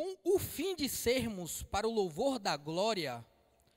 Com 0.00 0.16
o 0.24 0.38
fim 0.38 0.74
de 0.74 0.88
sermos 0.88 1.62
para 1.62 1.86
o 1.86 1.92
louvor 1.92 2.38
da 2.38 2.56
glória, 2.56 3.22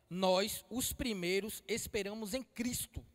nós, 0.09 0.63
os 0.69 0.93
primeiros, 0.93 1.61
esperamos 1.67 2.33
em 2.33 2.41
Cristo, 2.41 3.05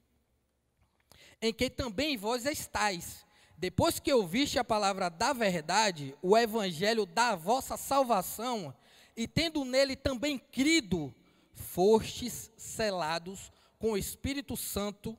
em 1.41 1.51
que 1.51 1.71
também 1.71 2.19
vós 2.19 2.45
estáis. 2.45 3.25
Depois 3.57 3.99
que 3.99 4.13
ouviste 4.13 4.59
a 4.59 4.63
palavra 4.63 5.09
da 5.09 5.33
verdade, 5.33 6.15
o 6.21 6.37
evangelho 6.37 7.07
da 7.07 7.35
vossa 7.35 7.79
salvação, 7.79 8.77
e 9.17 9.27
tendo 9.27 9.65
nele 9.65 9.97
também 9.97 10.39
crido, 10.39 11.15
fostes 11.55 12.53
selados 12.59 13.51
com 13.79 13.93
o 13.93 13.97
Espírito 13.97 14.55
Santo 14.55 15.19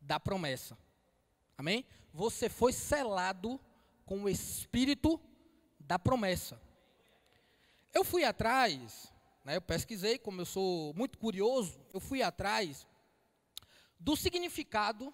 da 0.00 0.20
promessa. 0.20 0.78
Amém? 1.56 1.84
Você 2.14 2.48
foi 2.48 2.72
selado 2.72 3.58
com 4.06 4.22
o 4.22 4.28
Espírito 4.28 5.20
da 5.80 5.98
promessa. 5.98 6.67
Eu 7.92 8.04
fui 8.04 8.24
atrás, 8.24 9.12
né, 9.44 9.56
eu 9.56 9.62
pesquisei, 9.62 10.18
como 10.18 10.40
eu 10.40 10.46
sou 10.46 10.92
muito 10.94 11.18
curioso, 11.18 11.80
eu 11.92 12.00
fui 12.00 12.22
atrás 12.22 12.86
do 13.98 14.16
significado 14.16 15.12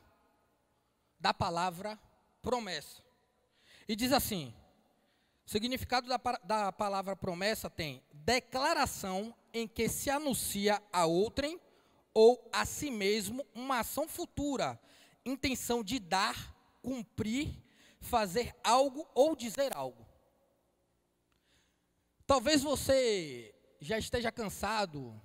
da 1.18 1.32
palavra 1.32 1.98
promessa. 2.42 3.02
E 3.88 3.96
diz 3.96 4.12
assim: 4.12 4.54
o 5.46 5.50
significado 5.50 6.08
da, 6.08 6.18
da 6.44 6.72
palavra 6.72 7.14
promessa 7.14 7.70
tem 7.70 8.02
declaração 8.12 9.34
em 9.52 9.68
que 9.68 9.88
se 9.88 10.10
anuncia 10.10 10.82
a 10.92 11.06
outrem 11.06 11.60
ou 12.12 12.48
a 12.52 12.64
si 12.64 12.90
mesmo 12.90 13.44
uma 13.54 13.80
ação 13.80 14.08
futura, 14.08 14.80
intenção 15.24 15.82
de 15.82 15.98
dar, 15.98 16.54
cumprir, 16.82 17.56
fazer 18.00 18.54
algo 18.62 19.06
ou 19.14 19.34
dizer 19.34 19.74
algo. 19.76 20.03
Talvez 22.26 22.62
você 22.62 23.54
já 23.80 23.98
esteja 23.98 24.32
cansado 24.32 25.20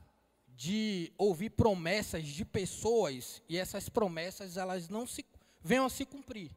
de 0.47 1.13
ouvir 1.17 1.51
promessas 1.51 2.27
de 2.27 2.43
pessoas 2.43 3.41
e 3.47 3.57
essas 3.57 3.87
promessas 3.87 4.57
elas 4.57 4.89
não 4.89 5.07
se 5.07 5.25
venham 5.61 5.85
a 5.85 5.89
se 5.89 6.05
cumprir. 6.05 6.51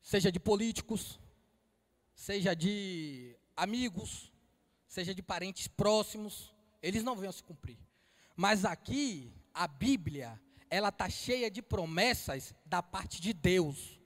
Seja 0.00 0.32
de 0.32 0.40
políticos, 0.40 1.20
seja 2.14 2.54
de 2.54 3.36
amigos, 3.54 4.32
seja 4.86 5.14
de 5.14 5.22
parentes 5.22 5.68
próximos, 5.68 6.54
eles 6.82 7.02
não 7.02 7.16
venham 7.16 7.30
a 7.30 7.32
se 7.32 7.42
cumprir. 7.42 7.78
Mas 8.34 8.64
aqui 8.64 9.30
a 9.52 9.68
Bíblia, 9.68 10.40
ela 10.70 10.90
tá 10.90 11.10
cheia 11.10 11.50
de 11.50 11.60
promessas 11.60 12.54
da 12.64 12.82
parte 12.82 13.20
de 13.20 13.34
Deus. 13.34 14.00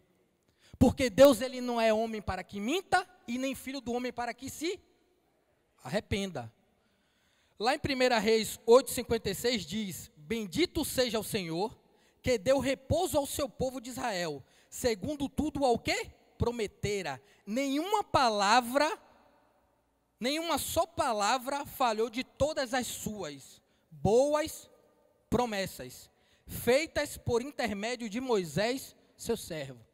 Porque 0.78 1.10
Deus 1.10 1.40
ele 1.40 1.60
não 1.60 1.80
é 1.80 1.92
homem 1.92 2.22
para 2.22 2.44
que 2.44 2.60
minta 2.60 3.06
e 3.26 3.36
nem 3.36 3.54
filho 3.54 3.80
do 3.80 3.92
homem 3.92 4.12
para 4.12 4.32
que 4.32 4.48
se 4.48 4.80
arrependa. 5.82 6.52
Lá 7.58 7.74
em 7.74 7.78
1 7.78 8.20
Reis 8.20 8.60
8:56 8.66 9.58
diz: 9.66 10.10
Bendito 10.16 10.84
seja 10.84 11.18
o 11.18 11.24
Senhor, 11.24 11.76
que 12.22 12.38
deu 12.38 12.60
repouso 12.60 13.18
ao 13.18 13.26
seu 13.26 13.48
povo 13.48 13.80
de 13.80 13.90
Israel, 13.90 14.44
segundo 14.70 15.28
tudo 15.28 15.64
ao 15.64 15.78
que 15.78 16.10
prometera. 16.36 17.20
Nenhuma 17.44 18.04
palavra, 18.04 18.86
nenhuma 20.20 20.58
só 20.58 20.86
palavra 20.86 21.66
falhou 21.66 22.08
de 22.08 22.22
todas 22.22 22.72
as 22.72 22.86
suas 22.86 23.60
boas 23.90 24.70
promessas, 25.28 26.08
feitas 26.46 27.16
por 27.16 27.42
intermédio 27.42 28.08
de 28.08 28.20
Moisés, 28.20 28.94
seu 29.16 29.36
servo. 29.36 29.87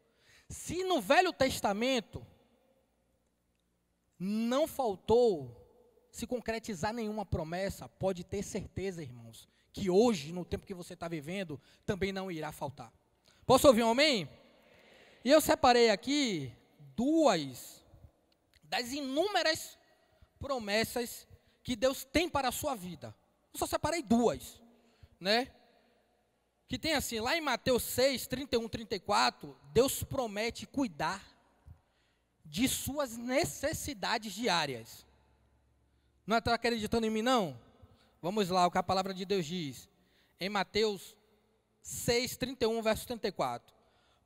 Se 0.49 0.85
no 0.85 1.01
Velho 1.01 1.33
Testamento 1.33 2.25
não 4.19 4.67
faltou 4.67 5.61
se 6.11 6.27
concretizar 6.27 6.93
nenhuma 6.93 7.27
promessa, 7.27 7.89
pode 7.89 8.23
ter 8.23 8.43
certeza, 8.43 9.03
irmãos, 9.03 9.49
que 9.73 9.91
hoje, 9.91 10.33
no 10.33 10.45
tempo 10.45 10.67
que 10.67 10.75
você 10.75 10.95
está 10.95 11.09
vivendo, 11.09 11.61
também 11.85 12.13
não 12.13 12.31
irá 12.31 12.53
faltar. 12.53 12.93
Posso 13.45 13.67
ouvir 13.67 13.83
um 13.83 13.91
amém? 13.91 14.29
E 15.25 15.31
eu 15.31 15.41
separei 15.41 15.91
aqui 15.91 16.53
duas 16.95 17.83
das 18.63 18.93
inúmeras 18.93 19.77
promessas 20.39 21.27
que 21.63 21.75
Deus 21.75 22.05
tem 22.05 22.29
para 22.29 22.49
a 22.49 22.53
sua 22.53 22.75
vida. 22.75 23.15
Eu 23.53 23.59
só 23.59 23.67
separei 23.67 24.03
duas, 24.03 24.63
né? 25.19 25.53
Que 26.67 26.79
tem 26.79 26.95
assim, 26.95 27.21
lá 27.21 27.37
em 27.37 27.41
Mateus 27.41 27.83
6, 27.83 28.27
31, 28.27 28.69
34, 28.69 29.57
Deus 29.73 30.03
promete 30.03 30.67
cuidar 30.67 31.23
de 32.45 32.69
suas 32.69 33.17
necessidades 33.17 34.33
diárias. 34.33 35.07
Não 36.27 36.39
está 36.39 36.55
acreditando 36.55 37.07
em 37.07 37.11
mim, 37.11 37.23
não? 37.23 37.61
Vamos 38.23 38.49
lá, 38.49 38.67
o 38.67 38.71
que 38.71 38.79
a 38.79 38.83
palavra 38.83 39.13
de 39.13 39.25
Deus 39.25 39.45
diz. 39.45 39.89
Em 40.41 40.49
Mateus 40.49 41.17
6, 41.83 42.37
31, 42.39 42.81
verso 42.81 43.07
34. 43.07 43.75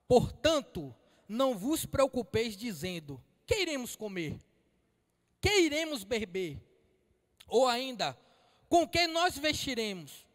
Portanto, 0.07 0.95
não 1.29 1.59
vos 1.59 1.85
preocupeis 1.85 2.57
dizendo: 2.57 3.23
que 3.45 3.57
iremos 3.57 3.97
comer? 3.97 4.39
Que 5.41 5.63
iremos 5.63 6.05
beber? 6.05 6.63
Ou 7.49 7.67
ainda, 7.67 8.17
com 8.69 8.87
que 8.87 9.07
nós 9.09 9.37
vestiremos? 9.37 10.28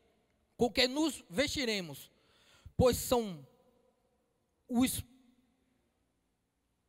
Com 0.63 0.72
que 0.72 0.88
nos 0.88 1.22
vestiremos? 1.29 2.09
Pois 2.78 2.96
são 2.96 3.46
os 4.69 5.03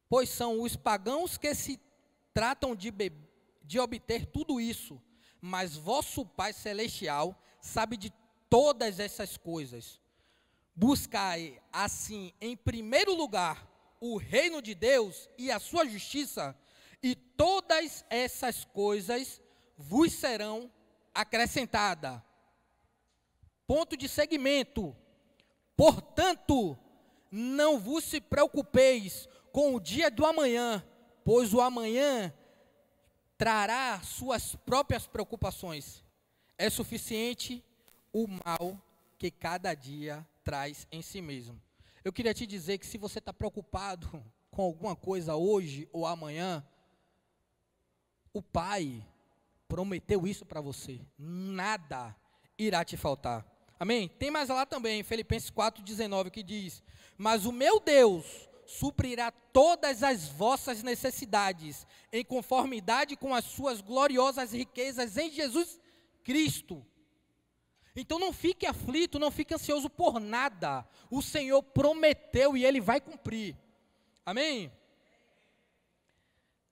pois 0.09 0.29
são 0.29 0.61
os 0.61 0.77
pagãos 0.77 1.37
que 1.37 1.53
se 1.57 1.81
tratam 2.33 2.77
de, 2.77 2.93
de 3.65 3.81
obter 3.81 4.27
tudo 4.27 4.61
isso, 4.61 5.03
mas 5.41 5.75
vosso 5.75 6.25
Pai 6.25 6.53
celestial 6.53 7.37
sabe 7.61 7.97
de 7.97 8.13
todas 8.49 9.01
essas 9.01 9.37
coisas. 9.37 10.01
Buscai 10.73 11.61
assim 11.73 12.33
em 12.41 12.57
primeiro 12.57 13.13
lugar 13.13 13.69
o 14.01 14.17
reino 14.17 14.63
de 14.63 14.77
Deus 14.77 15.29
e 15.37 15.51
a 15.51 15.59
sua 15.59 15.85
justiça, 15.85 16.57
e 17.03 17.17
todas 17.17 18.05
essas 18.09 18.65
coisas 18.65 19.43
vos 19.77 20.13
serão 20.13 20.71
acrescentada. 21.13 22.25
Ponto 23.67 23.97
de 23.97 24.09
segmento. 24.09 24.95
Portanto, 25.77 26.79
não 27.31 27.79
vos 27.79 28.05
se 28.05 28.21
preocupeis 28.21 29.29
com 29.53 29.75
o 29.75 29.81
dia 29.81 30.11
do 30.11 30.25
amanhã, 30.25 30.85
pois 31.25 31.53
o 31.55 31.61
amanhã 31.61 32.33
trará 33.37 34.01
suas 34.03 34.55
próprias 34.55 35.07
preocupações. 35.07 36.05
É 36.57 36.71
suficiente 36.71 37.65
o 38.13 38.27
mal 38.29 38.81
que 39.19 39.31
cada 39.31 39.75
dia 39.75 40.27
traz 40.45 40.87
em 40.93 41.03
si 41.03 41.21
mesmo. 41.21 41.61
Eu 42.05 42.13
queria 42.13 42.35
te 42.35 42.47
dizer 42.47 42.79
que 42.79 42.87
se 42.87 42.99
você 42.99 43.19
está 43.19 43.33
preocupado 43.33 44.23
com 44.51 44.63
alguma 44.63 44.95
coisa 44.95 45.35
hoje 45.35 45.89
ou 45.93 46.07
amanhã, 46.07 46.65
o 48.33 48.43
Pai 48.43 49.05
prometeu 49.67 50.27
isso 50.27 50.45
para 50.45 50.61
você. 50.61 51.01
Nada 51.19 52.15
irá 52.59 52.85
te 52.85 52.97
faltar. 52.97 53.54
Amém? 53.85 54.09
Tem 54.09 54.31
mais 54.31 54.49
lá 54.49 54.65
também, 54.65 55.03
Filipenses 55.03 55.51
4,19, 55.51 56.31
que 56.31 56.43
diz: 56.43 56.83
Mas 57.19 57.45
o 57.45 57.53
meu 57.53 57.79
Deus 57.79 58.25
suprirá 58.65 59.31
todas 59.31 60.03
as 60.03 60.27
vossas 60.27 60.83
necessidades, 60.83 61.87
em 62.11 62.25
conformidade 62.25 63.15
com 63.15 63.35
as 63.35 63.45
suas 63.45 63.83
gloriosas 63.83 64.55
riquezas 64.55 65.19
em 65.19 65.31
Jesus 65.31 65.79
Cristo. 66.23 66.83
Então 67.95 68.19
não 68.19 68.33
fique 68.33 68.65
aflito, 68.65 69.19
não 69.19 69.31
fique 69.31 69.53
ansioso 69.53 69.91
por 69.91 70.19
nada. 70.19 70.89
O 71.11 71.21
Senhor 71.21 71.63
prometeu 71.63 72.57
e 72.57 72.65
Ele 72.65 72.81
vai 72.81 73.03
cumprir. 73.03 73.55
Amém? 74.25 74.73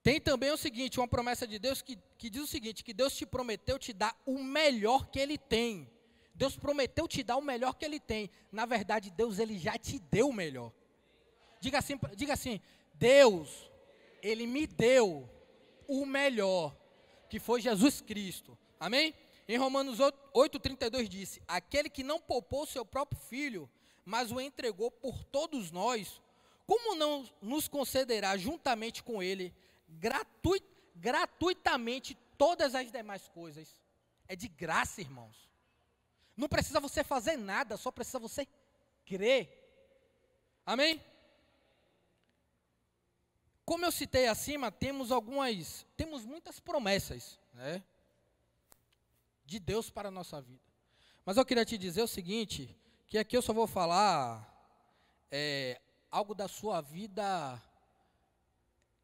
Tem 0.01 0.19
também 0.19 0.49
o 0.49 0.57
seguinte, 0.57 0.99
uma 0.99 1.07
promessa 1.07 1.45
de 1.45 1.59
Deus 1.59 1.79
que, 1.79 1.95
que 2.17 2.27
diz 2.27 2.41
o 2.41 2.47
seguinte, 2.47 2.83
que 2.83 2.91
Deus 2.91 3.15
te 3.15 3.23
prometeu 3.23 3.77
te 3.77 3.93
dar 3.93 4.19
o 4.25 4.43
melhor 4.43 5.11
que 5.11 5.19
Ele 5.19 5.37
tem. 5.37 5.92
Deus 6.33 6.57
prometeu 6.57 7.07
te 7.07 7.23
dar 7.23 7.37
o 7.37 7.41
melhor 7.41 7.75
que 7.75 7.85
Ele 7.85 7.99
tem. 7.99 8.29
Na 8.51 8.65
verdade, 8.65 9.11
Deus 9.11 9.39
Ele 9.39 9.57
já 9.57 9.77
te 9.77 9.99
deu 9.99 10.29
o 10.29 10.33
melhor. 10.33 10.71
Diga 11.59 11.77
assim, 11.77 11.99
diga 12.15 12.33
assim, 12.33 12.59
Deus, 12.95 13.69
Ele 14.21 14.47
me 14.47 14.65
deu 14.65 15.29
o 15.87 16.05
melhor, 16.05 16.75
que 17.29 17.39
foi 17.39 17.61
Jesus 17.61 18.01
Cristo. 18.01 18.57
Amém? 18.79 19.13
Em 19.47 19.57
Romanos 19.57 19.99
8,32 19.99 21.07
disse: 21.07 21.41
Aquele 21.47 21.89
que 21.89 22.03
não 22.03 22.19
poupou 22.19 22.65
seu 22.65 22.85
próprio 22.85 23.19
filho, 23.19 23.69
mas 24.05 24.31
o 24.31 24.39
entregou 24.39 24.89
por 24.89 25.23
todos 25.23 25.71
nós, 25.71 26.21
como 26.65 26.95
não 26.95 27.29
nos 27.41 27.67
concederá 27.67 28.37
juntamente 28.37 29.03
com 29.03 29.21
ele 29.21 29.53
gratuit, 29.87 30.65
gratuitamente 30.95 32.17
todas 32.37 32.73
as 32.75 32.91
demais 32.91 33.27
coisas? 33.29 33.81
É 34.27 34.35
de 34.35 34.47
graça, 34.47 35.01
irmãos. 35.01 35.52
Não 36.35 36.47
precisa 36.47 36.79
você 36.79 37.03
fazer 37.03 37.37
nada, 37.37 37.77
só 37.77 37.91
precisa 37.91 38.19
você 38.19 38.47
crer. 39.05 39.49
Amém? 40.65 41.01
Como 43.65 43.85
eu 43.85 43.91
citei 43.91 44.27
acima, 44.27 44.71
temos 44.71 45.11
algumas, 45.11 45.85
temos 45.95 46.25
muitas 46.25 46.59
promessas, 46.59 47.39
né? 47.53 47.83
De 49.45 49.59
Deus 49.59 49.89
para 49.89 50.09
a 50.09 50.11
nossa 50.11 50.41
vida. 50.41 50.63
Mas 51.25 51.37
eu 51.37 51.45
queria 51.45 51.65
te 51.65 51.77
dizer 51.77 52.01
o 52.01 52.07
seguinte, 52.07 52.75
que 53.07 53.17
aqui 53.17 53.37
eu 53.37 53.41
só 53.41 53.53
vou 53.53 53.67
falar 53.67 54.49
é, 55.31 55.79
algo 56.11 56.35
da 56.35 56.47
sua 56.47 56.81
vida, 56.81 57.61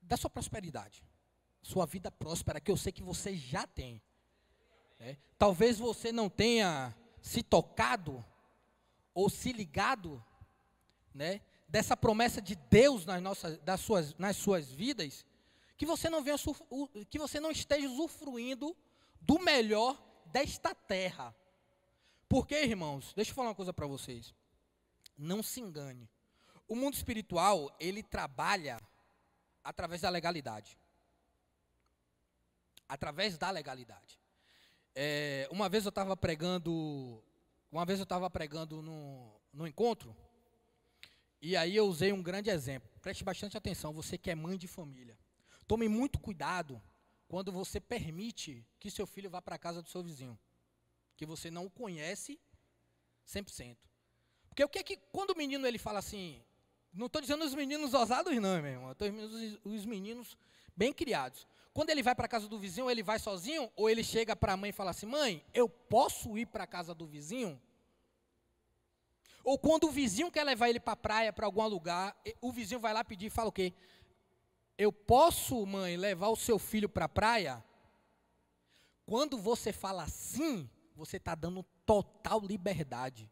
da 0.01 0.17
sua 0.17 0.29
prosperidade, 0.29 1.03
sua 1.61 1.85
vida 1.85 2.11
próspera, 2.11 2.59
que 2.59 2.71
eu 2.71 2.77
sei 2.77 2.91
que 2.91 3.03
você 3.03 3.35
já 3.37 3.65
tem. 3.65 4.01
Né? 4.99 5.17
Talvez 5.37 5.79
você 5.79 6.11
não 6.11 6.29
tenha 6.29 6.93
se 7.21 7.43
tocado 7.43 8.23
ou 9.13 9.29
se 9.29 9.51
ligado, 9.51 10.23
né, 11.13 11.41
dessa 11.67 11.95
promessa 11.95 12.41
de 12.41 12.55
Deus 12.55 13.05
nas 13.05 13.21
nossas, 13.21 13.57
das 13.59 13.79
suas, 13.81 14.15
nas 14.15 14.37
suas 14.37 14.71
vidas, 14.71 15.25
que 15.77 15.85
você 15.85 16.09
não 16.09 16.23
venha, 16.23 16.37
que 17.09 17.19
você 17.19 17.39
não 17.39 17.51
esteja 17.51 17.87
usufruindo 17.87 18.75
do 19.21 19.39
melhor 19.39 20.01
desta 20.25 20.73
terra. 20.73 21.35
Porque, 22.27 22.63
irmãos, 22.63 23.13
deixa 23.15 23.31
eu 23.31 23.35
falar 23.35 23.49
uma 23.49 23.55
coisa 23.55 23.73
para 23.73 23.87
vocês. 23.87 24.33
Não 25.17 25.41
se 25.41 25.59
engane. 25.59 26.09
O 26.67 26.75
mundo 26.75 26.93
espiritual, 26.93 27.75
ele 27.79 28.03
trabalha 28.03 28.79
através 29.63 30.01
da 30.01 30.09
legalidade. 30.09 30.77
Através 32.87 33.37
da 33.37 33.49
legalidade. 33.49 34.18
É, 34.95 35.47
uma 35.51 35.69
vez 35.69 35.85
eu 35.85 35.89
estava 35.89 36.15
pregando, 36.17 37.23
uma 37.71 37.85
vez 37.85 37.99
eu 37.99 38.03
estava 38.03 38.29
pregando 38.29 38.81
no, 38.81 39.39
no 39.53 39.67
encontro, 39.67 40.15
e 41.41 41.55
aí 41.55 41.75
eu 41.75 41.87
usei 41.87 42.11
um 42.11 42.21
grande 42.21 42.49
exemplo. 42.49 42.89
Preste 43.01 43.23
bastante 43.23 43.57
atenção, 43.57 43.93
você 43.93 44.17
que 44.17 44.29
é 44.29 44.35
mãe 44.35 44.57
de 44.57 44.67
família. 44.67 45.17
Tome 45.67 45.87
muito 45.87 46.19
cuidado 46.19 46.81
quando 47.27 47.51
você 47.51 47.79
permite 47.79 48.65
que 48.79 48.91
seu 48.91 49.05
filho 49.07 49.29
vá 49.29 49.41
para 49.41 49.55
a 49.55 49.59
casa 49.59 49.81
do 49.81 49.89
seu 49.89 50.03
vizinho 50.03 50.37
que 51.19 51.25
você 51.25 51.51
não 51.51 51.65
o 51.65 51.69
conhece 51.69 52.39
100%. 53.27 53.75
Porque 54.47 54.63
o 54.63 54.69
que 54.69 54.79
é 54.79 54.83
que, 54.83 54.95
quando 55.11 55.31
o 55.31 55.37
menino 55.37 55.67
ele 55.67 55.77
fala 55.77 55.99
assim, 55.99 56.41
não 56.93 57.07
estou 57.07 57.21
dizendo 57.21 57.43
os 57.43 57.53
meninos 57.53 57.93
ousados 57.93 58.33
não, 58.35 58.61
meu 58.61 58.71
irmão, 58.71 58.93
estou 58.93 59.09
os 59.65 59.85
meninos 59.85 60.37
bem 60.73 60.93
criados. 60.93 61.45
Quando 61.79 61.91
ele 61.91 62.03
vai 62.03 62.13
para 62.13 62.25
a 62.25 62.27
casa 62.27 62.45
do 62.45 62.59
vizinho, 62.59 62.91
ele 62.91 63.01
vai 63.01 63.17
sozinho, 63.17 63.71
ou 63.73 63.89
ele 63.89 64.03
chega 64.03 64.35
para 64.35 64.51
a 64.51 64.57
mãe 64.57 64.69
e 64.69 64.73
fala 64.73 64.91
assim, 64.91 65.05
mãe, 65.05 65.41
eu 65.53 65.69
posso 65.69 66.37
ir 66.37 66.45
para 66.45 66.65
a 66.65 66.67
casa 66.67 66.93
do 66.93 67.07
vizinho? 67.07 67.57
Ou 69.45 69.57
quando 69.57 69.85
o 69.85 69.89
vizinho 69.89 70.29
quer 70.29 70.43
levar 70.43 70.67
ele 70.67 70.81
para 70.81 70.91
a 70.91 70.97
praia, 70.97 71.31
para 71.31 71.45
algum 71.45 71.65
lugar, 71.65 72.21
o 72.41 72.51
vizinho 72.51 72.81
vai 72.81 72.91
lá 72.91 73.01
pedir 73.01 73.27
e 73.27 73.29
fala 73.29 73.47
o 73.47 73.53
quê? 73.53 73.73
Eu 74.77 74.91
posso, 74.91 75.65
mãe, 75.65 75.95
levar 75.95 76.27
o 76.27 76.35
seu 76.35 76.59
filho 76.59 76.89
para 76.89 77.05
a 77.05 77.09
praia? 77.09 77.63
Quando 79.05 79.37
você 79.37 79.71
fala 79.71 80.03
assim, 80.03 80.69
você 80.93 81.15
está 81.15 81.33
dando 81.33 81.63
total 81.85 82.41
liberdade 82.41 83.31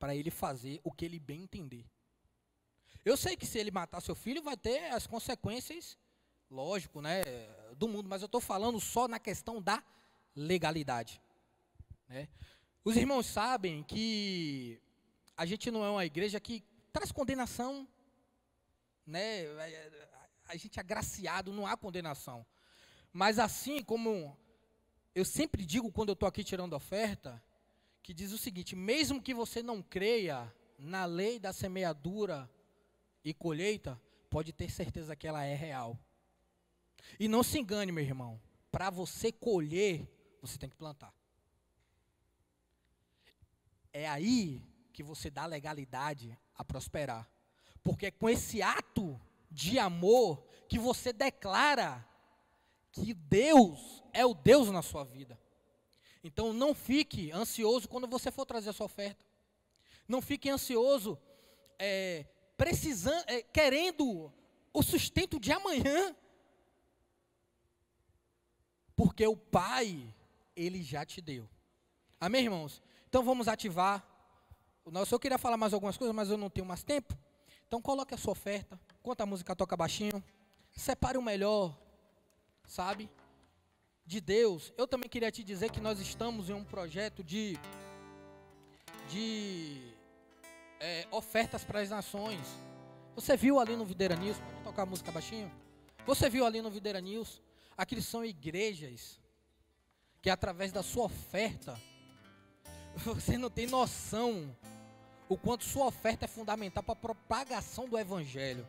para 0.00 0.16
ele 0.16 0.32
fazer 0.32 0.80
o 0.82 0.90
que 0.90 1.04
ele 1.04 1.20
bem 1.20 1.44
entender. 1.44 1.86
Eu 3.04 3.16
sei 3.16 3.36
que 3.36 3.46
se 3.46 3.56
ele 3.56 3.70
matar 3.70 4.00
seu 4.00 4.16
filho, 4.16 4.42
vai 4.42 4.56
ter 4.56 4.90
as 4.90 5.06
consequências, 5.06 5.96
lógico, 6.50 7.00
né, 7.00 7.22
do 7.78 7.88
mundo, 7.88 8.08
mas 8.08 8.22
eu 8.22 8.26
estou 8.26 8.40
falando 8.40 8.80
só 8.80 9.06
na 9.06 9.18
questão 9.18 9.62
da 9.62 9.82
legalidade. 10.34 11.22
Né? 12.08 12.28
Os 12.84 12.96
irmãos 12.96 13.26
sabem 13.26 13.82
que 13.84 14.80
a 15.36 15.46
gente 15.46 15.70
não 15.70 15.84
é 15.84 15.90
uma 15.90 16.04
igreja 16.04 16.40
que 16.40 16.64
traz 16.92 17.12
condenação, 17.12 17.86
né? 19.06 19.44
A 20.48 20.56
gente 20.56 20.78
é 20.78 20.80
agraciado, 20.80 21.52
não 21.52 21.66
há 21.66 21.76
condenação. 21.76 22.44
Mas 23.12 23.38
assim 23.38 23.82
como 23.82 24.36
eu 25.14 25.24
sempre 25.24 25.64
digo 25.64 25.92
quando 25.92 26.10
eu 26.10 26.14
estou 26.14 26.28
aqui 26.28 26.42
tirando 26.42 26.74
oferta, 26.74 27.42
que 28.02 28.12
diz 28.12 28.32
o 28.32 28.38
seguinte: 28.38 28.74
mesmo 28.74 29.22
que 29.22 29.32
você 29.32 29.62
não 29.62 29.82
creia 29.82 30.52
na 30.78 31.04
lei 31.04 31.38
da 31.38 31.52
semeadura 31.52 32.50
e 33.24 33.32
colheita, 33.34 34.00
pode 34.30 34.52
ter 34.52 34.70
certeza 34.70 35.14
que 35.14 35.26
ela 35.26 35.44
é 35.44 35.54
real. 35.54 35.98
E 37.18 37.28
não 37.28 37.42
se 37.42 37.58
engane, 37.58 37.92
meu 37.92 38.04
irmão, 38.04 38.40
para 38.70 38.90
você 38.90 39.30
colher, 39.30 40.08
você 40.40 40.58
tem 40.58 40.68
que 40.68 40.76
plantar. 40.76 41.12
É 43.92 44.08
aí 44.08 44.62
que 44.92 45.02
você 45.02 45.30
dá 45.30 45.46
legalidade 45.46 46.36
a 46.54 46.64
prosperar. 46.64 47.30
Porque 47.82 48.06
é 48.06 48.10
com 48.10 48.28
esse 48.28 48.60
ato 48.62 49.20
de 49.50 49.78
amor 49.78 50.44
que 50.68 50.78
você 50.78 51.12
declara 51.12 52.06
que 52.92 53.14
Deus 53.14 54.02
é 54.12 54.26
o 54.26 54.34
Deus 54.34 54.70
na 54.70 54.82
sua 54.82 55.04
vida. 55.04 55.38
Então 56.22 56.52
não 56.52 56.74
fique 56.74 57.30
ansioso 57.32 57.88
quando 57.88 58.06
você 58.06 58.30
for 58.30 58.44
trazer 58.44 58.70
a 58.70 58.72
sua 58.72 58.86
oferta. 58.86 59.24
Não 60.06 60.20
fique 60.20 60.50
ansioso 60.50 61.18
é, 61.78 62.26
precisando, 62.56 63.24
é, 63.28 63.42
querendo 63.42 64.32
o 64.72 64.82
sustento 64.82 65.38
de 65.38 65.52
amanhã. 65.52 66.14
Porque 68.98 69.24
o 69.24 69.36
Pai, 69.36 70.12
Ele 70.56 70.82
já 70.82 71.06
te 71.06 71.20
deu. 71.22 71.48
Amém, 72.20 72.42
irmãos? 72.42 72.82
Então 73.08 73.22
vamos 73.22 73.46
ativar. 73.46 74.04
Eu 74.84 75.20
queria 75.20 75.38
falar 75.38 75.56
mais 75.56 75.72
algumas 75.72 75.96
coisas, 75.96 76.14
mas 76.14 76.30
eu 76.30 76.36
não 76.36 76.50
tenho 76.50 76.66
mais 76.66 76.82
tempo. 76.82 77.16
Então 77.66 77.80
coloque 77.80 78.12
a 78.12 78.18
sua 78.18 78.32
oferta. 78.32 78.76
Enquanto 78.98 79.20
a 79.20 79.26
música 79.26 79.54
toca 79.54 79.76
baixinho. 79.76 80.22
Separe 80.76 81.16
o 81.16 81.22
melhor 81.22 81.78
sabe? 82.68 83.08
De 84.04 84.20
Deus. 84.20 84.72
Eu 84.76 84.86
também 84.86 85.08
queria 85.08 85.30
te 85.30 85.42
dizer 85.44 85.70
que 85.70 85.80
nós 85.80 86.00
estamos 86.00 86.50
em 86.50 86.52
um 86.52 86.64
projeto 86.64 87.22
de, 87.22 87.56
de 89.08 89.80
é, 90.80 91.06
ofertas 91.12 91.64
para 91.64 91.80
as 91.80 91.90
nações. 91.90 92.40
Você 93.14 93.36
viu 93.36 93.60
ali 93.60 93.76
no 93.76 93.84
Videira 93.84 94.16
News, 94.16 94.38
pode 94.38 94.62
tocar 94.64 94.82
a 94.82 94.86
música 94.86 95.12
baixinho? 95.12 95.50
Você 96.04 96.28
viu 96.28 96.44
ali 96.44 96.60
no 96.60 96.70
Videira 96.70 97.00
News? 97.00 97.40
Aqui 97.78 98.02
são 98.02 98.24
igrejas 98.24 99.20
que 100.20 100.28
através 100.28 100.72
da 100.72 100.82
sua 100.82 101.04
oferta, 101.04 101.80
você 102.96 103.38
não 103.38 103.48
tem 103.48 103.68
noção 103.68 104.52
o 105.28 105.38
quanto 105.38 105.64
sua 105.64 105.86
oferta 105.86 106.24
é 106.24 106.28
fundamental 106.28 106.82
para 106.82 106.94
a 106.94 106.96
propagação 106.96 107.88
do 107.88 107.96
Evangelho. 107.96 108.66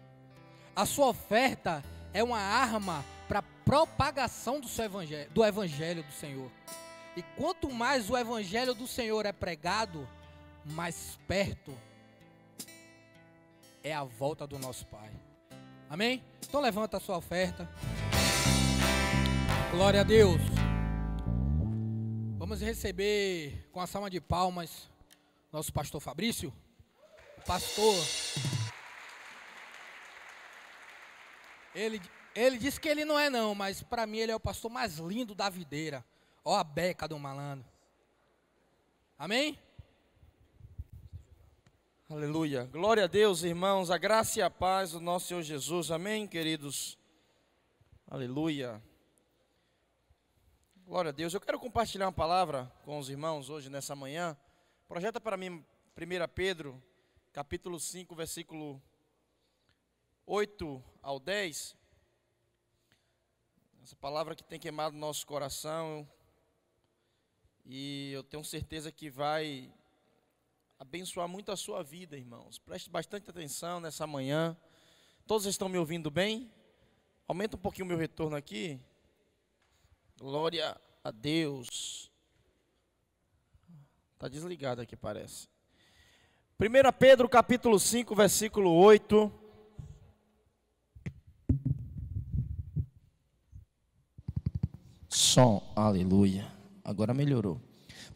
A 0.76 0.86
sua 0.86 1.08
oferta 1.08 1.84
é 2.14 2.24
uma 2.24 2.40
arma 2.40 3.04
para 3.28 3.42
propagação 3.42 4.60
do, 4.60 4.68
seu 4.68 4.86
evangelho, 4.86 5.30
do 5.32 5.44
evangelho 5.44 6.04
do 6.04 6.12
Senhor. 6.12 6.52
E 7.16 7.22
quanto 7.36 7.70
mais 7.72 8.10
o 8.10 8.18
evangelho 8.18 8.74
do 8.74 8.88
Senhor 8.88 9.26
é 9.26 9.32
pregado, 9.32 10.08
mais 10.66 11.20
perto 11.28 11.76
é 13.84 13.94
a 13.94 14.04
volta 14.04 14.48
do 14.48 14.58
nosso 14.58 14.86
Pai. 14.88 15.12
Amém? 15.90 16.24
Então 16.48 16.62
levanta 16.62 16.98
a 16.98 17.00
sua 17.00 17.18
oferta. 17.18 17.70
Glória 19.72 20.02
a 20.02 20.04
Deus. 20.04 20.42
Vamos 22.38 22.60
receber 22.60 23.70
com 23.72 23.80
a 23.80 23.86
salva 23.86 24.10
de 24.10 24.20
palmas 24.20 24.90
nosso 25.52 25.72
pastor 25.72 26.02
Fabrício. 26.02 26.52
Pastor 27.46 27.96
Ele, 31.74 32.02
ele 32.36 32.58
disse 32.58 32.80
que 32.80 32.90
ele 32.90 33.06
não 33.06 33.18
é 33.18 33.30
não, 33.30 33.54
mas 33.54 33.84
para 33.84 34.08
mim 34.08 34.18
ele 34.18 34.32
é 34.32 34.36
o 34.36 34.40
pastor 34.40 34.72
mais 34.72 34.98
lindo 34.98 35.36
da 35.36 35.50
videira. 35.50 36.04
Ó 36.44 36.56
a 36.56 36.64
beca 36.64 37.08
do 37.08 37.20
malandro. 37.20 37.66
Amém? 39.18 39.58
Aleluia. 42.10 42.66
Glória 42.66 43.04
a 43.04 43.08
Deus, 43.08 43.44
irmãos. 43.44 43.92
A 43.92 43.98
graça 44.00 44.40
e 44.40 44.42
a 44.42 44.50
paz 44.50 44.94
do 44.94 45.00
nosso 45.00 45.28
Senhor 45.28 45.44
Jesus. 45.44 45.92
Amém, 45.92 46.28
queridos. 46.28 46.98
Aleluia. 48.10 48.82
Glória 50.90 51.10
a 51.10 51.12
Deus. 51.12 51.36
Eu 51.36 51.40
quero 51.40 51.60
compartilhar 51.60 52.08
uma 52.08 52.12
palavra 52.12 52.66
com 52.84 52.98
os 52.98 53.12
irmãos 53.12 53.48
hoje, 53.48 53.70
nessa 53.70 53.96
manhã. 53.96 54.36
Projeta 54.88 55.22
para 55.22 55.38
mim 55.38 55.64
1 55.96 56.28
Pedro, 56.34 56.84
capítulo 57.32 57.80
5, 57.80 58.16
versículo 58.16 58.82
8 60.26 60.84
ao 61.04 61.20
10. 61.20 61.78
Essa 63.84 63.96
palavra 63.98 64.36
que 64.36 64.44
tem 64.44 64.60
queimado 64.60 64.98
nosso 64.98 65.28
coração. 65.28 66.10
E 67.64 68.12
eu 68.12 68.24
tenho 68.24 68.44
certeza 68.44 68.92
que 68.92 69.12
vai 69.12 69.72
abençoar 70.80 71.28
muito 71.28 71.52
a 71.52 71.56
sua 71.56 71.84
vida, 71.84 72.18
irmãos. 72.18 72.58
Preste 72.58 72.90
bastante 72.90 73.30
atenção 73.30 73.80
nessa 73.80 74.08
manhã. 74.08 74.58
Todos 75.28 75.46
estão 75.46 75.70
me 75.70 75.78
ouvindo 75.78 76.10
bem? 76.10 76.52
Aumenta 77.28 77.56
um 77.58 77.60
pouquinho 77.60 77.86
o 77.86 77.90
meu 77.90 77.98
retorno 78.00 78.36
aqui. 78.36 78.82
Glória 80.20 80.76
a 81.02 81.12
Deus. 81.12 82.12
Está 84.16 84.28
desligado 84.28 84.82
aqui, 84.82 84.94
parece. 84.98 85.48
1 86.60 86.92
Pedro 87.00 87.30
capítulo 87.30 87.80
5, 87.80 88.14
versículo 88.14 88.70
8. 88.74 89.32
Som, 95.08 95.64
aleluia. 95.74 96.52
Agora 96.84 97.14
melhorou. 97.14 97.62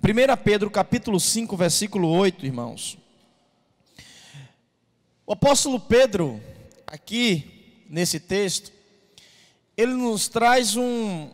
1 0.04 0.44
Pedro 0.44 0.70
capítulo 0.70 1.22
5, 1.22 1.56
versículo 1.56 2.10
8, 2.10 2.46
irmãos. 2.46 2.98
O 5.26 5.32
apóstolo 5.32 5.80
Pedro, 5.80 6.42
aqui 6.86 7.86
nesse 7.90 8.20
texto, 8.20 8.74
ele 9.78 9.94
nos 9.94 10.28
traz 10.28 10.76
um, 10.76 11.32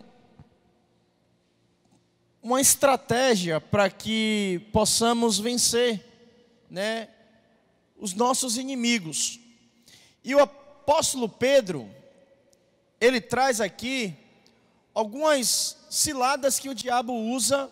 uma 2.41 2.61
estratégia 2.61 3.59
para 3.59 3.89
que 3.89 4.61
possamos 4.71 5.37
vencer, 5.39 6.05
né, 6.69 7.09
os 7.97 8.13
nossos 8.13 8.57
inimigos. 8.57 9.39
E 10.23 10.33
o 10.33 10.39
apóstolo 10.39 11.27
Pedro, 11.27 11.89
ele 12.99 13.19
traz 13.19 13.59
aqui 13.59 14.15
algumas 14.93 15.77
ciladas 15.89 16.59
que 16.59 16.69
o 16.69 16.75
diabo 16.75 17.13
usa 17.13 17.69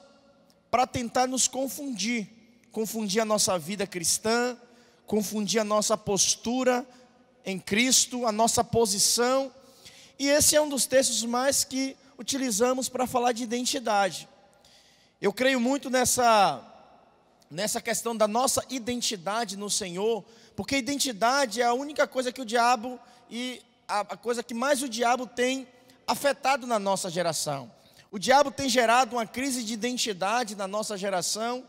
para 0.69 0.85
tentar 0.85 1.27
nos 1.27 1.47
confundir, 1.47 2.27
confundir 2.71 3.21
a 3.21 3.25
nossa 3.25 3.57
vida 3.57 3.87
cristã, 3.87 4.57
confundir 5.05 5.61
a 5.61 5.63
nossa 5.63 5.97
postura 5.97 6.85
em 7.45 7.57
Cristo, 7.57 8.25
a 8.25 8.31
nossa 8.31 8.63
posição. 8.63 9.51
E 10.19 10.27
esse 10.27 10.55
é 10.55 10.61
um 10.61 10.67
dos 10.67 10.85
textos 10.85 11.23
mais 11.23 11.63
que 11.63 11.95
utilizamos 12.17 12.89
para 12.89 13.07
falar 13.07 13.31
de 13.31 13.43
identidade. 13.43 14.27
Eu 15.19 15.33
creio 15.33 15.59
muito 15.59 15.89
nessa 15.89 16.63
nessa 17.49 17.81
questão 17.81 18.15
da 18.15 18.27
nossa 18.27 18.63
identidade 18.69 19.57
no 19.57 19.69
Senhor, 19.69 20.23
porque 20.55 20.77
identidade 20.77 21.61
é 21.61 21.65
a 21.65 21.73
única 21.73 22.05
coisa 22.05 22.31
que 22.31 22.41
o 22.41 22.45
diabo 22.45 22.99
e 23.29 23.61
a, 23.87 24.01
a 24.01 24.17
coisa 24.17 24.43
que 24.43 24.53
mais 24.53 24.83
o 24.83 24.89
diabo 24.89 25.25
tem 25.25 25.67
afetado 26.05 26.67
na 26.67 26.77
nossa 26.77 27.09
geração. 27.09 27.71
O 28.11 28.19
diabo 28.19 28.51
tem 28.51 28.69
gerado 28.69 29.15
uma 29.15 29.25
crise 29.25 29.63
de 29.63 29.73
identidade 29.73 30.55
na 30.55 30.67
nossa 30.67 30.95
geração, 30.97 31.65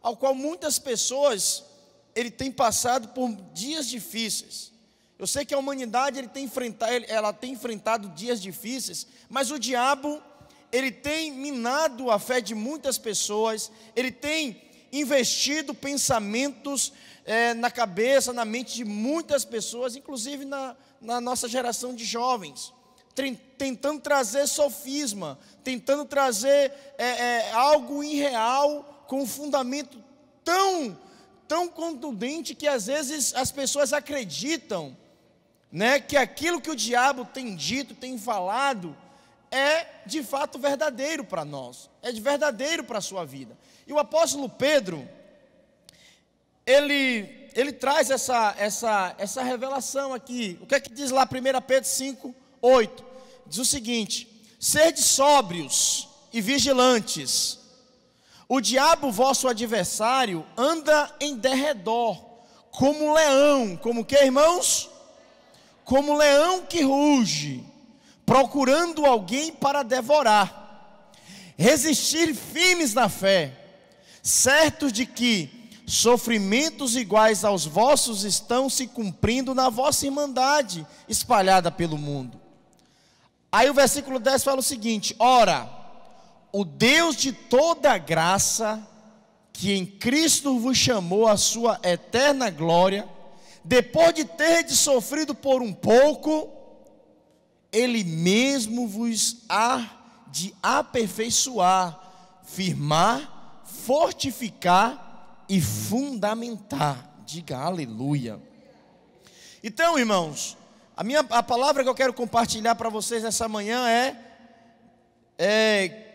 ao 0.00 0.16
qual 0.16 0.34
muitas 0.34 0.78
pessoas 0.78 1.64
ele 2.14 2.30
tem 2.30 2.52
passado 2.52 3.08
por 3.08 3.32
dias 3.52 3.88
difíceis. 3.88 4.70
Eu 5.18 5.26
sei 5.26 5.44
que 5.44 5.54
a 5.54 5.58
humanidade 5.58 6.18
ele 6.18 6.28
tem 6.28 6.44
enfrentado, 6.44 6.92
ela 7.08 7.32
tem 7.32 7.52
enfrentado 7.52 8.10
dias 8.10 8.40
difíceis, 8.40 9.06
mas 9.28 9.50
o 9.50 9.58
diabo 9.58 10.22
ele 10.72 10.90
tem 10.90 11.30
minado 11.30 12.10
a 12.10 12.18
fé 12.18 12.40
de 12.40 12.54
muitas 12.54 12.98
pessoas, 12.98 13.70
ele 13.94 14.10
tem 14.10 14.60
investido 14.90 15.74
pensamentos 15.74 16.92
é, 17.24 17.54
na 17.54 17.70
cabeça, 17.70 18.32
na 18.32 18.44
mente 18.44 18.74
de 18.74 18.84
muitas 18.84 19.44
pessoas, 19.44 19.94
inclusive 19.94 20.44
na, 20.44 20.74
na 21.00 21.20
nossa 21.20 21.46
geração 21.46 21.94
de 21.94 22.04
jovens 22.04 22.72
tentando 23.58 24.00
trazer 24.00 24.46
sofisma, 24.46 25.38
tentando 25.62 26.04
trazer 26.04 26.72
é, 26.96 27.04
é, 27.04 27.52
algo 27.52 28.02
irreal 28.02 29.04
com 29.06 29.22
um 29.22 29.26
fundamento 29.26 30.02
tão, 30.42 30.98
tão 31.46 31.68
contundente 31.68 32.54
que 32.54 32.66
às 32.66 32.86
vezes 32.86 33.34
as 33.34 33.52
pessoas 33.52 33.92
acreditam, 33.92 34.96
né, 35.70 36.00
que 36.00 36.16
aquilo 36.16 36.60
que 36.60 36.70
o 36.70 36.76
diabo 36.76 37.24
tem 37.24 37.54
dito, 37.54 37.94
tem 37.94 38.18
falado, 38.18 38.96
é 39.52 39.86
de 40.06 40.22
fato 40.22 40.58
verdadeiro 40.58 41.22
para 41.22 41.44
nós, 41.44 41.90
é 42.00 42.10
de 42.10 42.20
verdadeiro 42.20 42.82
para 42.82 42.98
a 42.98 43.02
sua 43.02 43.24
vida. 43.24 43.56
E 43.86 43.92
o 43.92 43.98
apóstolo 43.98 44.48
Pedro, 44.48 45.06
ele, 46.64 47.50
ele 47.54 47.72
traz 47.72 48.10
essa, 48.10 48.54
essa, 48.58 49.14
essa 49.18 49.42
revelação 49.42 50.14
aqui. 50.14 50.58
O 50.62 50.66
que 50.66 50.74
é 50.74 50.80
que 50.80 50.90
diz 50.90 51.10
lá 51.10 51.24
1 51.24 51.60
Pedro 51.66 51.88
5, 51.88 52.34
8, 52.62 53.04
diz 53.46 53.58
o 53.58 53.64
seguinte: 53.64 54.26
Sede 54.58 55.02
sóbrios 55.02 56.08
e 56.32 56.40
vigilantes. 56.40 57.58
O 58.48 58.60
diabo, 58.60 59.10
vosso 59.10 59.48
adversário, 59.48 60.46
anda 60.56 61.14
em 61.20 61.36
derredor, 61.36 62.22
como 62.70 63.12
leão, 63.12 63.76
como 63.76 64.04
que, 64.04 64.16
irmãos? 64.16 64.90
Como 65.84 66.16
leão 66.16 66.62
que 66.62 66.82
ruge, 66.82 67.64
procurando 68.32 69.04
alguém 69.04 69.52
para 69.52 69.82
devorar. 69.82 71.10
Resistir 71.54 72.34
firmes 72.34 72.94
na 72.94 73.06
fé, 73.06 73.52
certos 74.22 74.90
de 74.90 75.04
que 75.04 75.70
sofrimentos 75.86 76.96
iguais 76.96 77.44
aos 77.44 77.66
vossos 77.66 78.24
estão 78.24 78.70
se 78.70 78.86
cumprindo 78.86 79.54
na 79.54 79.68
vossa 79.68 80.06
irmandade 80.06 80.86
espalhada 81.06 81.70
pelo 81.70 81.98
mundo. 81.98 82.40
Aí 83.52 83.68
o 83.68 83.74
versículo 83.74 84.18
10 84.18 84.42
fala 84.42 84.60
o 84.60 84.62
seguinte: 84.62 85.14
Ora, 85.18 85.68
o 86.50 86.64
Deus 86.64 87.16
de 87.16 87.32
toda 87.32 87.98
graça, 87.98 88.82
que 89.52 89.74
em 89.74 89.84
Cristo 89.84 90.58
vos 90.58 90.78
chamou 90.78 91.28
a 91.28 91.36
sua 91.36 91.78
eterna 91.82 92.48
glória, 92.48 93.06
depois 93.62 94.14
de 94.14 94.24
ter 94.24 94.66
sofrido 94.70 95.34
por 95.34 95.60
um 95.60 95.74
pouco, 95.74 96.61
Ele 97.72 98.04
mesmo 98.04 98.86
vos 98.86 99.44
há 99.48 99.88
de 100.30 100.54
aperfeiçoar, 100.62 101.98
firmar, 102.44 103.62
fortificar 103.64 105.44
e 105.48 105.60
fundamentar. 105.60 107.22
Diga 107.24 107.58
aleluia. 107.58 108.40
Então, 109.62 109.98
irmãos, 109.98 110.56
a, 110.96 111.04
minha, 111.04 111.20
a 111.20 111.42
palavra 111.42 111.82
que 111.82 111.88
eu 111.88 111.94
quero 111.94 112.12
compartilhar 112.12 112.74
para 112.74 112.88
vocês 112.88 113.22
nessa 113.22 113.48
manhã 113.48 113.88
é, 113.88 114.16
é, 115.38 116.12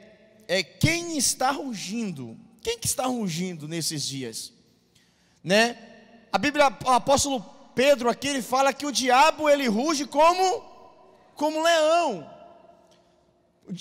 é 0.48 0.64
quem 0.64 1.18
está 1.18 1.52
rugindo. 1.52 2.38
Quem 2.62 2.78
que 2.78 2.88
está 2.88 3.06
rugindo 3.06 3.68
nesses 3.68 4.04
dias? 4.04 4.54
Né? 5.44 5.78
A 6.32 6.38
Bíblia, 6.38 6.68
o 6.86 6.90
apóstolo 6.90 7.40
Pedro 7.74 8.10
aqui, 8.10 8.28
ele 8.28 8.42
fala 8.42 8.74
que 8.74 8.86
o 8.86 8.92
diabo 8.92 9.50
ele 9.50 9.68
ruge 9.68 10.06
como, 10.06 10.67
como 11.38 11.62
leão. 11.62 12.30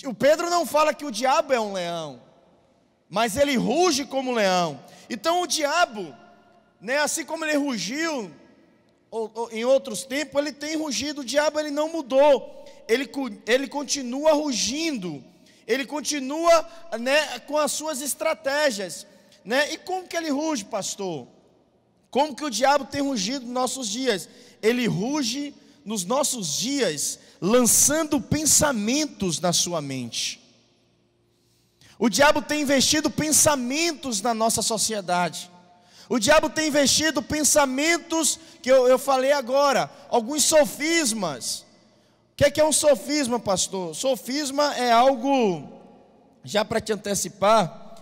O 0.05 0.15
Pedro 0.15 0.51
não 0.51 0.67
fala 0.67 0.95
que 0.95 1.05
o 1.05 1.11
diabo 1.11 1.53
é 1.53 1.59
um 1.59 1.73
leão, 1.73 2.23
mas 3.09 3.37
ele 3.37 3.57
ruge 3.57 4.05
como 4.05 4.33
leão. 4.33 4.81
Então 5.09 5.43
o 5.43 5.47
diabo, 5.47 6.15
né, 6.81 6.99
assim 6.99 7.25
como 7.25 7.45
ele 7.45 7.57
rugiu 7.57 8.31
ou, 9.11 9.31
ou, 9.35 9.51
em 9.51 9.65
outros 9.65 10.05
tempos, 10.05 10.41
ele 10.41 10.53
tem 10.53 10.77
rugido, 10.77 11.23
o 11.23 11.25
diabo 11.25 11.59
ele 11.59 11.71
não 11.71 11.89
mudou, 11.89 12.65
ele, 12.87 13.11
ele 13.47 13.69
continua 13.69 14.33
rugindo, 14.33 15.25
ele 15.67 15.87
continua 15.87 16.69
né, 17.01 17.39
com 17.41 17.57
as 17.57 17.73
suas 17.73 18.03
estratégias. 18.03 19.07
Né? 19.45 19.73
E 19.73 19.79
como 19.79 20.07
que 20.07 20.17
ele 20.17 20.31
ruge, 20.31 20.65
pastor? 20.65 21.27
Como 22.11 22.35
que 22.35 22.45
o 22.45 22.51
diabo 22.51 22.85
tem 22.85 23.01
rugido 23.01 23.45
nos 23.45 23.55
nossos 23.55 23.89
dias? 23.89 24.29
Ele 24.61 24.87
ruge 24.87 25.55
nos 25.85 26.05
nossos 26.05 26.59
dias, 26.59 27.21
lançando 27.41 28.21
pensamentos 28.21 29.41
na 29.41 29.53
sua 29.53 29.81
mente. 29.81 30.41
O 31.99 32.09
diabo 32.09 32.43
tem 32.43 32.63
investido 32.63 33.11
pensamentos 33.11 34.21
na 34.21 34.35
nossa 34.35 34.61
sociedade. 34.61 35.51
O 36.09 36.19
diabo 36.19 36.49
tem 36.49 36.69
investido 36.69 37.23
pensamentos 37.23 38.39
que 38.63 38.71
eu, 38.71 38.87
eu 38.87 38.99
falei 38.99 39.33
agora, 39.33 39.91
alguns 40.09 40.45
sofismas. 40.45 41.61
O 42.33 42.37
que 42.37 42.45
é, 42.45 42.51
que 42.51 42.61
é 42.61 42.65
um 42.65 42.73
sofisma, 42.73 43.41
pastor? 43.41 43.95
Sofisma 43.95 44.75
é 44.77 44.93
algo, 44.93 45.67
já 46.45 46.65
para 46.65 46.81
te 46.81 46.93
antecipar, 46.93 47.97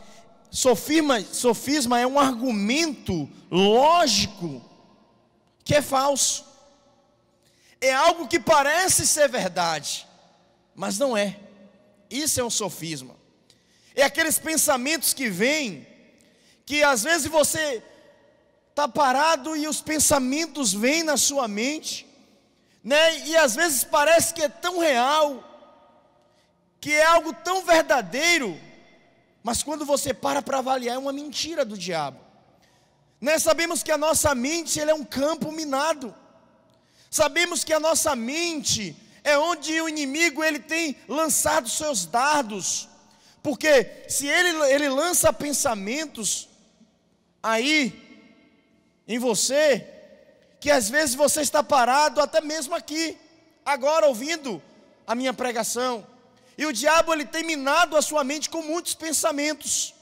sofisma, 0.50 1.20
sofisma 1.20 2.00
é 2.00 2.06
um 2.06 2.18
argumento 2.18 3.28
lógico 3.50 4.60
que 5.64 5.74
é 5.74 5.80
falso. 5.80 6.44
É 7.84 7.92
algo 7.92 8.26
que 8.26 8.40
parece 8.40 9.06
ser 9.06 9.28
verdade, 9.28 10.08
mas 10.74 10.98
não 10.98 11.14
é. 11.14 11.38
Isso 12.08 12.40
é 12.40 12.44
um 12.44 12.48
sofisma. 12.48 13.14
É 13.94 14.02
aqueles 14.04 14.38
pensamentos 14.38 15.12
que 15.12 15.28
vêm, 15.28 15.86
que 16.64 16.82
às 16.82 17.02
vezes 17.02 17.26
você 17.26 17.82
está 18.70 18.88
parado 18.88 19.54
e 19.54 19.68
os 19.68 19.82
pensamentos 19.82 20.72
vêm 20.72 21.02
na 21.02 21.18
sua 21.18 21.46
mente, 21.46 22.06
né? 22.82 23.18
E 23.26 23.36
às 23.36 23.54
vezes 23.54 23.84
parece 23.84 24.32
que 24.32 24.40
é 24.40 24.48
tão 24.48 24.78
real, 24.78 25.28
que 26.80 26.90
é 26.90 27.04
algo 27.04 27.34
tão 27.34 27.66
verdadeiro, 27.66 28.58
mas 29.42 29.62
quando 29.62 29.84
você 29.84 30.14
para 30.14 30.40
para 30.40 30.60
avaliar, 30.60 30.96
é 30.96 30.98
uma 30.98 31.12
mentira 31.12 31.66
do 31.66 31.76
diabo. 31.76 32.18
Nós 33.20 33.42
sabemos 33.42 33.82
que 33.82 33.92
a 33.92 33.98
nossa 33.98 34.34
mente 34.34 34.80
ele 34.80 34.90
é 34.90 34.94
um 34.94 35.04
campo 35.04 35.52
minado. 35.52 36.23
Sabemos 37.14 37.62
que 37.62 37.72
a 37.72 37.78
nossa 37.78 38.16
mente 38.16 38.96
é 39.22 39.38
onde 39.38 39.80
o 39.80 39.88
inimigo 39.88 40.42
ele 40.42 40.58
tem 40.58 40.96
lançado 41.06 41.68
seus 41.68 42.04
dardos. 42.04 42.88
Porque 43.40 43.88
se 44.08 44.26
ele, 44.26 44.50
ele 44.72 44.88
lança 44.88 45.32
pensamentos 45.32 46.48
aí 47.40 47.78
em 49.06 49.16
você, 49.16 49.88
que 50.58 50.72
às 50.72 50.90
vezes 50.90 51.14
você 51.14 51.40
está 51.42 51.62
parado 51.62 52.20
até 52.20 52.40
mesmo 52.40 52.74
aqui, 52.74 53.16
agora 53.64 54.08
ouvindo 54.08 54.60
a 55.06 55.14
minha 55.14 55.32
pregação. 55.32 56.04
E 56.58 56.66
o 56.66 56.72
diabo 56.72 57.12
ele 57.12 57.24
tem 57.24 57.44
minado 57.44 57.96
a 57.96 58.02
sua 58.02 58.24
mente 58.24 58.50
com 58.50 58.60
muitos 58.60 58.94
pensamentos. 58.94 59.94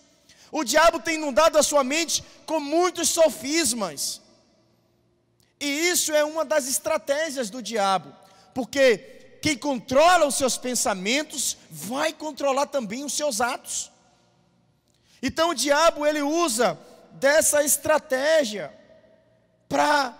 O 0.50 0.64
diabo 0.64 0.98
tem 0.98 1.16
inundado 1.16 1.58
a 1.58 1.62
sua 1.62 1.84
mente 1.84 2.24
com 2.46 2.58
muitos 2.58 3.10
sofismas. 3.10 4.21
E 5.62 5.90
isso 5.90 6.12
é 6.12 6.24
uma 6.24 6.44
das 6.44 6.66
estratégias 6.66 7.48
do 7.48 7.62
diabo, 7.62 8.12
porque 8.52 9.38
quem 9.40 9.56
controla 9.56 10.26
os 10.26 10.34
seus 10.34 10.58
pensamentos 10.58 11.56
vai 11.70 12.12
controlar 12.12 12.66
também 12.66 13.04
os 13.04 13.12
seus 13.12 13.40
atos. 13.40 13.92
Então 15.22 15.50
o 15.50 15.54
diabo 15.54 16.04
ele 16.04 16.20
usa 16.20 16.76
dessa 17.12 17.62
estratégia 17.62 18.76
para 19.68 20.18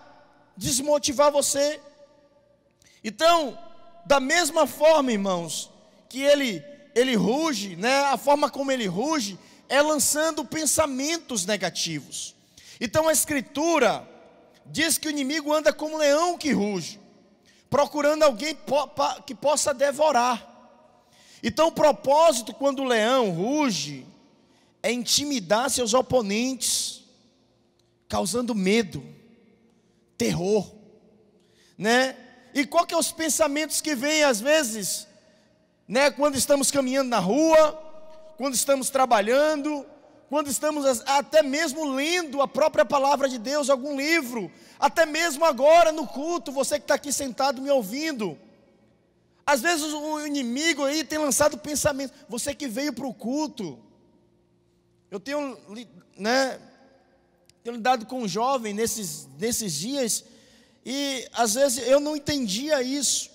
desmotivar 0.57 1.33
você. 1.33 1.81
Então, 3.03 3.59
da 4.07 4.21
mesma 4.21 4.65
forma, 4.65 5.11
irmãos, 5.11 5.73
que 6.09 6.23
ele 6.23 6.65
ele 6.95 7.17
ruge, 7.17 7.75
né? 7.75 8.05
A 8.05 8.17
forma 8.17 8.49
como 8.49 8.71
ele 8.71 8.87
ruge 8.87 9.37
é 9.69 9.83
lançando 9.83 10.45
pensamentos 10.45 11.45
negativos. 11.47 12.37
Então 12.81 13.09
a 13.09 13.13
escritura 13.13 14.09
diz 14.67 14.99
que 14.99 15.09
o 15.09 15.11
inimigo 15.11 15.53
anda 15.53 15.73
como 15.73 15.95
um 15.95 15.99
leão 15.99 16.39
que 16.39 16.53
ruge, 16.53 17.01
procurando 17.69 18.23
alguém 18.23 18.57
que 19.27 19.35
possa 19.35 19.73
devorar. 19.73 20.49
Então 21.43 21.69
o 21.69 21.73
propósito 21.73 22.55
quando 22.55 22.81
o 22.81 22.85
leão 22.85 23.31
ruge 23.31 24.07
é 24.83 24.93
intimidar 24.93 25.71
seus 25.71 25.95
oponentes, 25.95 27.03
causando 28.09 28.55
medo, 28.55 29.05
terror, 30.17 30.71
né? 31.77 32.17
E 32.55 32.67
qual 32.67 32.87
que 32.87 32.95
é 32.95 32.99
os 32.99 33.11
pensamentos 33.11 33.81
que 33.81 33.95
vêm 33.95 34.23
às 34.23 34.41
vezes, 34.41 35.07
né, 35.89 36.11
quando 36.11 36.37
estamos 36.37 36.71
caminhando 36.71 37.09
na 37.09 37.19
rua, 37.19 37.73
quando 38.37 38.55
estamos 38.55 38.91
trabalhando, 38.91 39.87
quando 40.33 40.49
estamos 40.49 40.87
até 41.05 41.43
mesmo 41.43 41.93
lendo 41.93 42.41
a 42.41 42.49
própria 42.49 42.87
palavra 42.87 43.29
de 43.29 43.37
Deus, 43.37 43.69
algum 43.69 43.95
livro, 43.95 44.51
até 44.79 45.05
mesmo 45.05 45.45
agora 45.45 45.93
no 45.93 46.07
culto, 46.07 46.51
você 46.51 46.79
que 46.79 46.85
está 46.85 46.95
aqui 46.95 47.13
sentado 47.13 47.61
me 47.61 47.71
ouvindo. 47.71 48.39
Às 49.45 49.61
vezes 49.61 49.93
o 49.93 50.27
inimigo 50.27 50.85
aí 50.85 51.05
tem 51.05 51.19
lançado 51.19 51.59
pensamento. 51.59 52.15
Você 52.31 52.55
que 52.55 52.67
veio 52.67 52.95
para 52.95 53.07
o 53.07 53.13
culto, 53.13 53.79
eu 55.11 55.21
tenho, 55.21 55.59
né, 56.17 56.59
tenho 57.63 57.77
lidado 57.77 58.07
com 58.07 58.23
um 58.23 58.27
jovem 58.27 58.73
nesses, 58.73 59.29
nesses 59.39 59.75
dias 59.75 60.25
e 60.83 61.29
às 61.35 61.53
vezes 61.53 61.87
eu 61.87 62.01
não 62.01 62.17
entendia 62.17 62.83
isso. 62.83 63.31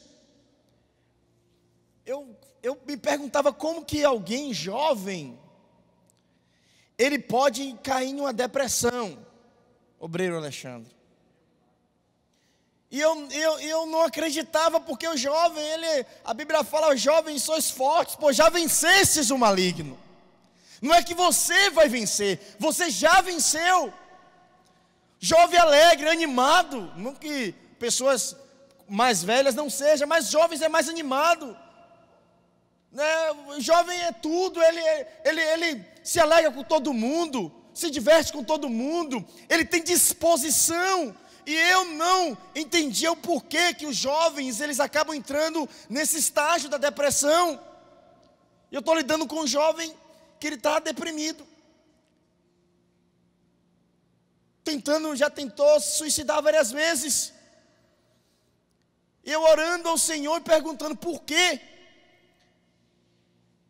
Eu, 2.03 2.35
eu 2.63 2.75
me 2.87 2.97
perguntava 2.97 3.53
como 3.53 3.85
que 3.85 4.03
alguém 4.03 4.51
jovem 4.51 5.37
ele 6.97 7.19
pode 7.19 7.77
cair 7.83 8.09
em 8.09 8.19
uma 8.19 8.33
depressão, 8.33 9.17
obreiro 9.99 10.35
Alexandre. 10.35 10.95
E 12.89 12.99
eu, 12.99 13.27
eu, 13.31 13.59
eu 13.59 13.85
não 13.85 14.03
acreditava, 14.03 14.79
porque 14.79 15.07
o 15.07 15.17
jovem, 15.17 15.63
ele, 15.63 16.05
a 16.23 16.33
Bíblia 16.33 16.63
fala, 16.63 16.95
jovens 16.95 17.43
sois 17.43 17.69
fortes, 17.69 18.15
pois 18.15 18.35
já 18.35 18.49
vencestes 18.49 19.29
o 19.29 19.37
maligno. 19.37 19.99
Não 20.81 20.93
é 20.93 21.03
que 21.03 21.13
você 21.13 21.69
vai 21.69 21.89
vencer, 21.89 22.39
você 22.57 22.89
já 22.89 23.21
venceu. 23.21 23.93
Jovem 25.19 25.59
alegre, 25.59 26.09
animado, 26.09 26.91
não 26.95 27.13
que 27.13 27.53
pessoas 27.77 28.35
mais 28.87 29.21
velhas 29.21 29.53
não 29.53 29.69
sejam, 29.69 30.07
mas 30.07 30.29
jovens 30.29 30.61
é 30.61 30.69
mais 30.69 30.87
animado. 30.87 31.57
Né? 32.97 33.59
Jovem 33.59 33.95
é 34.01 34.11
tudo, 34.11 34.59
ele, 34.59 34.81
ele, 35.23 35.39
ele 35.39 35.85
se 36.03 36.19
alegra 36.19 36.51
com 36.51 36.63
todo 36.63 36.91
mundo, 36.91 37.53
se 37.71 37.91
diverte 37.91 38.33
com 38.33 38.43
todo 38.43 38.67
mundo, 38.67 39.23
ele 39.47 39.63
tem 39.63 39.83
disposição. 39.83 41.15
E 41.45 41.53
eu 41.53 41.85
não 41.85 42.35
entendia 42.55 43.11
o 43.11 43.15
porquê 43.15 43.71
que 43.75 43.85
os 43.85 43.95
jovens 43.95 44.59
eles 44.61 44.79
acabam 44.79 45.15
entrando 45.15 45.69
nesse 45.87 46.17
estágio 46.17 46.69
da 46.69 46.79
depressão. 46.79 47.61
Eu 48.71 48.79
estou 48.79 48.95
lidando 48.95 49.27
com 49.27 49.41
um 49.41 49.47
jovem 49.47 49.95
que 50.39 50.47
ele 50.47 50.55
está 50.55 50.79
deprimido. 50.79 51.45
Tentando, 54.63 55.15
já 55.15 55.29
tentou 55.29 55.79
se 55.79 55.97
suicidar 55.97 56.41
várias 56.41 56.71
vezes. 56.71 57.31
Eu 59.23 59.43
orando 59.43 59.87
ao 59.87 59.99
Senhor 59.99 60.37
e 60.37 60.43
perguntando 60.43 60.95
por 60.95 61.21
quê. 61.21 61.76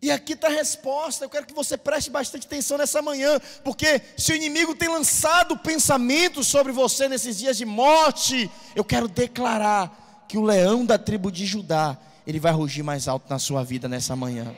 E 0.01 0.11
aqui 0.11 0.33
está 0.33 0.47
a 0.47 0.51
resposta. 0.51 1.25
Eu 1.25 1.29
quero 1.29 1.45
que 1.45 1.53
você 1.53 1.77
preste 1.77 2.09
bastante 2.09 2.45
atenção 2.45 2.77
nessa 2.77 3.01
manhã, 3.01 3.39
porque 3.63 4.01
se 4.17 4.31
o 4.31 4.35
inimigo 4.35 4.75
tem 4.75 4.89
lançado 4.89 5.57
pensamentos 5.57 6.47
sobre 6.47 6.71
você 6.71 7.09
nesses 7.09 7.37
dias 7.37 7.57
de 7.57 7.65
morte, 7.65 8.49
eu 8.75 8.83
quero 8.83 9.07
declarar 9.07 10.25
que 10.27 10.37
o 10.37 10.43
leão 10.43 10.85
da 10.85 10.97
tribo 10.97 11.31
de 11.31 11.45
Judá, 11.45 11.97
ele 12.25 12.39
vai 12.39 12.51
rugir 12.51 12.83
mais 12.83 13.07
alto 13.07 13.27
na 13.29 13.39
sua 13.39 13.63
vida 13.63 13.87
nessa 13.87 14.15
manhã. 14.15 14.55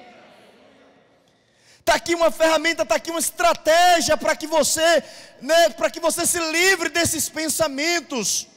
Está 1.79 1.95
aqui 1.95 2.13
uma 2.13 2.29
ferramenta, 2.29 2.83
está 2.83 2.95
aqui 2.95 3.09
uma 3.09 3.19
estratégia 3.19 4.17
para 4.17 4.35
que 4.35 4.45
você, 4.45 5.03
né, 5.41 5.69
para 5.69 5.89
que 5.89 5.99
você 5.99 6.25
se 6.25 6.39
livre 6.51 6.89
desses 6.89 7.29
pensamentos. 7.29 8.47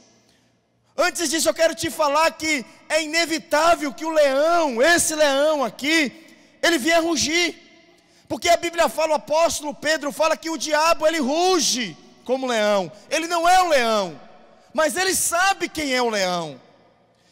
Antes 0.96 1.30
disso, 1.30 1.48
eu 1.48 1.54
quero 1.54 1.74
te 1.74 1.88
falar 1.88 2.30
que 2.32 2.66
é 2.88 3.02
inevitável 3.02 3.94
que 3.94 4.04
o 4.04 4.10
leão, 4.10 4.82
esse 4.82 5.14
leão 5.14 5.64
aqui, 5.64 6.21
ele 6.62 6.78
venha 6.78 7.00
rugir. 7.00 7.58
Porque 8.28 8.48
a 8.48 8.56
Bíblia 8.56 8.88
fala, 8.88 9.12
o 9.12 9.16
apóstolo 9.16 9.74
Pedro 9.74 10.10
fala 10.10 10.36
que 10.36 10.48
o 10.48 10.56
diabo 10.56 11.06
ele 11.06 11.18
ruge 11.18 11.96
como 12.24 12.46
leão. 12.46 12.90
Ele 13.10 13.26
não 13.26 13.46
é 13.46 13.62
um 13.62 13.68
leão, 13.68 14.20
mas 14.72 14.96
ele 14.96 15.14
sabe 15.14 15.68
quem 15.68 15.92
é 15.92 16.00
o 16.00 16.08
leão. 16.08 16.58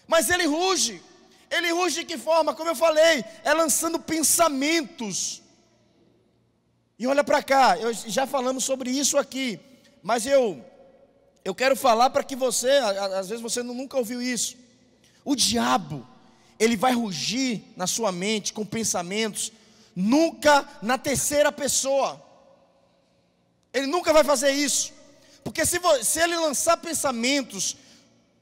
Mas 0.06 0.28
ele 0.28 0.44
ruge. 0.44 1.02
Ele 1.50 1.72
ruge 1.72 2.00
de 2.00 2.04
que 2.04 2.18
forma? 2.18 2.54
Como 2.54 2.68
eu 2.68 2.76
falei, 2.76 3.24
é 3.42 3.54
lançando 3.54 3.98
pensamentos 3.98 5.40
e 7.00 7.06
olha 7.06 7.24
para 7.24 7.42
cá, 7.42 7.78
eu, 7.78 7.94
já 7.94 8.26
falamos 8.26 8.62
sobre 8.62 8.90
isso 8.90 9.16
aqui, 9.16 9.58
mas 10.02 10.26
eu 10.26 10.62
eu 11.42 11.54
quero 11.54 11.74
falar 11.74 12.10
para 12.10 12.22
que 12.22 12.36
você, 12.36 12.68
às 12.68 13.30
vezes 13.30 13.40
você 13.40 13.62
nunca 13.62 13.96
ouviu 13.96 14.20
isso. 14.20 14.54
O 15.24 15.34
diabo, 15.34 16.06
ele 16.60 16.76
vai 16.76 16.92
rugir 16.92 17.64
na 17.74 17.86
sua 17.86 18.12
mente 18.12 18.52
com 18.52 18.66
pensamentos, 18.66 19.50
nunca 19.96 20.68
na 20.82 20.98
terceira 20.98 21.50
pessoa. 21.50 22.22
Ele 23.72 23.86
nunca 23.86 24.12
vai 24.12 24.22
fazer 24.22 24.52
isso. 24.52 24.92
Porque 25.42 25.64
se, 25.64 25.80
se 26.02 26.20
ele 26.20 26.36
lançar 26.36 26.76
pensamentos 26.76 27.78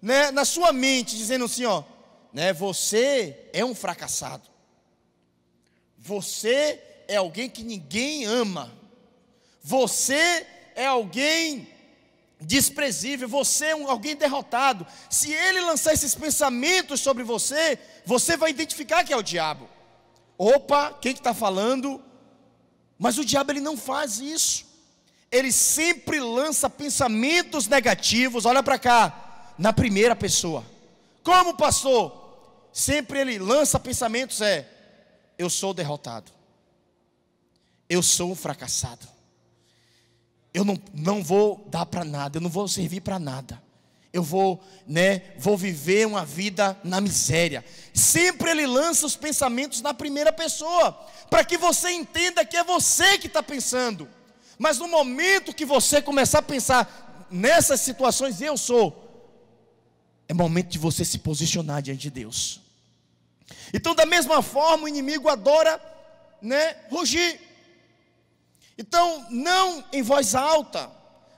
né, 0.02 0.32
na 0.32 0.44
sua 0.44 0.72
mente, 0.72 1.16
dizendo 1.16 1.44
assim, 1.44 1.64
ó, 1.64 1.84
né, 2.32 2.52
você 2.52 3.48
é 3.52 3.64
um 3.64 3.74
fracassado. 3.74 4.48
Você 5.96 6.82
é 7.06 7.16
alguém 7.16 7.48
que 7.48 7.62
ninguém 7.62 8.24
ama. 8.24 8.76
Você 9.62 10.44
é 10.74 10.86
alguém 10.86 11.68
desprezível, 12.40 13.28
você 13.28 13.66
é 13.66 13.76
um, 13.76 13.88
alguém 13.88 14.16
derrotado. 14.16 14.86
Se 15.10 15.32
ele 15.32 15.60
lançar 15.60 15.92
esses 15.92 16.14
pensamentos 16.14 17.00
sobre 17.00 17.24
você, 17.24 17.78
você 18.04 18.36
vai 18.36 18.50
identificar 18.50 19.04
que 19.04 19.12
é 19.12 19.16
o 19.16 19.22
diabo. 19.22 19.68
Opa, 20.36 20.92
quem 21.00 21.12
que 21.12 21.20
está 21.20 21.34
falando? 21.34 22.02
Mas 22.98 23.18
o 23.18 23.24
diabo 23.24 23.52
ele 23.52 23.60
não 23.60 23.76
faz 23.76 24.18
isso. 24.18 24.66
Ele 25.30 25.52
sempre 25.52 26.20
lança 26.20 26.70
pensamentos 26.70 27.66
negativos. 27.66 28.46
Olha 28.46 28.62
para 28.62 28.78
cá, 28.78 29.52
na 29.58 29.72
primeira 29.72 30.14
pessoa. 30.16 30.64
Como 31.22 31.56
pastor? 31.56 32.68
Sempre 32.72 33.20
ele 33.20 33.38
lança 33.38 33.80
pensamentos 33.80 34.40
é: 34.40 34.68
eu 35.36 35.50
sou 35.50 35.74
derrotado 35.74 36.38
eu 37.88 38.02
sou 38.02 38.32
um 38.32 38.34
fracassado. 38.34 39.08
Eu 40.58 40.64
não, 40.64 40.76
não 40.92 41.22
vou 41.22 41.64
dar 41.68 41.86
para 41.86 42.04
nada, 42.04 42.38
eu 42.38 42.40
não 42.40 42.50
vou 42.50 42.66
servir 42.66 43.00
para 43.00 43.16
nada. 43.16 43.62
Eu 44.12 44.24
vou, 44.24 44.60
né, 44.88 45.22
vou 45.38 45.56
viver 45.56 46.04
uma 46.04 46.24
vida 46.24 46.76
na 46.82 47.00
miséria. 47.00 47.64
Sempre 47.94 48.50
ele 48.50 48.66
lança 48.66 49.06
os 49.06 49.14
pensamentos 49.14 49.80
na 49.80 49.94
primeira 49.94 50.32
pessoa, 50.32 50.90
para 51.30 51.44
que 51.44 51.56
você 51.56 51.92
entenda 51.92 52.44
que 52.44 52.56
é 52.56 52.64
você 52.64 53.18
que 53.18 53.28
está 53.28 53.40
pensando. 53.40 54.08
Mas 54.58 54.78
no 54.78 54.88
momento 54.88 55.54
que 55.54 55.64
você 55.64 56.02
começar 56.02 56.40
a 56.40 56.42
pensar 56.42 57.28
nessas 57.30 57.80
situações, 57.80 58.40
eu 58.40 58.56
sou, 58.56 59.30
é 60.26 60.34
momento 60.34 60.70
de 60.70 60.78
você 60.80 61.04
se 61.04 61.20
posicionar 61.20 61.82
diante 61.82 62.00
de 62.00 62.10
Deus. 62.10 62.60
Então, 63.72 63.94
da 63.94 64.04
mesma 64.04 64.42
forma, 64.42 64.86
o 64.86 64.88
inimigo 64.88 65.28
adora, 65.28 65.80
né, 66.42 66.74
rugir. 66.90 67.47
Então, 68.78 69.26
não 69.28 69.84
em 69.92 70.02
voz 70.02 70.36
alta, 70.36 70.88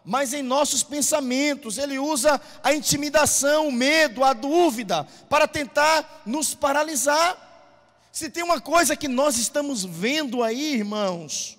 mas 0.05 0.35
em 0.35 0.42
nossos 0.42 0.83
pensamentos. 0.83 1.79
Ele 1.79 1.98
usa 1.98 2.40
a 2.62 2.74
intimidação, 2.74 3.68
o 3.68 3.72
medo, 3.72 4.22
a 4.22 4.35
dúvida, 4.35 5.05
para 5.29 5.48
tentar 5.48 6.22
nos 6.26 6.55
paralisar. 6.55 7.48
Se 8.12 8.29
tem 8.29 8.42
uma 8.42 8.61
coisa 8.61 8.94
que 8.94 9.09
nós 9.09 9.38
estamos 9.38 9.85
vendo 9.85 10.42
aí, 10.42 10.74
irmãos, 10.74 11.59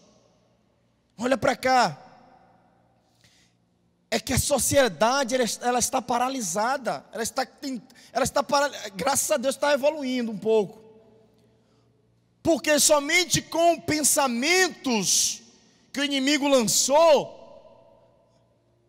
olha 1.18 1.38
para 1.38 1.56
cá, 1.56 1.98
é 4.12 4.20
que 4.20 4.34
a 4.34 4.40
sociedade 4.40 5.34
ela, 5.34 5.46
ela 5.62 5.80
está 5.80 6.02
paralisada, 6.02 7.06
ela 7.14 7.24
está, 7.24 7.48
ela 8.12 8.26
está 8.26 8.46
graças 8.94 9.32
a 9.32 9.38
Deus 9.38 9.56
está 9.56 9.74
evoluindo 9.74 10.32
um 10.32 10.38
pouco, 10.38 10.82
porque 12.44 12.78
somente 12.78 13.42
com 13.42 13.80
pensamentos 13.80 15.41
que 15.92 16.00
o 16.00 16.04
inimigo 16.04 16.48
lançou 16.48 17.42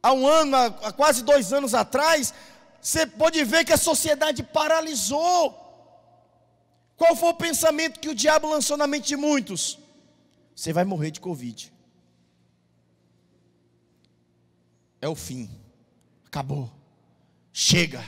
há 0.03 0.12
um 0.12 0.27
ano, 0.27 0.57
há 0.57 0.93
quase 0.93 1.23
dois 1.23 1.53
anos 1.53 1.75
atrás, 1.75 2.35
você 2.81 3.07
pode 3.07 3.43
ver 3.45 3.65
que 3.65 3.73
a 3.73 3.77
sociedade 3.77 4.43
paralisou. 4.43 5.59
Qual 6.97 7.15
foi 7.17 7.31
o 7.31 7.35
pensamento 7.35 8.01
que 8.01 8.09
o 8.09 8.15
diabo 8.15 8.49
lançou 8.49 8.77
na 8.77 8.87
mente 8.87 9.09
de 9.09 9.17
muitos? 9.17 9.79
Você 10.55 10.73
vai 10.73 10.85
morrer 10.85 11.11
de 11.11 11.21
Covid. 11.21 11.73
É 15.01 15.09
o 15.09 15.15
fim. 15.15 15.49
Acabou. 16.27 16.71
Chega. 17.53 18.05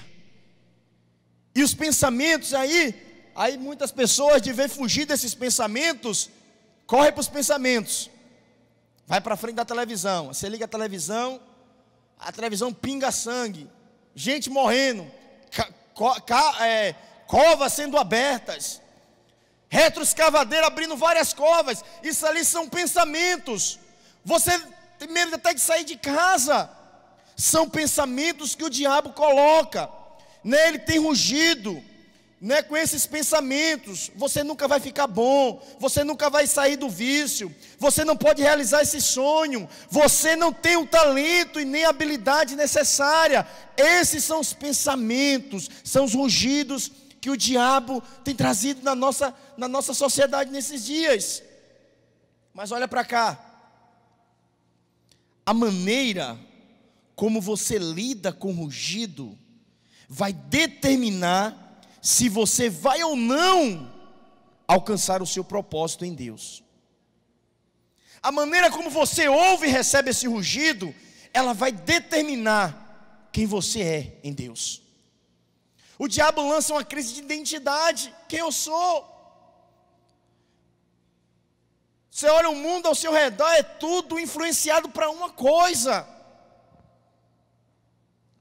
E 1.54 1.62
os 1.62 1.74
pensamentos 1.74 2.52
aí, 2.52 3.30
aí 3.34 3.56
muitas 3.56 3.92
pessoas 3.92 4.42
de 4.42 4.52
ver 4.52 4.68
fugir 4.68 5.06
desses 5.06 5.34
pensamentos, 5.34 6.30
corre 6.86 7.12
para 7.12 7.20
os 7.20 7.28
pensamentos. 7.28 8.10
Vai 9.06 9.20
para 9.20 9.36
frente 9.36 9.56
da 9.56 9.64
televisão. 9.64 10.28
Você 10.28 10.48
liga 10.48 10.64
a 10.64 10.68
televisão, 10.68 11.40
a 12.18 12.32
televisão 12.32 12.72
pinga 12.72 13.10
sangue 13.10 13.70
gente 14.14 14.48
morrendo, 14.48 15.10
co 15.94 16.14
é, 16.62 16.94
covas 17.26 17.72
sendo 17.72 17.98
abertas, 17.98 18.80
retroescavadeira 19.68 20.66
abrindo 20.66 20.96
várias 20.96 21.32
covas. 21.32 21.84
Isso 22.02 22.24
ali 22.26 22.44
são 22.44 22.68
pensamentos. 22.68 23.78
Você 24.24 24.58
tem 24.98 25.08
medo 25.08 25.34
até 25.34 25.52
de 25.52 25.60
sair 25.60 25.84
de 25.84 25.96
casa. 25.96 26.70
São 27.36 27.68
pensamentos 27.68 28.54
que 28.54 28.64
o 28.64 28.70
diabo 28.70 29.12
coloca. 29.12 29.90
Nele 30.44 30.78
tem 30.78 30.98
rugido 30.98 31.82
né, 32.44 32.60
com 32.60 32.76
esses 32.76 33.06
pensamentos, 33.06 34.10
você 34.14 34.44
nunca 34.44 34.68
vai 34.68 34.78
ficar 34.78 35.06
bom, 35.06 35.66
você 35.80 36.04
nunca 36.04 36.28
vai 36.28 36.46
sair 36.46 36.76
do 36.76 36.90
vício, 36.90 37.50
você 37.78 38.04
não 38.04 38.18
pode 38.18 38.42
realizar 38.42 38.82
esse 38.82 39.00
sonho, 39.00 39.66
você 39.88 40.36
não 40.36 40.52
tem 40.52 40.76
o 40.76 40.86
talento 40.86 41.58
e 41.58 41.64
nem 41.64 41.86
a 41.86 41.88
habilidade 41.88 42.54
necessária. 42.54 43.48
Esses 43.78 44.24
são 44.24 44.40
os 44.40 44.52
pensamentos, 44.52 45.70
são 45.82 46.04
os 46.04 46.12
rugidos 46.12 46.92
que 47.18 47.30
o 47.30 47.36
diabo 47.36 48.02
tem 48.22 48.34
trazido 48.34 48.82
na 48.82 48.94
nossa, 48.94 49.34
na 49.56 49.66
nossa 49.66 49.94
sociedade 49.94 50.50
nesses 50.50 50.84
dias. 50.84 51.42
Mas 52.52 52.70
olha 52.70 52.86
para 52.86 53.06
cá, 53.06 53.42
a 55.46 55.54
maneira 55.54 56.38
como 57.16 57.40
você 57.40 57.78
lida 57.78 58.34
com 58.34 58.50
o 58.50 58.64
rugido 58.64 59.34
vai 60.06 60.34
determinar 60.34 61.63
se 62.04 62.28
você 62.28 62.68
vai 62.68 63.02
ou 63.02 63.16
não 63.16 63.90
alcançar 64.68 65.22
o 65.22 65.26
seu 65.26 65.42
propósito 65.42 66.04
em 66.04 66.12
Deus. 66.12 66.62
A 68.22 68.30
maneira 68.30 68.70
como 68.70 68.90
você 68.90 69.26
ouve 69.26 69.66
e 69.66 69.70
recebe 69.70 70.10
esse 70.10 70.26
rugido, 70.26 70.94
ela 71.32 71.54
vai 71.54 71.72
determinar 71.72 73.28
quem 73.32 73.46
você 73.46 73.80
é 73.80 74.20
em 74.22 74.34
Deus. 74.34 74.82
O 75.98 76.06
diabo 76.06 76.46
lança 76.46 76.74
uma 76.74 76.84
crise 76.84 77.14
de 77.14 77.20
identidade: 77.20 78.14
quem 78.28 78.40
eu 78.40 78.52
sou? 78.52 79.10
Você 82.10 82.28
olha 82.28 82.50
o 82.50 82.56
mundo 82.56 82.86
ao 82.86 82.94
seu 82.94 83.14
redor, 83.14 83.50
é 83.52 83.62
tudo 83.62 84.20
influenciado 84.20 84.90
para 84.90 85.08
uma 85.08 85.30
coisa. 85.30 86.06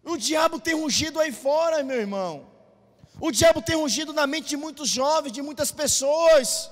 O 0.03 0.17
diabo 0.17 0.59
tem 0.59 0.73
rugido 0.73 1.17
aí 1.17 1.31
fora, 1.31 1.81
meu 1.81 1.97
irmão. 1.97 2.52
O 3.25 3.31
diabo 3.31 3.61
tem 3.61 3.77
ungido 3.77 4.11
na 4.11 4.27
mente 4.27 4.49
de 4.49 4.57
muitos 4.57 4.89
jovens, 4.89 5.31
de 5.31 5.41
muitas 5.41 5.71
pessoas. 5.71 6.69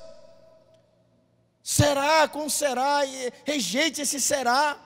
Será? 1.63 2.27
Como 2.27 2.49
será? 2.49 3.03
Rejeite 3.45 4.01
esse 4.01 4.19
será. 4.19 4.77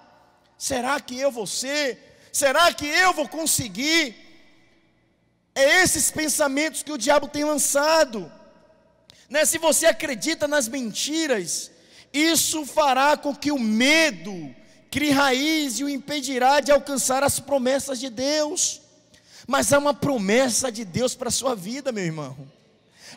Será 0.60 1.00
que 1.00 1.20
eu 1.20 1.32
vou 1.32 1.48
ser? 1.48 2.20
Será 2.32 2.72
que 2.72 2.86
eu 2.86 3.14
vou 3.14 3.28
conseguir? 3.28 4.16
É 5.56 5.82
esses 5.82 6.12
pensamentos 6.12 6.84
que 6.84 6.92
o 6.92 7.00
diabo 7.00 7.28
tem 7.28 7.44
lançado. 7.44 8.32
Né? 9.28 9.44
Se 9.44 9.58
você 9.58 9.88
acredita 9.88 10.48
nas 10.48 10.68
mentiras, 10.68 11.72
isso 12.14 12.64
fará 12.64 13.18
com 13.18 13.36
que 13.36 13.52
o 13.52 13.58
medo 13.58 14.56
crie 14.92 15.10
raiz 15.10 15.80
e 15.80 15.84
o 15.84 15.90
impedirá 15.90 16.60
de 16.60 16.72
alcançar 16.72 17.24
as 17.24 17.40
promessas 17.40 18.00
de 18.00 18.12
Deus. 18.12 18.85
Mas 19.48 19.72
há 19.72 19.78
uma 19.78 19.94
promessa 19.94 20.72
de 20.72 20.84
Deus 20.84 21.14
para 21.16 21.30
a 21.30 21.32
sua 21.32 21.56
vida, 21.56 21.92
meu 21.92 22.04
irmão. 22.04 22.36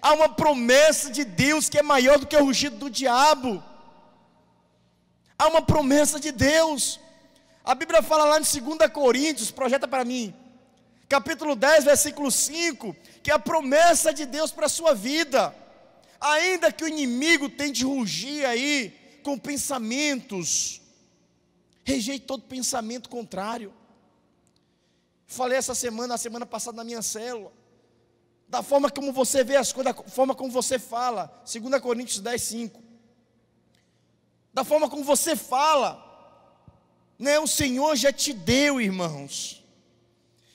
Há 0.00 0.12
uma 0.12 0.28
promessa 0.28 1.10
de 1.10 1.24
Deus 1.24 1.68
que 1.68 1.78
é 1.78 1.82
maior 1.82 2.18
do 2.18 2.26
que 2.26 2.36
o 2.36 2.44
rugido 2.44 2.76
do 2.76 2.90
diabo. 2.90 3.62
Há 5.38 5.48
uma 5.48 5.62
promessa 5.62 6.20
de 6.20 6.30
Deus. 6.30 7.00
A 7.64 7.74
Bíblia 7.74 8.02
fala 8.02 8.24
lá 8.24 8.38
em 8.38 8.42
2 8.42 8.90
Coríntios, 8.92 9.50
projeta 9.50 9.86
para 9.86 10.04
mim, 10.04 10.34
capítulo 11.08 11.54
10, 11.54 11.84
versículo 11.84 12.30
5, 12.30 12.94
que 13.22 13.30
é 13.30 13.34
a 13.34 13.38
promessa 13.38 14.12
de 14.12 14.26
Deus 14.26 14.50
para 14.50 14.66
a 14.66 14.70
sua 14.70 14.94
vida. 14.94 15.54
Ainda 16.20 16.72
que 16.72 16.84
o 16.84 16.88
inimigo 16.88 17.48
tente 17.48 17.84
rugir 17.84 18.44
aí 18.44 19.20
com 19.22 19.38
pensamentos, 19.38 20.80
rejeite 21.84 22.26
todo 22.26 22.42
pensamento 22.42 23.08
contrário. 23.08 23.72
Falei 25.30 25.58
essa 25.58 25.74
semana, 25.74 26.14
a 26.14 26.18
semana 26.18 26.46
passada 26.46 26.78
na 26.78 26.84
minha 26.84 27.02
célula. 27.02 27.52
Da 28.48 28.62
forma 28.62 28.90
como 28.90 29.12
você 29.12 29.44
vê 29.44 29.56
as 29.56 29.74
coisas, 29.74 29.94
da 29.94 30.02
forma 30.02 30.34
como 30.34 30.50
você 30.50 30.78
fala. 30.78 31.42
2 31.44 31.82
Coríntios 31.82 32.18
10, 32.18 32.42
5. 32.42 32.82
Da 34.54 34.64
forma 34.64 34.88
como 34.88 35.04
você 35.04 35.36
fala. 35.36 36.02
Né, 37.18 37.38
o 37.38 37.46
Senhor 37.46 37.94
já 37.94 38.10
te 38.10 38.32
deu, 38.32 38.80
irmãos. 38.80 39.62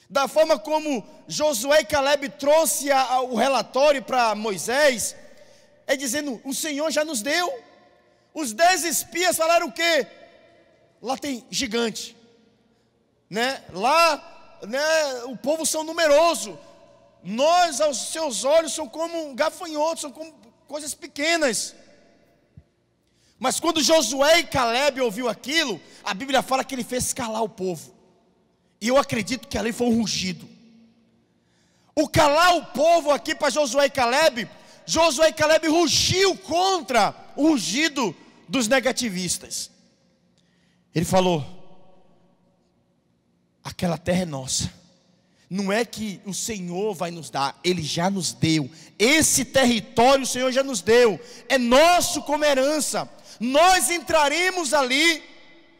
Da 0.09 0.27
forma 0.27 0.57
como 0.57 1.07
Josué 1.27 1.81
e 1.81 1.85
Caleb 1.85 2.29
trouxe 2.29 2.91
a, 2.91 2.99
a, 2.99 3.21
o 3.21 3.35
relatório 3.35 4.01
para 4.01 4.33
Moisés, 4.33 5.15
é 5.85 5.95
dizendo: 5.95 6.41
o 6.43 6.53
Senhor 6.53 6.89
já 6.89 7.05
nos 7.05 7.21
deu. 7.21 7.47
Os 8.33 8.53
dez 8.53 8.83
espias 8.83 9.37
falaram 9.37 9.67
o 9.67 9.71
quê? 9.71 10.07
Lá 10.99 11.15
tem 11.15 11.45
gigante, 11.51 12.17
né? 13.29 13.63
Lá 13.71 14.33
né, 14.67 15.23
o 15.25 15.37
povo 15.37 15.65
são 15.65 15.83
numeroso. 15.83 16.57
Nós, 17.23 17.79
aos 17.79 18.11
seus 18.11 18.43
olhos, 18.43 18.73
são 18.73 18.87
como 18.87 19.33
gafanhotos, 19.33 20.01
são 20.01 20.11
como 20.11 20.33
coisas 20.67 20.93
pequenas. 20.93 21.75
Mas 23.39 23.59
quando 23.59 23.83
Josué 23.83 24.39
e 24.39 24.43
Caleb 24.45 25.01
ouviu 25.01 25.29
aquilo, 25.29 25.79
a 26.03 26.13
Bíblia 26.13 26.41
fala 26.41 26.63
que 26.63 26.75
ele 26.75 26.83
fez 26.83 27.13
calar 27.13 27.43
o 27.43 27.49
povo. 27.49 27.93
E 28.79 28.87
eu 28.87 28.97
acredito 28.97 29.47
que 29.47 29.57
ali 29.57 29.71
foi 29.71 29.87
um 29.87 29.99
rugido. 29.99 30.47
O 31.95 32.07
calar 32.07 32.55
o 32.57 32.65
povo 32.65 33.11
aqui 33.11 33.35
para 33.35 33.49
Josué 33.49 33.85
e 33.85 33.89
Caleb, 33.89 34.49
Josué 34.85 35.29
e 35.29 35.33
Caleb 35.33 35.67
rugiu 35.67 36.35
contra 36.37 37.15
o 37.35 37.49
rugido 37.49 38.15
dos 38.49 38.67
negativistas. 38.67 39.69
Ele 40.93 41.05
falou: 41.05 41.45
aquela 43.63 43.97
terra 43.97 44.23
é 44.23 44.25
nossa. 44.25 44.71
Não 45.49 45.71
é 45.71 45.85
que 45.85 46.19
o 46.25 46.33
Senhor 46.33 46.93
vai 46.95 47.11
nos 47.11 47.29
dar, 47.29 47.59
Ele 47.63 47.83
já 47.83 48.09
nos 48.09 48.33
deu. 48.33 48.69
Esse 48.97 49.45
território 49.45 50.23
o 50.23 50.27
Senhor 50.27 50.51
já 50.51 50.63
nos 50.63 50.81
deu, 50.81 51.19
é 51.47 51.57
nosso 51.57 52.23
como 52.23 52.43
herança. 52.43 53.09
Nós 53.39 53.89
entraremos 53.89 54.73
ali 54.73 55.23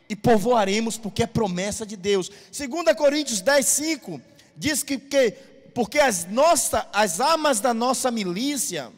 e 0.07 0.15
povoaremos, 0.15 0.97
porque 0.97 1.23
é 1.23 1.27
promessa 1.27 1.85
de 1.85 1.97
Deus. 1.97 2.29
2 2.29 2.95
Coríntios 2.95 3.41
10, 3.41 3.65
5 3.65 4.21
diz 4.55 4.83
que, 4.83 4.97
que 4.97 5.31
porque 5.73 5.99
as, 5.99 6.27
nossa, 6.27 6.87
as 6.93 7.19
armas 7.19 7.59
da 7.59 7.73
nossa 7.73 8.11
milícia 8.11 8.91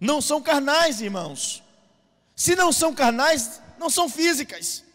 não 0.00 0.20
são 0.20 0.42
carnais, 0.42 1.00
irmãos. 1.00 1.62
Se 2.34 2.56
não 2.56 2.72
são 2.72 2.92
carnais, 2.92 3.60
não 3.78 3.88
são 3.88 4.08
físicas 4.08 4.89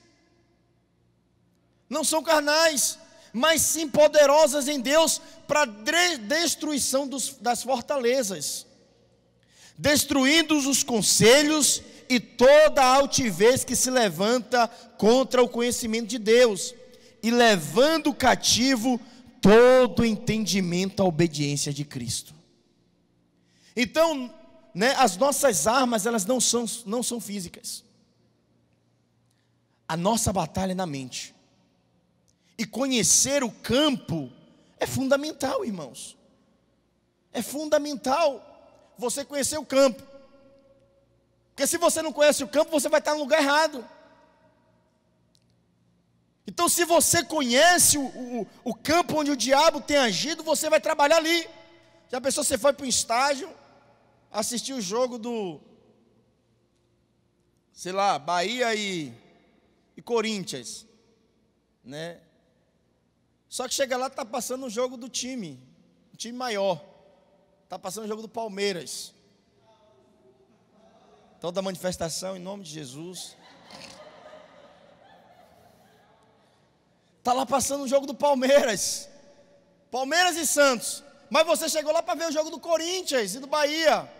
não 1.89 2.03
são 2.03 2.23
carnais, 2.23 2.97
mas 3.31 3.61
sim 3.61 3.87
poderosas 3.87 4.67
em 4.67 4.79
Deus 4.79 5.21
para 5.47 5.65
destruição 5.65 7.07
dos, 7.07 7.35
das 7.41 7.63
fortalezas, 7.63 8.65
destruindo 9.77 10.57
os 10.57 10.83
conselhos 10.83 11.81
e 12.07 12.19
toda 12.19 12.81
a 12.81 12.95
altivez 12.95 13.63
que 13.63 13.75
se 13.75 13.91
levanta 13.91 14.67
contra 14.97 15.43
o 15.43 15.49
conhecimento 15.49 16.07
de 16.07 16.17
Deus, 16.17 16.73
e 17.21 17.29
levando 17.29 18.13
cativo 18.13 19.01
todo 19.41 20.05
entendimento 20.05 21.03
à 21.03 21.05
obediência 21.05 21.73
de 21.73 21.83
Cristo. 21.83 22.33
Então, 23.75 24.33
né, 24.73 24.95
as 24.97 25.17
nossas 25.17 25.67
armas, 25.67 26.05
elas 26.05 26.25
não 26.25 26.39
são, 26.39 26.65
não 26.85 27.03
são 27.03 27.19
físicas. 27.19 27.83
A 29.87 29.97
nossa 29.97 30.31
batalha 30.31 30.71
é 30.71 30.75
na 30.75 30.85
mente. 30.85 31.34
E 32.57 32.65
conhecer 32.65 33.43
o 33.43 33.51
campo 33.51 34.31
é 34.79 34.85
fundamental, 34.85 35.65
irmãos. 35.65 36.17
É 37.33 37.41
fundamental 37.41 38.93
você 38.97 39.25
conhecer 39.25 39.57
o 39.57 39.65
campo. 39.65 40.01
Porque 41.49 41.67
se 41.67 41.77
você 41.77 42.01
não 42.01 42.13
conhece 42.13 42.43
o 42.43 42.47
campo, 42.47 42.71
você 42.71 42.89
vai 42.89 42.99
estar 42.99 43.13
no 43.13 43.19
lugar 43.19 43.41
errado. 43.41 43.87
Então, 46.47 46.69
se 46.69 46.85
você 46.85 47.23
conhece 47.23 47.97
o, 47.97 48.05
o, 48.05 48.47
o 48.63 48.73
campo 48.73 49.19
onde 49.19 49.31
o 49.31 49.37
diabo 49.37 49.81
tem 49.81 49.97
agido, 49.97 50.43
você 50.43 50.69
vai 50.69 50.79
trabalhar 50.79 51.17
ali. 51.17 51.47
Já 52.09 52.21
pensou, 52.21 52.43
você 52.43 52.57
foi 52.57 52.71
para 52.71 52.85
um 52.85 52.89
estágio, 52.89 53.49
assistiu 54.31 54.77
o 54.77 54.81
jogo 54.81 55.17
do, 55.17 55.59
sei 57.73 57.91
lá, 57.91 58.17
Bahia 58.17 58.73
e, 58.75 59.13
e 59.97 60.01
Corinthians, 60.01 60.85
né? 61.83 62.19
Só 63.55 63.69
que 63.69 63.73
chega 63.73 63.95
lá, 63.95 64.07
está 64.07 64.25
passando 64.25 64.65
o 64.65 64.69
jogo 64.69 64.97
do 64.97 65.07
time, 65.07 65.57
um 66.13 66.17
time 66.17 66.37
maior. 66.37 66.83
Está 67.63 67.79
passando 67.79 68.03
o 68.03 68.07
jogo 68.09 68.21
do 68.21 68.27
Palmeiras. 68.27 69.13
Toda 71.39 71.61
manifestação 71.61 72.35
em 72.35 72.39
nome 72.39 72.65
de 72.65 72.71
Jesus. 72.71 73.37
Está 77.19 77.31
lá 77.31 77.45
passando 77.45 77.85
o 77.85 77.87
jogo 77.87 78.05
do 78.05 78.13
Palmeiras. 78.13 79.07
Palmeiras 79.89 80.35
e 80.35 80.45
Santos. 80.45 81.01
Mas 81.29 81.47
você 81.47 81.69
chegou 81.69 81.93
lá 81.93 82.03
para 82.03 82.19
ver 82.19 82.27
o 82.27 82.33
jogo 82.33 82.49
do 82.49 82.59
Corinthians 82.59 83.35
e 83.35 83.39
do 83.39 83.47
Bahia. 83.47 84.11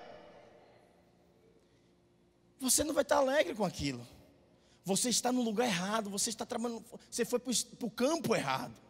Você 2.62 2.86
não 2.86 2.94
vai 2.94 3.02
estar 3.02 3.18
alegre 3.18 3.54
com 3.54 3.66
aquilo. 3.66 4.08
Você 4.86 5.10
está 5.10 5.30
no 5.30 5.42
lugar 5.42 5.68
errado, 5.68 6.10
você 6.10 6.30
está 6.30 6.46
trabalhando, 6.46 6.86
você 7.12 7.26
foi 7.26 7.38
para 7.38 7.52
o 7.86 7.92
campo 7.92 8.34
errado. 8.34 8.85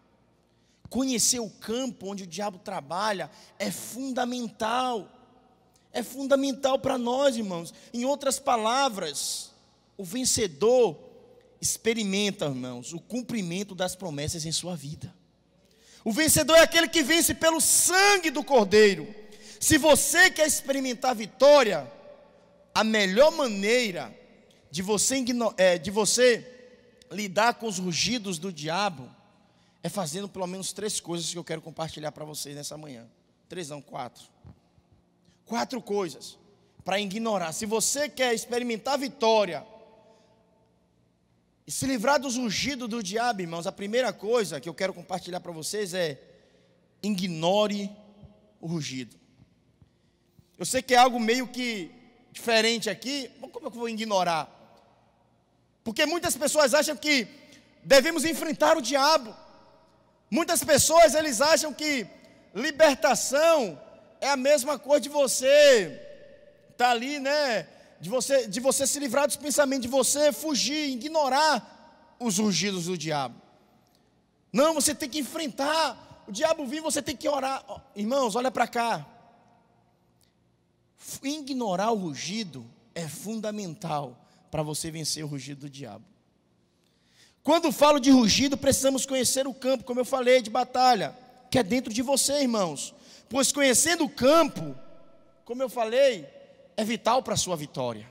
Conhecer 0.95 1.41
o 1.41 1.49
campo 1.49 2.07
onde 2.07 2.23
o 2.23 2.25
diabo 2.25 2.57
trabalha 2.57 3.29
é 3.59 3.69
fundamental. 3.69 5.11
É 5.91 6.01
fundamental 6.01 6.79
para 6.79 6.97
nós, 6.97 7.35
irmãos. 7.35 7.73
Em 7.93 8.05
outras 8.05 8.39
palavras, 8.39 9.51
o 9.97 10.05
vencedor 10.05 10.97
experimenta, 11.59 12.45
irmãos, 12.45 12.93
o 12.93 12.99
cumprimento 13.01 13.75
das 13.75 13.93
promessas 13.93 14.45
em 14.45 14.53
sua 14.53 14.73
vida. 14.73 15.13
O 16.01 16.13
vencedor 16.13 16.55
é 16.55 16.61
aquele 16.61 16.87
que 16.87 17.03
vence 17.03 17.33
pelo 17.33 17.59
sangue 17.59 18.31
do 18.31 18.41
Cordeiro. 18.41 19.13
Se 19.59 19.77
você 19.77 20.31
quer 20.31 20.47
experimentar 20.47 21.13
vitória, 21.13 21.91
a 22.73 22.85
melhor 22.85 23.33
maneira 23.33 24.17
de 24.71 24.81
você, 24.81 25.25
é, 25.57 25.77
de 25.77 25.91
você 25.91 26.71
lidar 27.11 27.55
com 27.55 27.67
os 27.67 27.79
rugidos 27.79 28.39
do 28.39 28.49
diabo 28.49 29.13
é 29.85 29.89
fazendo 29.89 30.27
pelo 30.27 30.47
menos 30.47 30.73
três 30.73 30.99
coisas 30.99 31.31
que 31.31 31.37
eu 31.37 31.43
quero 31.43 31.61
compartilhar 31.61 32.11
para 32.11 32.25
vocês 32.25 32.55
nessa 32.55 32.75
manhã. 32.75 33.07
Três, 33.47 33.69
não, 33.69 33.79
quatro. 33.79 34.23
Quatro 35.45 35.79
coisas 35.79 36.39
para 36.83 36.99
ignorar. 36.99 37.53
Se 37.53 37.67
você 37.67 38.09
quer 38.09 38.33
experimentar 38.33 38.97
vitória 38.97 39.63
e 41.67 41.71
se 41.71 41.85
livrar 41.85 42.19
dos 42.19 42.35
rugidos 42.35 42.89
do 42.89 43.03
diabo, 43.03 43.41
irmãos, 43.41 43.67
a 43.67 43.71
primeira 43.71 44.11
coisa 44.11 44.59
que 44.59 44.67
eu 44.67 44.73
quero 44.73 44.91
compartilhar 44.91 45.39
para 45.39 45.51
vocês 45.51 45.93
é 45.93 46.19
ignore 47.03 47.91
o 48.59 48.65
rugido. 48.65 49.15
Eu 50.57 50.65
sei 50.65 50.81
que 50.81 50.95
é 50.95 50.97
algo 50.97 51.19
meio 51.19 51.47
que 51.47 51.91
diferente 52.31 52.89
aqui, 52.89 53.29
mas 53.39 53.51
como 53.51 53.67
é 53.67 53.69
eu 53.69 53.71
vou 53.71 53.87
ignorar? 53.87 54.49
Porque 55.83 56.07
muitas 56.07 56.35
pessoas 56.35 56.73
acham 56.73 56.97
que 56.97 57.27
devemos 57.83 58.25
enfrentar 58.25 58.75
o 58.77 58.81
diabo. 58.81 59.44
Muitas 60.35 60.61
pessoas 60.65 61.15
eles 61.15 61.39
acham 61.39 61.73
que 61.73 62.05
libertação 62.53 63.81
é 64.19 64.27
a 64.27 64.35
mesma 64.35 64.77
coisa 64.77 64.99
de 64.99 65.07
você 65.07 66.01
tá 66.75 66.89
ali, 66.89 67.21
né? 67.21 67.65
De 68.01 68.09
você, 68.09 68.45
de 68.45 68.59
você 68.59 68.85
se 68.85 68.99
livrar 68.99 69.27
dos 69.27 69.37
pensamentos, 69.37 69.83
de 69.83 69.87
você 69.87 70.33
fugir, 70.33 70.89
ignorar 70.89 72.17
os 72.19 72.37
rugidos 72.37 72.87
do 72.87 72.97
diabo. 72.97 73.41
Não, 74.51 74.73
você 74.73 74.93
tem 74.93 75.07
que 75.07 75.19
enfrentar. 75.19 76.25
O 76.27 76.33
diabo 76.33 76.65
vir, 76.65 76.81
você 76.81 77.01
tem 77.01 77.15
que 77.15 77.29
orar. 77.29 77.63
Irmãos, 77.95 78.35
olha 78.35 78.51
para 78.51 78.67
cá. 78.67 79.07
Ignorar 81.23 81.91
o 81.91 81.95
rugido 81.95 82.69
é 82.93 83.07
fundamental 83.07 84.19
para 84.51 84.61
você 84.61 84.91
vencer 84.91 85.23
o 85.23 85.27
rugido 85.27 85.61
do 85.61 85.69
diabo. 85.69 86.14
Quando 87.45 87.71
falo 87.71 87.97
de 87.97 88.11
rugido, 88.11 88.57
precisamos 88.57 89.05
conhecer 89.05 89.47
o 89.47 89.53
campo, 89.53 89.85
como 89.85 90.01
eu 90.01 90.05
falei, 90.05 90.41
de 90.41 90.49
batalha, 90.49 91.17
que 91.49 91.57
é 91.57 91.63
dentro 91.63 91.93
de 91.93 92.01
você, 92.01 92.41
irmãos. 92.41 92.93
Pois 93.29 93.53
conhecendo 93.53 94.03
o 94.03 94.09
campo, 94.09 94.75
como 95.45 95.63
eu 95.63 95.69
falei, 95.69 96.27
é 96.75 96.83
vital 96.83 97.23
para 97.23 97.35
a 97.35 97.37
sua 97.37 97.55
vitória. 97.55 98.05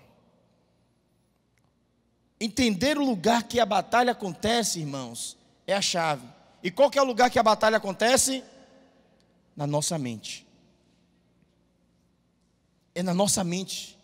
Entender 2.41 2.97
o 2.97 3.05
lugar 3.05 3.43
que 3.43 3.61
a 3.61 3.67
batalha 3.67 4.13
acontece, 4.13 4.81
irmãos, 4.81 5.37
é 5.67 5.75
a 5.75 5.83
chave. 5.83 6.27
E 6.63 6.71
qual 6.71 6.91
que 6.91 6.99
é 6.99 7.03
o 7.03 7.07
lugar 7.07 7.29
que 7.29 7.39
a 7.39 7.43
batalha 7.43 7.77
acontece? 7.77 8.43
Na 9.55 9.67
nossa 9.67 9.99
mente 9.99 10.45
é 12.95 13.03
na 13.03 13.13
nossa 13.13 13.43
mente. 13.43 13.99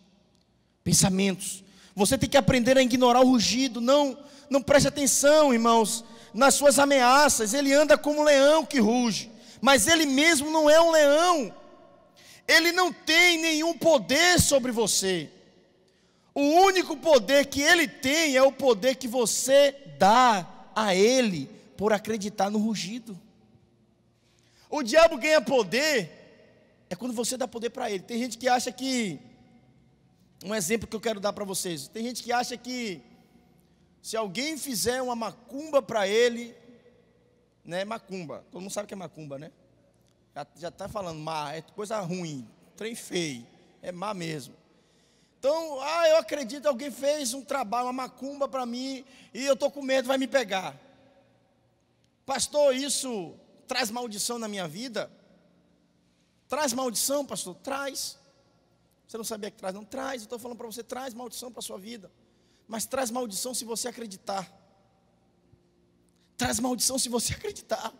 Pensamentos. 0.83 1.63
Você 1.95 2.17
tem 2.17 2.29
que 2.29 2.37
aprender 2.37 2.77
a 2.77 2.81
ignorar 2.81 3.21
o 3.21 3.27
rugido. 3.29 3.81
Não, 3.81 4.17
não 4.49 4.61
preste 4.61 4.87
atenção, 4.87 5.53
irmãos, 5.53 6.03
nas 6.33 6.53
suas 6.53 6.79
ameaças. 6.79 7.53
Ele 7.53 7.73
anda 7.73 7.97
como 7.97 8.21
um 8.21 8.23
leão 8.23 8.65
que 8.65 8.79
ruge, 8.79 9.31
mas 9.61 9.87
ele 9.87 10.05
mesmo 10.05 10.49
não 10.49 10.69
é 10.69 10.81
um 10.81 10.91
leão. 10.91 11.53
Ele 12.47 12.71
não 12.71 12.91
tem 12.91 13.41
nenhum 13.41 13.77
poder 13.77 14.39
sobre 14.39 14.71
você. 14.71 15.29
O 16.33 16.41
único 16.41 16.95
poder 16.95 17.47
que 17.47 17.61
ele 17.61 17.87
tem 17.87 18.35
é 18.35 18.41
o 18.41 18.51
poder 18.51 18.95
que 18.95 19.07
você 19.07 19.75
dá 19.97 20.47
a 20.75 20.95
ele 20.95 21.49
por 21.75 21.91
acreditar 21.91 22.49
no 22.49 22.59
rugido. 22.59 23.19
O 24.69 24.81
diabo 24.81 25.17
ganha 25.17 25.41
poder 25.41 26.21
é 26.89 26.95
quando 26.95 27.13
você 27.13 27.37
dá 27.37 27.47
poder 27.47 27.69
para 27.69 27.89
ele. 27.89 28.03
Tem 28.03 28.17
gente 28.17 28.37
que 28.37 28.47
acha 28.47 28.71
que. 28.71 29.19
Um 30.43 30.55
exemplo 30.55 30.87
que 30.87 30.95
eu 30.95 31.01
quero 31.01 31.19
dar 31.19 31.33
para 31.33 31.45
vocês. 31.45 31.87
Tem 31.87 32.03
gente 32.03 32.23
que 32.23 32.31
acha 32.31 32.57
que 32.57 33.01
se 34.01 34.17
alguém 34.17 34.57
fizer 34.57 35.01
uma 35.01 35.15
macumba 35.15 35.81
para 35.81 36.07
ele, 36.07 36.55
né? 37.63 37.85
Macumba. 37.85 38.43
Todo 38.51 38.61
mundo 38.61 38.71
sabe 38.71 38.87
que 38.87 38.93
é 38.93 38.97
macumba, 38.97 39.37
né? 39.37 39.51
Já 40.55 40.69
está 40.69 40.87
falando, 40.87 41.19
má, 41.19 41.53
é 41.53 41.61
coisa 41.61 41.99
ruim, 41.99 42.47
trem 42.75 42.95
feio, 42.95 43.45
é 43.81 43.91
má 43.91 44.13
mesmo. 44.13 44.55
Então, 45.37 45.81
ah, 45.81 46.07
eu 46.07 46.17
acredito, 46.17 46.67
alguém 46.67 46.89
fez 46.89 47.33
um 47.33 47.43
trabalho, 47.43 47.87
uma 47.87 47.93
macumba 47.93 48.47
para 48.47 48.65
mim, 48.65 49.03
e 49.33 49.45
eu 49.45 49.55
estou 49.55 49.69
com 49.69 49.81
medo, 49.81 50.07
vai 50.07 50.17
me 50.17 50.27
pegar. 50.27 50.79
Pastor, 52.25 52.75
isso 52.75 53.35
traz 53.67 53.91
maldição 53.91 54.39
na 54.39 54.47
minha 54.47 54.67
vida? 54.67 55.11
Traz 56.47 56.73
maldição, 56.73 57.25
pastor? 57.25 57.55
Traz. 57.55 58.17
Você 59.11 59.17
não 59.17 59.25
sabia 59.25 59.51
que 59.51 59.57
traz? 59.57 59.75
Não 59.75 59.83
traz. 59.83 60.21
Estou 60.21 60.39
falando 60.39 60.57
para 60.57 60.67
você: 60.67 60.81
traz 60.81 61.13
maldição 61.13 61.51
para 61.51 61.59
a 61.59 61.61
sua 61.61 61.77
vida. 61.77 62.09
Mas 62.65 62.85
traz 62.85 63.11
maldição 63.11 63.53
se 63.53 63.65
você 63.65 63.89
acreditar. 63.89 64.49
Traz 66.37 66.61
maldição 66.61 66.97
se 66.97 67.09
você 67.09 67.33
acreditar. 67.35 67.93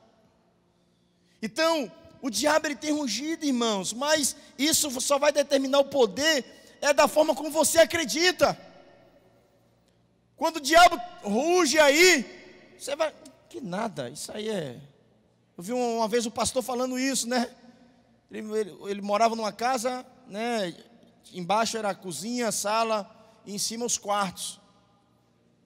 Então, 1.41 1.91
o 2.21 2.29
diabo 2.29 2.67
ele 2.67 2.77
tem 2.77 2.93
rugido, 2.93 3.45
irmãos, 3.45 3.91
mas 3.91 4.37
isso 4.57 4.89
só 5.01 5.19
vai 5.19 5.33
determinar 5.33 5.79
o 5.79 5.85
poder 5.89 6.45
é 6.79 6.93
da 6.93 7.09
forma 7.09 7.35
como 7.35 7.51
você 7.51 7.79
acredita. 7.79 8.57
Quando 10.37 10.57
o 10.57 10.61
diabo 10.61 10.97
ruge 11.23 11.77
aí, 11.77 12.73
você 12.79 12.95
vai, 12.95 13.13
que 13.49 13.59
nada, 13.59 14.09
isso 14.09 14.31
aí 14.31 14.47
é. 14.47 14.79
Eu 15.57 15.63
vi 15.63 15.73
uma 15.73 16.07
vez 16.07 16.25
o 16.25 16.31
pastor 16.31 16.63
falando 16.63 16.97
isso, 16.97 17.27
né? 17.27 17.53
Ele, 18.31 18.49
ele, 18.57 18.77
ele 18.87 19.01
morava 19.01 19.35
numa 19.35 19.51
casa, 19.51 20.05
né? 20.25 20.73
Embaixo 21.33 21.77
era 21.77 21.89
a 21.89 21.95
cozinha, 21.95 22.49
a 22.49 22.51
sala, 22.51 23.09
e 23.45 23.53
em 23.53 23.57
cima 23.57 23.85
os 23.85 23.97
quartos. 23.97 24.59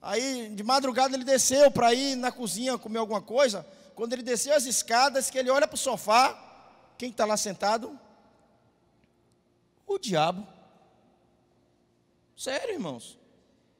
Aí, 0.01 0.49
de 0.49 0.63
madrugada, 0.63 1.15
ele 1.15 1.23
desceu 1.23 1.71
para 1.71 1.93
ir 1.93 2.15
na 2.15 2.31
cozinha 2.31 2.77
comer 2.77 2.99
alguma 2.99 3.21
coisa. 3.21 3.65
Quando 3.95 4.13
ele 4.13 4.21
desceu 4.21 4.53
as 4.53 4.65
escadas, 4.65 5.29
que 5.29 5.37
ele 5.37 5.49
olha 5.49 5.67
para 5.67 5.75
o 5.75 5.77
sofá, 5.77 6.93
quem 6.97 7.09
está 7.09 7.25
lá 7.25 7.35
sentado? 7.35 7.99
O 9.87 9.97
diabo. 9.97 10.47
Sério, 12.37 12.73
irmãos. 12.73 13.17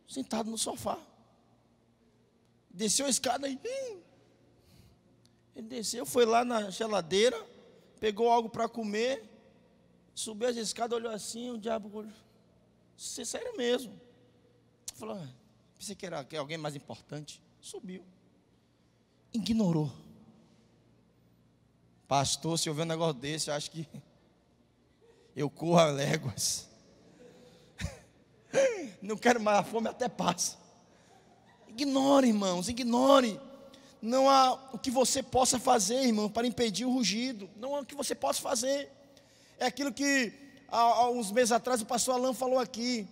Sentado 0.08 0.50
no 0.50 0.58
sofá. 0.58 0.98
Desceu 2.70 3.06
a 3.06 3.10
escada 3.10 3.48
e. 3.48 3.60
Ele 5.56 5.68
desceu, 5.68 6.06
foi 6.06 6.26
lá 6.26 6.44
na 6.44 6.70
geladeira, 6.70 7.42
pegou 8.00 8.30
algo 8.30 8.50
para 8.50 8.68
comer 8.68 9.35
Subiu 10.16 10.48
as 10.48 10.56
escadas, 10.56 10.98
olhou 10.98 11.12
assim, 11.12 11.52
o 11.52 11.58
diabo 11.58 11.92
olhou. 11.94 12.14
Sério 12.98 13.58
mesmo. 13.58 14.00
Falou, 14.96 15.18
ah, 15.22 15.28
pensei 15.78 15.94
que 15.94 16.06
era 16.06 16.26
alguém 16.38 16.58
mais 16.58 16.74
importante. 16.74 17.44
Subiu. 17.60 18.02
Ignorou. 19.34 19.92
Pastor, 22.08 22.58
se 22.58 22.70
eu 22.70 22.74
ver 22.74 22.84
um 22.84 22.86
negócio 22.86 23.16
desse, 23.16 23.52
acho 23.52 23.70
que 23.70 23.86
eu 25.36 25.50
corro 25.50 25.80
a 25.80 25.86
léguas. 25.88 26.70
Não 29.02 29.18
quero 29.18 29.42
mais, 29.42 29.60
a 29.60 29.64
fome 29.64 29.90
até 29.90 30.08
passa. 30.08 30.58
Ignore, 31.68 32.30
irmãos, 32.30 32.70
ignore. 32.70 33.38
Não 34.02 34.30
há 34.30 34.54
o 34.72 34.80
que 34.80 34.90
você 34.90 35.22
possa 35.22 35.60
fazer, 35.60 36.06
irmão, 36.06 36.30
para 36.30 36.48
impedir 36.48 36.86
o 36.86 36.94
rugido. 36.94 37.50
Não 37.58 37.76
há 37.76 37.82
o 37.82 37.86
que 37.86 37.96
você 37.96 38.16
possa 38.16 38.42
fazer. 38.42 38.90
É 39.58 39.66
aquilo 39.66 39.92
que 39.94 40.34
há, 40.68 41.10
uns 41.10 41.32
meses 41.32 41.52
atrás 41.52 41.82
o 41.82 41.86
pastor 41.86 42.16
Alain 42.16 42.34
falou 42.34 42.60
aqui. 42.60 43.08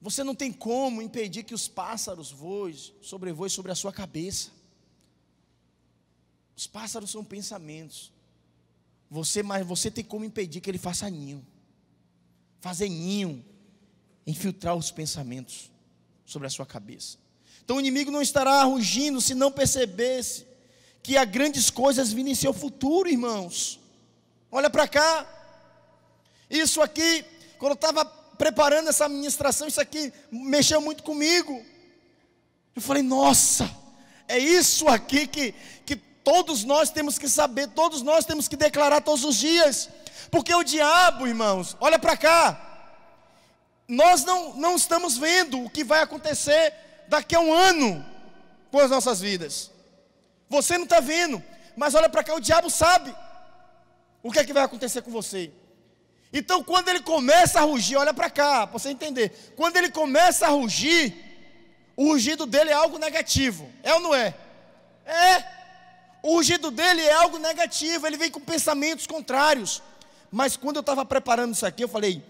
Você 0.00 0.24
não 0.24 0.34
tem 0.34 0.52
como 0.52 1.02
impedir 1.02 1.42
que 1.42 1.54
os 1.54 1.68
pássaros 1.68 2.30
voem, 2.30 2.74
sobrevoem 3.02 3.50
sobre 3.50 3.72
a 3.72 3.74
sua 3.74 3.92
cabeça. 3.92 4.50
Os 6.56 6.66
pássaros 6.66 7.10
são 7.10 7.24
pensamentos. 7.24 8.12
Você, 9.10 9.42
mas 9.42 9.66
você 9.66 9.90
tem 9.90 10.04
como 10.04 10.24
impedir 10.24 10.60
que 10.60 10.70
ele 10.70 10.78
faça 10.78 11.10
ninho. 11.10 11.44
Fazer 12.60 12.88
ninho, 12.88 13.44
infiltrar 14.26 14.76
os 14.76 14.90
pensamentos 14.90 15.70
sobre 16.24 16.46
a 16.46 16.50
sua 16.50 16.64
cabeça. 16.64 17.18
Então 17.64 17.76
o 17.76 17.80
inimigo 17.80 18.10
não 18.10 18.22
estará 18.22 18.62
rugindo 18.62 19.20
se 19.20 19.34
não 19.34 19.50
percebesse 19.50 20.46
que 21.02 21.16
há 21.16 21.24
grandes 21.24 21.70
coisas 21.70 22.12
vindo 22.12 22.28
em 22.28 22.34
seu 22.34 22.52
futuro, 22.52 23.08
irmãos. 23.08 23.79
Olha 24.52 24.68
para 24.68 24.88
cá. 24.88 25.26
Isso 26.48 26.82
aqui, 26.82 27.24
quando 27.58 27.72
eu 27.72 27.74
estava 27.74 28.04
preparando 28.04 28.88
essa 28.88 29.08
ministração, 29.08 29.68
isso 29.68 29.80
aqui 29.80 30.12
mexeu 30.30 30.80
muito 30.80 31.02
comigo. 31.02 31.64
Eu 32.74 32.82
falei, 32.82 33.02
nossa, 33.02 33.70
é 34.26 34.38
isso 34.38 34.88
aqui 34.88 35.26
que, 35.26 35.52
que 35.86 35.94
todos 35.94 36.64
nós 36.64 36.90
temos 36.90 37.18
que 37.18 37.28
saber, 37.28 37.68
todos 37.68 38.02
nós 38.02 38.24
temos 38.24 38.48
que 38.48 38.56
declarar 38.56 39.00
todos 39.02 39.24
os 39.24 39.36
dias. 39.36 39.88
Porque 40.30 40.52
o 40.52 40.64
diabo, 40.64 41.26
irmãos, 41.28 41.76
olha 41.80 41.98
para 41.98 42.16
cá. 42.16 42.66
Nós 43.86 44.24
não, 44.24 44.54
não 44.54 44.74
estamos 44.74 45.16
vendo 45.16 45.64
o 45.64 45.70
que 45.70 45.84
vai 45.84 46.02
acontecer 46.02 46.74
daqui 47.08 47.36
a 47.36 47.40
um 47.40 47.52
ano 47.52 48.04
com 48.70 48.80
as 48.80 48.90
nossas 48.90 49.20
vidas. 49.20 49.70
Você 50.48 50.76
não 50.76 50.84
está 50.84 50.98
vendo, 50.98 51.42
mas 51.76 51.94
olha 51.94 52.08
para 52.08 52.24
cá, 52.24 52.34
o 52.34 52.40
diabo 52.40 52.68
sabe 52.68 53.14
o 54.22 54.30
que 54.30 54.38
é 54.38 54.44
que 54.44 54.52
vai 54.52 54.64
acontecer 54.64 55.02
com 55.02 55.10
você. 55.10 55.50
Então, 56.32 56.62
quando 56.62 56.88
ele 56.88 57.00
começa 57.00 57.58
a 57.58 57.62
rugir, 57.62 57.96
olha 57.96 58.14
para 58.14 58.30
cá, 58.30 58.66
para 58.66 58.78
você 58.78 58.90
entender. 58.90 59.52
Quando 59.56 59.76
ele 59.76 59.90
começa 59.90 60.46
a 60.46 60.50
rugir, 60.50 61.14
o 61.96 62.12
rugido 62.12 62.46
dele 62.46 62.70
é 62.70 62.74
algo 62.74 62.98
negativo. 62.98 63.68
É 63.82 63.92
ou 63.94 64.00
não 64.00 64.14
é? 64.14 64.34
É. 65.04 65.44
O 66.22 66.36
rugido 66.36 66.70
dele 66.70 67.00
é 67.02 67.12
algo 67.14 67.38
negativo, 67.38 68.06
ele 68.06 68.16
vem 68.16 68.30
com 68.30 68.40
pensamentos 68.40 69.06
contrários. 69.06 69.82
Mas 70.30 70.56
quando 70.56 70.76
eu 70.76 70.80
estava 70.80 71.04
preparando 71.04 71.54
isso 71.54 71.66
aqui, 71.66 71.82
eu 71.82 71.88
falei: 71.88 72.22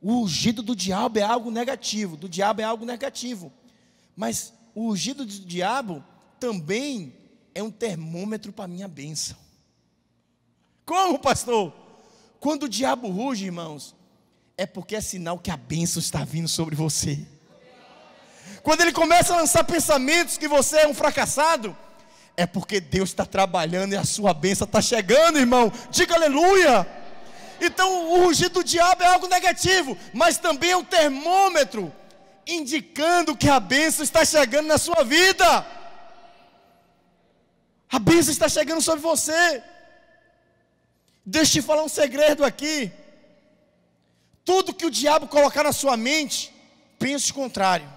o 0.00 0.20
rugido 0.20 0.62
do 0.62 0.74
diabo 0.74 1.18
é 1.18 1.22
algo 1.22 1.50
negativo, 1.50 2.16
do 2.16 2.28
diabo 2.28 2.60
é 2.60 2.64
algo 2.64 2.84
negativo. 2.84 3.52
Mas 4.16 4.52
o 4.74 4.88
rugido 4.88 5.24
do 5.24 5.32
diabo 5.32 6.04
também 6.40 7.14
é 7.54 7.62
um 7.62 7.70
termômetro 7.70 8.52
para 8.52 8.64
a 8.64 8.68
minha 8.68 8.88
bênção. 8.88 9.36
Como, 10.84 11.18
pastor? 11.18 11.72
Quando 12.40 12.64
o 12.64 12.68
diabo 12.68 13.08
ruge, 13.08 13.44
irmãos, 13.44 13.94
é 14.56 14.66
porque 14.66 14.96
é 14.96 15.00
sinal 15.00 15.38
que 15.38 15.50
a 15.50 15.56
bênção 15.56 16.00
está 16.00 16.24
vindo 16.24 16.48
sobre 16.48 16.74
você. 16.74 17.18
Quando 18.62 18.80
ele 18.80 18.92
começa 18.92 19.32
a 19.32 19.36
lançar 19.36 19.64
pensamentos 19.64 20.36
que 20.36 20.48
você 20.48 20.78
é 20.78 20.88
um 20.88 20.94
fracassado, 20.94 21.76
é 22.36 22.46
porque 22.46 22.80
Deus 22.80 23.10
está 23.10 23.24
trabalhando 23.24 23.92
e 23.92 23.96
a 23.96 24.04
sua 24.04 24.32
bênção 24.32 24.64
está 24.64 24.80
chegando, 24.80 25.38
irmão. 25.38 25.72
Diga 25.90 26.14
aleluia. 26.14 26.86
Então, 27.60 28.12
o 28.12 28.24
rugido 28.24 28.54
do 28.54 28.64
diabo 28.64 29.02
é 29.02 29.06
algo 29.06 29.28
negativo, 29.28 29.96
mas 30.12 30.38
também 30.38 30.70
é 30.70 30.76
um 30.76 30.84
termômetro 30.84 31.92
indicando 32.46 33.36
que 33.36 33.48
a 33.48 33.60
bênção 33.60 34.02
está 34.02 34.24
chegando 34.24 34.66
na 34.66 34.78
sua 34.78 35.04
vida. 35.04 35.66
A 37.90 37.98
bênção 37.98 38.32
está 38.32 38.48
chegando 38.48 38.80
sobre 38.80 39.00
você. 39.00 39.62
Deixa 41.24 41.58
eu 41.58 41.62
te 41.62 41.66
falar 41.66 41.84
um 41.84 41.88
segredo 41.88 42.44
aqui. 42.44 42.90
Tudo 44.44 44.74
que 44.74 44.86
o 44.86 44.90
diabo 44.90 45.28
colocar 45.28 45.62
na 45.62 45.72
sua 45.72 45.96
mente, 45.96 46.52
pense 46.98 47.30
o 47.30 47.34
contrário. 47.34 47.88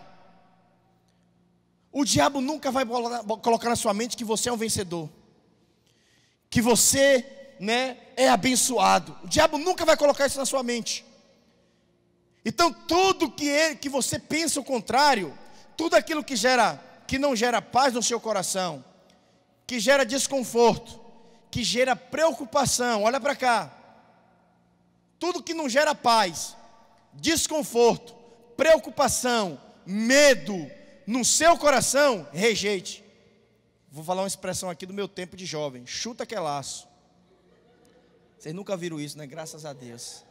O 1.91 2.03
diabo 2.03 2.41
nunca 2.41 2.71
vai 2.71 2.85
colocar 2.85 3.69
na 3.69 3.75
sua 3.75 3.93
mente 3.93 4.17
que 4.17 4.25
você 4.25 4.49
é 4.49 4.53
um 4.53 4.57
vencedor. 4.57 5.09
Que 6.49 6.61
você, 6.61 7.55
né, 7.59 7.97
é 8.15 8.29
abençoado. 8.29 9.17
O 9.23 9.27
diabo 9.27 9.57
nunca 9.57 9.85
vai 9.85 9.97
colocar 9.97 10.27
isso 10.27 10.37
na 10.37 10.45
sua 10.45 10.61
mente. 10.61 11.05
Então, 12.43 12.71
tudo 12.71 13.31
que, 13.31 13.47
ele, 13.47 13.75
que 13.75 13.89
você 13.89 14.19
pensa 14.19 14.59
o 14.59 14.63
contrário, 14.63 15.35
tudo 15.75 15.95
aquilo 15.95 16.23
que 16.23 16.35
gera, 16.35 16.79
que 17.07 17.17
não 17.17 17.35
gera 17.35 17.59
paz 17.61 17.93
no 17.93 18.03
seu 18.03 18.19
coração, 18.19 18.85
que 19.65 19.79
gera 19.79 20.05
desconforto, 20.05 20.99
que 21.55 21.63
gera 21.63 21.95
preocupação, 21.95 23.03
olha 23.03 23.17
para 23.17 23.33
cá. 23.33 23.73
Tudo 25.17 25.41
que 25.41 25.53
não 25.53 25.69
gera 25.69 25.95
paz, 25.95 26.53
desconforto, 27.13 28.13
preocupação, 28.57 29.57
medo 29.85 30.69
no 31.07 31.23
seu 31.23 31.57
coração, 31.57 32.27
rejeite. 32.33 33.05
Vou 33.89 34.03
falar 34.03 34.23
uma 34.23 34.27
expressão 34.27 34.69
aqui 34.69 34.85
do 34.85 34.93
meu 34.93 35.07
tempo 35.07 35.37
de 35.37 35.45
jovem: 35.45 35.87
chuta 35.87 36.25
que 36.25 36.35
é 36.35 36.39
laço. 36.41 36.89
Vocês 38.37 38.53
nunca 38.53 38.75
viram 38.75 38.99
isso, 38.99 39.17
né? 39.17 39.25
Graças 39.25 39.65
a 39.65 39.71
Deus. 39.71 40.25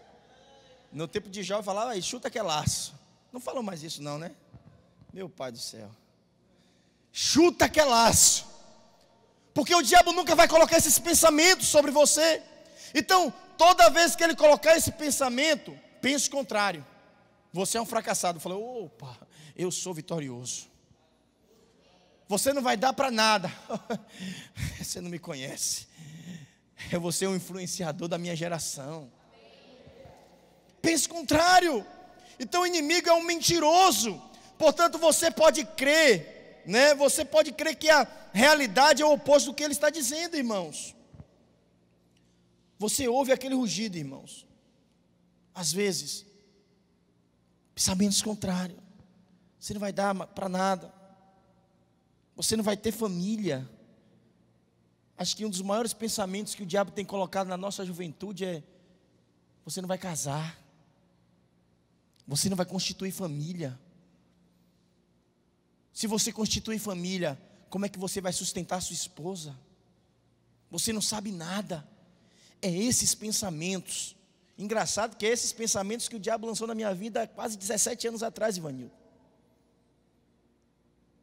No 0.93 1.09
tempo 1.09 1.31
de 1.31 1.43
jovem 1.43 1.65
falava 1.65 1.93
aí, 1.93 2.03
chuta 2.03 2.29
que 2.29 2.39
é 2.39 2.43
laço. 2.43 2.95
Não 3.33 3.41
falou 3.41 3.63
mais 3.63 3.83
isso, 3.83 4.03
não, 4.03 4.19
né? 4.19 4.31
Meu 5.11 5.31
pai 5.31 5.51
do 5.51 5.59
céu. 5.59 5.91
Chuta 7.11 7.67
que 7.67 7.81
é 7.81 7.85
laço. 7.87 8.54
Porque 9.55 9.73
o 9.73 9.83
diabo 9.83 10.12
nunca 10.12 10.35
vai 10.35 10.49
colocar 10.49 10.77
esses 10.77 10.99
pensamentos 10.99 11.69
sobre 11.69 11.93
você. 11.93 12.43
Então, 12.93 13.33
toda 13.57 13.88
vez 13.88 14.17
que 14.17 14.25
ele 14.25 14.35
colocar 14.35 14.77
esse 14.77 14.90
pensamento, 14.90 15.79
pense 16.03 16.29
o 16.29 16.33
contrário. 16.33 16.85
Você 17.53 17.79
é 17.79 17.81
um 17.81 17.87
fracassado. 17.87 18.40
Falou, 18.40 18.87
opa, 18.87 19.17
eu 19.57 19.71
sou 19.71 19.95
vitorioso. 19.95 20.67
Você 22.29 22.53
não 22.53 22.62
vai 22.62 22.77
dar 22.77 22.93
para 22.93 23.12
nada. 23.12 23.53
você 24.83 25.01
não 25.01 25.09
me 25.09 25.21
conhece. 25.21 25.87
Eu 26.90 27.01
vou 27.01 27.12
ser 27.12 27.29
um 27.29 27.37
influenciador 27.37 28.09
da 28.09 28.19
minha 28.19 28.35
geração. 28.35 29.11
Pense 30.83 31.07
o 31.07 31.11
contrário. 31.11 31.87
Então 32.40 32.62
o 32.62 32.67
inimigo 32.67 33.09
é 33.09 33.12
um 33.12 33.23
mentiroso. 33.23 34.21
Portanto, 34.59 34.99
você 34.99 35.31
pode 35.31 35.64
crer 35.64 36.35
né? 36.67 36.95
Você 36.95 37.25
pode 37.25 37.53
crer 37.53 37.77
que 37.77 37.90
a 37.90 38.05
realidade 38.35 39.01
é 39.01 39.07
o 39.07 39.12
oposto 39.12 39.47
do 39.47 39.55
que 39.55 39.62
ele 39.62 39.73
está 39.73 39.88
dizendo, 39.88 40.37
irmãos. 40.37 40.94
Você 42.79 43.07
ouve 43.07 43.33
aquele 43.33 43.55
rugido, 43.55 43.97
irmãos. 43.97 44.44
Às 45.55 45.73
vezes, 45.73 46.27
pensamentos 47.75 48.20
contrários. 48.20 48.79
Você 49.59 49.73
não 49.73 49.81
vai 49.81 49.92
dar 49.92 50.14
para 50.27 50.49
nada. 50.49 50.92
Você 52.35 52.57
não 52.57 52.64
vai 52.64 52.77
ter 52.77 52.90
família. 52.90 53.70
Acho 55.16 55.37
que 55.37 55.47
um 55.47 55.51
dos 55.51 55.62
maiores 55.62 55.95
pensamentos 55.95 56.57
que 56.57 56.64
o 56.64 56.66
diabo 56.66 56.91
tem 56.91 57.05
colocado 57.05 57.47
na 57.47 57.57
nossa 57.57 57.87
juventude 57.87 58.45
é: 58.45 58.64
você 59.64 59.80
não 59.80 59.89
vai 59.89 59.97
casar. 59.97 60.59
Você 62.26 62.49
não 62.49 62.57
vai 62.57 62.66
constituir 62.66 63.12
família. 63.12 63.78
Se 65.93 66.09
você 66.09 66.32
constitui 66.32 66.78
família, 66.78 67.39
como 67.75 67.87
é 67.87 67.89
que 67.89 67.99
você 67.99 68.20
vai 68.20 68.33
sustentar 68.33 68.81
sua 68.81 68.95
esposa? 68.95 69.59
Você 70.70 70.93
não 70.93 71.03
sabe 71.03 71.33
nada. 71.33 71.85
É 72.62 72.70
esses 72.70 73.16
pensamentos. 73.16 74.14
Engraçado 74.57 75.16
que 75.16 75.27
é 75.27 75.31
esses 75.31 75.53
pensamentos 75.53 76.09
que 76.09 76.14
o 76.14 76.20
diabo 76.20 76.47
lançou 76.47 76.68
na 76.68 76.75
minha 76.77 76.95
vida 76.95 77.22
há 77.22 77.27
quase 77.27 77.59
17 77.59 78.07
anos 78.07 78.22
atrás, 78.22 78.57
Ivanil. 78.57 78.93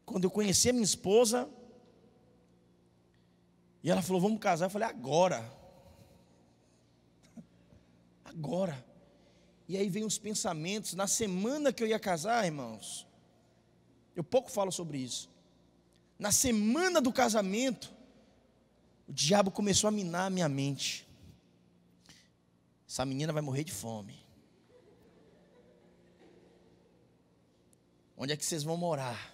Quando 0.06 0.26
eu 0.26 0.30
conheci 0.30 0.70
a 0.70 0.74
minha 0.74 0.84
esposa, 0.84 1.49
e 3.82 3.89
ela 3.89 4.02
falou: 4.02 4.22
Vamos 4.22 4.41
casar. 4.41 4.66
Eu 4.66 4.70
falei: 4.70 4.89
Agora. 4.89 5.49
Agora. 8.26 8.86
E 9.70 9.78
aí 9.78 9.88
vem 9.88 10.04
os 10.04 10.18
pensamentos. 10.18 10.95
Na 10.95 11.08
semana 11.08 11.72
que 11.72 11.82
eu 11.82 11.88
ia 11.88 11.97
casar, 11.97 12.45
irmãos, 12.45 13.08
eu 14.14 14.24
pouco 14.26 14.52
falo 14.52 14.70
sobre 14.70 14.97
isso. 14.97 15.30
Na 16.22 16.32
semana 16.32 17.01
do 17.01 17.11
casamento, 17.11 17.91
o 19.07 19.11
diabo 19.11 19.49
começou 19.49 19.88
a 19.88 19.91
minar 19.91 20.28
a 20.28 20.30
minha 20.30 20.47
mente. 20.47 21.07
Essa 22.88 23.03
menina 23.03 23.34
vai 23.34 23.41
morrer 23.41 23.63
de 23.63 23.72
fome. 23.72 24.24
Onde 28.15 28.34
é 28.34 28.38
que 28.38 28.45
vocês 28.45 28.61
vão 28.61 28.78
morar? 28.78 29.34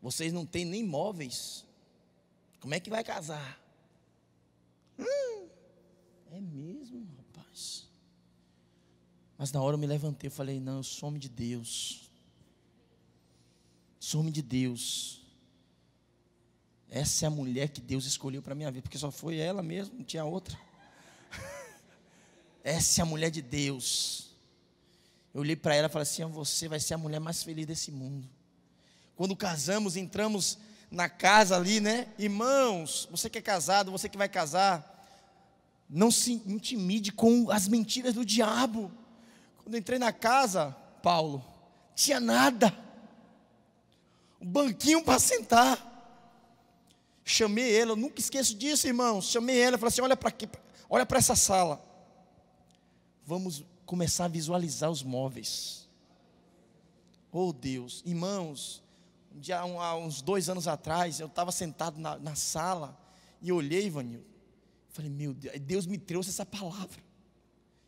Vocês 0.00 0.32
não 0.32 0.46
têm 0.46 0.64
nem 0.64 0.82
móveis. 0.82 1.66
Como 2.58 2.72
é 2.72 2.80
que 2.80 2.88
vai 2.88 3.04
casar? 3.04 3.62
Hum, 4.98 5.46
é 6.30 6.40
mesmo, 6.40 7.06
rapaz. 7.18 7.86
Mas 9.36 9.52
na 9.52 9.60
hora 9.60 9.74
eu 9.74 9.78
me 9.78 9.86
levantei 9.86 10.28
e 10.28 10.30
falei: 10.30 10.58
Não, 10.58 10.78
eu 10.78 10.82
sou 10.82 11.10
homem 11.10 11.20
de 11.20 11.28
Deus. 11.28 12.10
Sou 14.04 14.20
homem 14.20 14.32
de 14.32 14.42
Deus. 14.42 15.20
Essa 16.90 17.24
é 17.24 17.28
a 17.28 17.30
mulher 17.30 17.68
que 17.68 17.80
Deus 17.80 18.04
escolheu 18.04 18.42
para 18.42 18.52
minha 18.52 18.68
vida, 18.68 18.82
porque 18.82 18.98
só 18.98 19.12
foi 19.12 19.36
ela 19.38 19.62
mesmo, 19.62 19.98
não 19.98 20.04
tinha 20.04 20.24
outra. 20.24 20.58
Essa 22.64 23.00
é 23.00 23.02
a 23.02 23.06
mulher 23.06 23.30
de 23.30 23.40
Deus. 23.40 24.30
Eu 25.32 25.42
olhei 25.42 25.54
para 25.54 25.76
ela 25.76 25.86
e 25.86 25.88
falei 25.88 26.02
assim: 26.02 26.24
Você 26.24 26.66
vai 26.66 26.80
ser 26.80 26.94
a 26.94 26.98
mulher 26.98 27.20
mais 27.20 27.44
feliz 27.44 27.64
desse 27.64 27.92
mundo. 27.92 28.28
Quando 29.14 29.36
casamos, 29.36 29.94
entramos 29.94 30.58
na 30.90 31.08
casa 31.08 31.54
ali, 31.54 31.78
né? 31.78 32.08
Irmãos, 32.18 33.06
você 33.08 33.30
que 33.30 33.38
é 33.38 33.42
casado, 33.42 33.92
você 33.92 34.08
que 34.08 34.18
vai 34.18 34.28
casar, 34.28 35.06
não 35.88 36.10
se 36.10 36.32
intimide 36.32 37.12
com 37.12 37.52
as 37.52 37.68
mentiras 37.68 38.14
do 38.14 38.24
diabo. 38.24 38.90
Quando 39.58 39.76
entrei 39.76 40.00
na 40.00 40.12
casa, 40.12 40.72
Paulo, 41.04 41.44
tinha 41.94 42.18
nada. 42.18 42.81
Um 44.42 44.46
banquinho 44.46 45.04
para 45.04 45.20
sentar. 45.20 45.88
Chamei 47.24 47.78
ela, 47.78 47.92
eu 47.92 47.96
nunca 47.96 48.20
esqueço 48.20 48.56
disso, 48.56 48.88
irmãos. 48.88 49.26
Chamei 49.26 49.56
ela 49.60 49.78
falei 49.78 49.88
assim: 49.88 50.00
olha 50.00 50.16
para 50.16 50.28
aqui, 50.28 50.48
olha 50.90 51.06
para 51.06 51.18
essa 51.18 51.36
sala. 51.36 51.80
Vamos 53.24 53.64
começar 53.86 54.24
a 54.24 54.28
visualizar 54.28 54.90
os 54.90 55.04
móveis. 55.04 55.88
Oh 57.30 57.52
Deus, 57.52 58.02
irmãos, 58.04 58.82
um 59.34 59.38
dia, 59.38 59.60
há 59.60 59.96
uns 59.96 60.20
dois 60.20 60.48
anos 60.48 60.66
atrás, 60.66 61.20
eu 61.20 61.28
estava 61.28 61.52
sentado 61.52 61.98
na, 62.00 62.18
na, 62.18 62.34
sala 62.34 62.98
e 63.40 63.52
olhei, 63.52 63.86
Ivanil. 63.86 64.24
Falei, 64.90 65.10
meu 65.10 65.32
Deus, 65.32 65.58
Deus 65.60 65.86
me 65.86 65.96
trouxe 65.96 66.30
essa 66.30 66.44
palavra. 66.44 67.00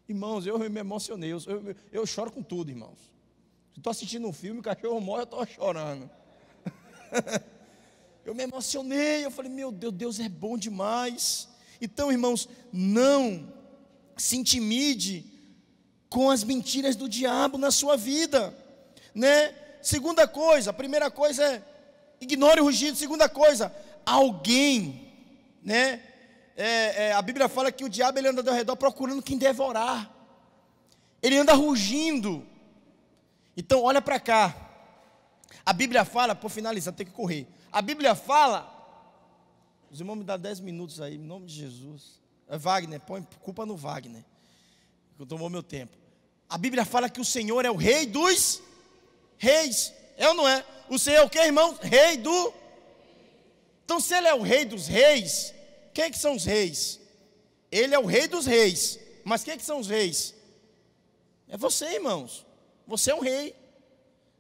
Irmãos, 0.09 0.47
eu 0.47 0.59
me 0.59 0.81
emocionei, 0.81 1.33
eu, 1.33 1.39
eu, 1.47 1.77
eu 1.93 2.07
choro 2.07 2.31
com 2.31 2.43
tudo, 2.43 2.71
irmãos. 2.71 3.13
Estou 3.77 3.91
assistindo 3.91 4.29
um 4.29 4.33
filme, 4.33 4.61
o 4.61 4.63
cachorro 4.63 5.01
morre, 5.01 5.23
eu 5.23 5.25
estou 5.25 5.47
chorando. 5.47 6.09
Eu 8.25 8.35
me 8.35 8.43
emocionei, 8.43 9.23
eu 9.27 9.31
falei, 9.31 9.51
meu 9.51 9.71
Deus, 9.71 9.93
Deus 9.93 10.21
é 10.21 10.31
bom 10.31 10.57
demais. 10.57 11.47
Então, 11.79 12.11
irmãos, 12.11 12.49
não 12.73 13.53
se 14.17 14.39
intimide 14.39 15.27
com 16.09 16.31
as 16.31 16.43
mentiras 16.43 16.97
do 16.97 17.07
diabo 17.07 17.59
na 17.59 17.71
sua 17.71 17.99
vida, 17.99 18.55
né? 19.15 19.55
Segunda 19.83 20.27
coisa, 20.27 20.71
a 20.71 20.73
primeira 20.73 21.11
coisa 21.11 21.45
é 21.45 21.63
ignore 22.21 22.61
o 22.61 22.65
rugido. 22.65 22.97
Segunda 22.97 23.29
coisa, 23.29 23.75
alguém, 24.05 25.13
né? 25.63 26.03
É, 26.57 27.09
é, 27.09 27.13
a 27.13 27.21
Bíblia 27.21 27.49
fala 27.49 27.73
que 27.73 27.85
o 27.85 27.89
diabo 27.89 28.19
ele 28.19 28.29
anda 28.29 28.49
ao 28.49 28.57
redor 28.57 28.77
procurando 28.77 29.23
quem 29.23 29.37
devorar. 29.37 30.11
Ele 31.23 31.37
anda 31.37 31.53
rugindo. 31.53 32.47
Então, 33.57 33.83
olha 33.83 34.01
para 34.01 34.21
cá. 34.21 34.64
A 35.65 35.73
Bíblia 35.73 36.05
fala, 36.05 36.35
por 36.35 36.51
finalizar, 36.51 36.95
tem 36.95 37.07
que 37.07 37.13
correr. 37.13 37.47
A 37.71 37.83
Bíblia 37.83 38.15
fala, 38.15 38.71
os 39.91 40.01
irmãos 40.01 40.17
me 40.17 40.25
dão 40.25 40.39
10 40.39 40.61
minutos 40.61 41.01
aí, 41.01 41.17
em 41.17 41.19
nome 41.19 41.47
de 41.47 41.55
Jesus. 41.55 42.21
É 42.49 42.59
Wagner, 42.59 43.01
põe 43.01 43.27
culpa 43.41 43.65
no 43.65 43.77
Wagner, 43.77 44.25
que 45.17 45.27
tomou 45.27 45.49
meu 45.49 45.63
tempo. 45.63 45.97
A 46.49 46.59
Bíblia 46.59 46.85
fala 46.85 47.09
que 47.09 47.21
o 47.21 47.25
Senhor 47.25 47.65
é 47.65 47.71
o 47.71 47.77
rei 47.77 48.07
dos 48.07 48.63
reis. 49.39 49.93
É 50.17 50.29
ou 50.29 50.35
não 50.35 50.47
é? 50.47 50.65
O 50.89 50.99
Senhor 50.99 51.19
é 51.19 51.23
o 51.23 51.31
que, 51.31 51.39
irmão? 51.39 51.79
Rei 51.81 52.17
do. 52.17 52.55
Então, 53.85 54.01
se 54.01 54.15
ele 54.15 54.29
é 54.29 54.35
o 54.35 54.43
rei 54.43 54.65
dos 54.65 54.87
reis, 54.87 55.55
quem 55.93 56.05
é 56.05 56.11
que 56.11 56.19
são 56.19 56.35
os 56.35 56.45
reis? 56.45 57.01
Ele 57.71 57.95
é 57.95 57.99
o 57.99 58.07
rei 58.07 58.29
dos 58.29 58.47
reis. 58.47 58.99
Mas 59.25 59.43
quem 59.43 59.55
é 59.55 59.57
que 59.57 59.65
são 59.65 59.79
os 59.79 59.89
reis? 59.89 60.35
É 61.49 61.57
você, 61.57 61.87
irmãos. 61.95 62.47
Você 62.87 63.11
é 63.11 63.15
um 63.15 63.21
rei 63.21 63.55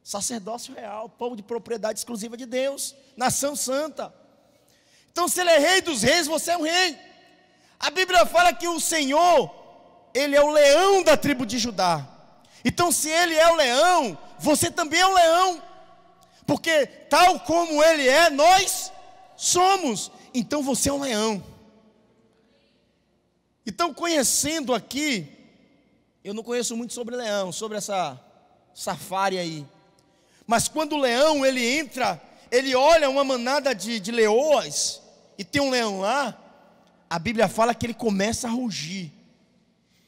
sacerdócio 0.04 0.74
real, 0.74 1.08
povo 1.08 1.34
de 1.34 1.42
propriedade 1.42 1.98
exclusiva 1.98 2.36
de 2.36 2.44
Deus, 2.44 2.94
nação 3.16 3.56
santa. 3.56 4.14
Então, 5.10 5.26
se 5.26 5.40
ele 5.40 5.50
é 5.50 5.58
rei 5.58 5.80
dos 5.80 6.02
reis, 6.02 6.26
você 6.26 6.50
é 6.50 6.56
um 6.58 6.62
rei. 6.62 6.96
A 7.80 7.90
Bíblia 7.90 8.26
fala 8.26 8.52
que 8.52 8.68
o 8.68 8.78
Senhor, 8.78 9.50
ele 10.12 10.36
é 10.36 10.42
o 10.42 10.50
leão 10.50 11.02
da 11.02 11.16
tribo 11.16 11.46
de 11.46 11.58
Judá. 11.58 12.06
Então, 12.62 12.92
se 12.92 13.08
ele 13.08 13.34
é 13.34 13.50
o 13.50 13.56
leão, 13.56 14.18
você 14.38 14.70
também 14.70 15.00
é 15.00 15.06
o 15.06 15.14
leão. 15.14 15.62
Porque 16.46 16.86
tal 16.86 17.40
como 17.40 17.82
ele 17.82 18.06
é, 18.06 18.28
nós 18.28 18.92
somos. 19.36 20.10
Então 20.34 20.62
você 20.62 20.90
é 20.90 20.92
um 20.92 21.00
leão. 21.00 21.42
Então, 23.66 23.94
conhecendo 23.94 24.74
aqui, 24.74 25.26
eu 26.22 26.34
não 26.34 26.42
conheço 26.42 26.76
muito 26.76 26.92
sobre 26.92 27.16
leão, 27.16 27.50
sobre 27.50 27.78
essa 27.78 28.20
safari 28.74 29.38
aí. 29.38 29.66
Mas 30.46 30.68
quando 30.68 30.94
o 30.94 31.00
leão 31.00 31.44
ele 31.44 31.78
entra, 31.78 32.20
ele 32.50 32.74
olha 32.74 33.08
uma 33.08 33.24
manada 33.24 33.74
de, 33.74 33.98
de 33.98 34.10
leoas 34.10 35.00
e 35.38 35.44
tem 35.44 35.60
um 35.60 35.70
leão 35.70 36.00
lá, 36.00 36.38
a 37.08 37.18
Bíblia 37.18 37.48
fala 37.48 37.74
que 37.74 37.86
ele 37.86 37.94
começa 37.94 38.46
a 38.46 38.50
rugir. 38.50 39.12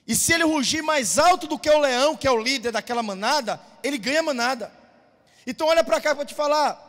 E 0.07 0.15
se 0.15 0.33
ele 0.33 0.45
rugir 0.45 0.83
mais 0.83 1.19
alto 1.19 1.47
do 1.47 1.59
que 1.59 1.69
o 1.69 1.81
leão, 1.81 2.17
que 2.17 2.27
é 2.27 2.31
o 2.31 2.41
líder 2.41 2.73
daquela 2.73 3.03
manada, 3.03 3.61
ele 3.83 3.99
ganha 3.99 4.21
a 4.21 4.23
manada. 4.23 4.73
Então 5.47 5.67
olha 5.67 5.83
para 5.83 6.01
cá 6.01 6.15
para 6.15 6.25
te 6.25 6.35
falar. 6.35 6.83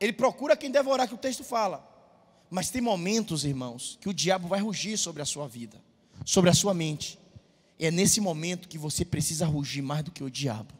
Ele 0.00 0.12
procura 0.12 0.56
quem 0.56 0.70
devorar 0.70 1.06
que 1.06 1.14
o 1.14 1.18
texto 1.18 1.44
fala. 1.44 1.88
Mas 2.50 2.68
tem 2.68 2.82
momentos, 2.82 3.44
irmãos, 3.44 3.96
que 4.00 4.08
o 4.08 4.14
diabo 4.14 4.48
vai 4.48 4.60
rugir 4.60 4.98
sobre 4.98 5.22
a 5.22 5.24
sua 5.24 5.46
vida, 5.46 5.80
sobre 6.24 6.50
a 6.50 6.54
sua 6.54 6.74
mente. 6.74 7.18
É 7.78 7.90
nesse 7.90 8.20
momento 8.20 8.68
que 8.68 8.78
você 8.78 9.04
precisa 9.04 9.46
rugir 9.46 9.82
mais 9.82 10.04
do 10.04 10.10
que 10.10 10.22
o 10.22 10.30
diabo. 10.30 10.74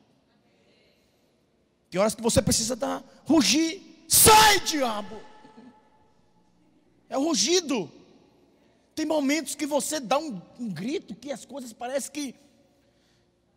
Tem 1.92 2.00
horas 2.00 2.14
que 2.14 2.22
você 2.22 2.40
precisa 2.40 2.74
dar, 2.74 3.04
rugir. 3.26 4.06
Sai, 4.08 4.60
diabo! 4.60 5.20
É 7.06 7.18
o 7.18 7.22
rugido. 7.22 7.92
Tem 8.94 9.04
momentos 9.04 9.54
que 9.54 9.66
você 9.66 10.00
dá 10.00 10.16
um, 10.16 10.40
um 10.58 10.70
grito 10.70 11.14
que 11.14 11.30
as 11.30 11.44
coisas 11.44 11.70
parecem 11.74 12.10
que 12.10 12.34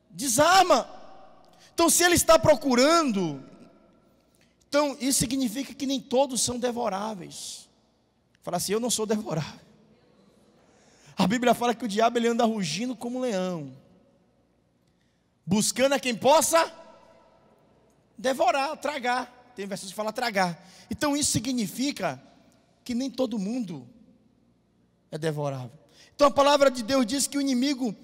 desarma. 0.09 0.86
Então, 1.73 1.89
se 1.89 2.03
ele 2.03 2.15
está 2.15 2.38
procurando, 2.38 3.41
então 4.67 4.97
isso 4.99 5.19
significa 5.19 5.73
que 5.73 5.86
nem 5.86 6.01
todos 6.01 6.41
são 6.41 6.59
devoráveis. 6.59 7.69
Fala 8.43 8.57
assim: 8.57 8.73
eu 8.73 8.81
não 8.81 8.89
sou 8.89 9.05
devorável. 9.05 9.61
A 11.15 11.25
Bíblia 11.25 11.53
fala 11.53 11.73
que 11.73 11.86
o 11.86 11.88
diabo 11.88 12.17
ele 12.17 12.27
anda 12.27 12.43
rugindo 12.43 12.97
como 12.97 13.17
um 13.17 13.21
leão, 13.21 13.71
buscando 15.45 15.93
a 15.93 15.99
quem 16.01 16.13
possa 16.13 16.83
devorar, 18.18 18.76
tragar. 18.78 19.53
Tem 19.55 19.66
versões 19.66 19.91
que 19.91 19.95
falam 19.95 20.11
tragar. 20.11 20.61
Então 20.89 21.16
isso 21.16 21.32
significa 21.32 22.22
que 22.84 22.93
nem 22.93 23.09
todo 23.09 23.39
mundo 23.39 23.88
é 25.11 25.18
devorável. 25.18 25.72
Então 26.13 26.28
a 26.28 26.32
palavra 26.32 26.70
de 26.70 26.84
Deus 26.84 27.05
diz 27.05 27.28
que 27.28 27.38
o 27.38 27.41
inimigo 27.41 27.95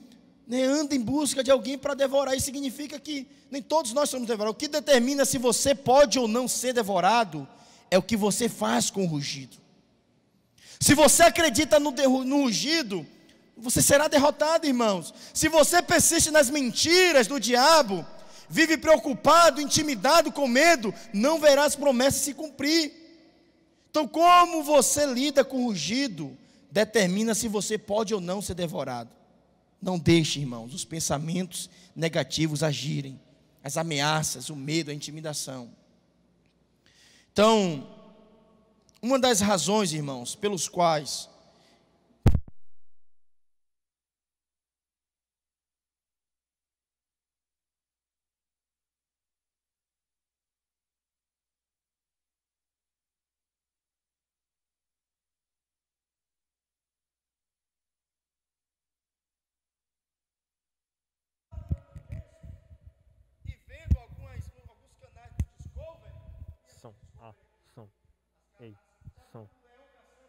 né, 0.48 0.64
anda 0.64 0.96
em 0.96 1.02
busca 1.02 1.44
de 1.44 1.52
alguém 1.52 1.78
para 1.78 1.94
devorar. 1.94 2.36
Isso 2.36 2.46
significa 2.46 3.00
que 3.00 3.28
nem 3.50 3.62
todos 3.62 3.94
nós 3.94 4.10
somos 4.10 4.28
devorados. 4.28 4.56
O 4.56 4.60
que 4.60 4.68
determina 4.68 5.26
se 5.26 5.38
você 5.38 5.76
pode 5.76 6.18
ou 6.20 6.28
não 6.28 6.48
ser 6.48 6.74
devorado 6.74 7.48
é 7.90 7.98
o 7.98 8.04
que 8.04 8.18
você 8.18 8.48
faz 8.48 8.90
com 8.90 9.04
o 9.04 9.08
rugido. 9.08 9.58
Se 10.80 10.96
você 10.96 11.24
acredita 11.24 11.80
no, 11.80 11.92
no 11.92 12.44
rugido, 12.44 13.06
você 13.56 13.82
será 13.82 14.08
derrotado, 14.08 14.66
irmãos. 14.66 15.14
Se 15.34 15.48
você 15.48 15.82
persiste 15.82 16.32
nas 16.32 16.50
mentiras 16.50 17.28
do 17.28 17.40
diabo, 17.40 18.06
vive 18.52 18.78
preocupado, 18.78 19.62
intimidado 19.62 20.32
com 20.32 20.48
medo, 20.48 20.94
não 21.14 21.40
verá 21.40 21.64
as 21.64 21.76
promessas 21.76 22.22
se 22.22 22.34
cumprir. 22.34 22.92
Então, 23.90 24.08
como 24.08 24.62
você 24.62 25.06
lida 25.06 25.44
com 25.44 25.64
o 25.64 25.68
rugido, 25.68 26.38
determina 26.70 27.34
se 27.34 27.48
você 27.48 27.78
pode 27.78 28.14
ou 28.14 28.20
não 28.20 28.42
ser 28.42 28.54
devorado. 28.54 29.10
Não 29.82 29.98
deixe, 29.98 30.40
irmãos, 30.40 30.74
os 30.74 30.86
pensamentos 30.86 31.70
negativos 31.96 32.62
agirem, 32.62 33.20
as 33.64 33.78
ameaças, 33.78 34.50
o 34.50 34.56
medo, 34.56 34.92
a 34.92 34.94
intimidação. 34.94 35.70
Então, 37.32 37.88
uma 39.02 39.18
das 39.18 39.40
razões, 39.40 39.94
irmãos, 39.94 40.36
pelos 40.36 40.68
quais 40.68 41.32
A, 67.22 67.36
som. 67.76 67.88
Ei, 68.62 68.78
som. 69.32 69.50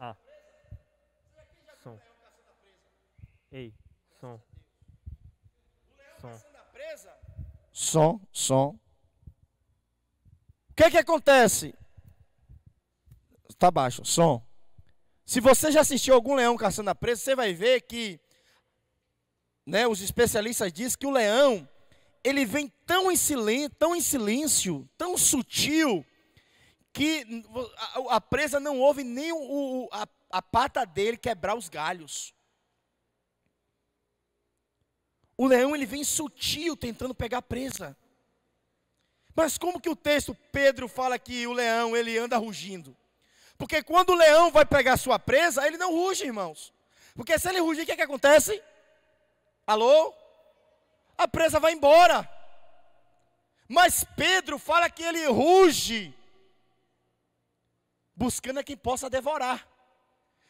A. 0.01 0.17
Som. 1.83 1.99
Ei, 3.53 3.75
som. 4.19 4.41
Som. 6.21 6.41
Som, 7.73 8.21
som. 8.33 8.81
O 10.71 10.75
que 10.75 10.85
é 10.85 10.91
que 10.91 10.99
acontece? 10.99 11.75
Tá 13.59 13.71
baixo, 13.71 14.05
som. 14.05 14.43
Se 15.27 15.39
você 15.39 15.71
já 15.71 15.83
assistiu 15.83 16.15
algum 16.15 16.35
leão 16.35 16.57
caçando 16.57 16.91
a 16.91 16.95
presa, 16.95 17.21
você 17.21 17.37
vai 17.37 17.53
ver 17.53 17.83
que 17.83 18.19
né, 19.67 19.87
os 19.87 20.01
especialistas 20.01 20.73
dizem 20.73 20.99
que 20.99 21.07
o 21.07 21.11
leão 21.11 21.69
ele 22.25 22.47
vem 22.47 22.69
tão 22.87 23.13
em 23.13 23.17
silêncio, 23.17 23.71
tão 23.79 23.95
em 23.95 24.01
silêncio, 24.01 24.89
tão 24.97 25.19
sutil, 25.19 26.05
que 26.93 27.27
a, 27.77 28.17
a 28.17 28.21
presa 28.21 28.61
não 28.61 28.79
ouve 28.79 29.03
nem 29.03 29.33
o, 29.33 29.89
a, 29.91 30.07
a 30.31 30.43
pata 30.43 30.85
dele 30.85 31.17
quebrar 31.17 31.55
os 31.55 31.69
galhos. 31.69 32.35
O 35.37 35.47
leão 35.47 35.75
ele 35.75 35.87
vem 35.87 36.05
sutil 36.05 36.77
tentando 36.77 37.15
pegar 37.15 37.39
a 37.39 37.43
presa. 37.43 37.97
Mas 39.35 39.57
como 39.57 39.81
que 39.81 39.89
o 39.89 39.97
texto 39.97 40.35
Pedro 40.53 40.87
fala 40.87 41.19
que 41.19 41.47
o 41.47 41.53
leão 41.53 41.97
ele 41.97 42.19
anda 42.19 42.37
rugindo? 42.37 42.95
Porque 43.57 43.83
quando 43.83 44.11
o 44.11 44.15
leão 44.15 44.51
vai 44.51 44.65
pegar 44.67 44.97
sua 44.97 45.19
presa, 45.19 45.67
ele 45.67 45.79
não 45.79 45.93
ruge, 45.93 46.25
irmãos. 46.25 46.73
Porque 47.15 47.39
se 47.39 47.49
ele 47.49 47.61
rugir, 47.61 47.83
o 47.83 47.87
que, 47.87 47.93
é 47.93 47.97
que 47.97 48.03
acontece? 48.03 48.63
Alô? 49.67 50.15
A 51.17 51.27
presa 51.27 51.59
vai 51.59 51.73
embora. 51.73 52.29
Mas 53.69 54.05
Pedro 54.17 54.59
fala 54.59 54.91
que 54.91 55.03
ele 55.03 55.27
ruge, 55.27 56.15
buscando 58.15 58.59
a 58.59 58.65
quem 58.65 58.77
possa 58.77 59.09
devorar. 59.09 59.69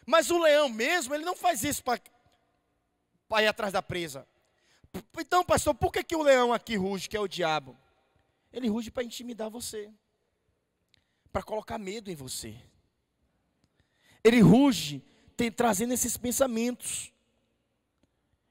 Mas 0.06 0.30
o 0.30 0.38
leão 0.38 0.68
mesmo, 0.68 1.14
ele 1.14 1.24
não 1.24 1.36
faz 1.36 1.62
isso 1.62 1.82
para 1.82 3.42
ir 3.42 3.46
atrás 3.46 3.72
da 3.72 3.82
presa. 3.82 4.26
Então, 5.18 5.44
pastor, 5.44 5.74
por 5.74 5.92
que, 5.92 6.02
que 6.02 6.16
o 6.16 6.22
leão 6.22 6.52
aqui 6.52 6.76
ruge, 6.76 7.08
que 7.08 7.16
é 7.16 7.20
o 7.20 7.28
diabo? 7.28 7.78
Ele 8.52 8.68
ruge 8.68 8.90
para 8.90 9.02
intimidar 9.02 9.48
você, 9.48 9.90
para 11.32 11.42
colocar 11.42 11.78
medo 11.78 12.10
em 12.10 12.14
você. 12.14 12.54
Ele 14.22 14.40
ruge 14.40 15.02
tem, 15.36 15.50
trazendo 15.50 15.92
esses 15.92 16.16
pensamentos. 16.16 17.12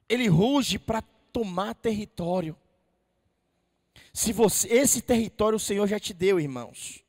Ele 0.10 0.28
ruge 0.28 0.78
para 0.78 1.02
tomar 1.32 1.74
território. 1.76 2.58
Se 4.14 4.34
você, 4.34 4.68
esse 4.68 5.02
território 5.02 5.56
o 5.56 5.60
Senhor 5.60 5.88
já 5.88 6.00
te 6.00 6.14
deu, 6.14 6.40
irmãos. 6.40 7.01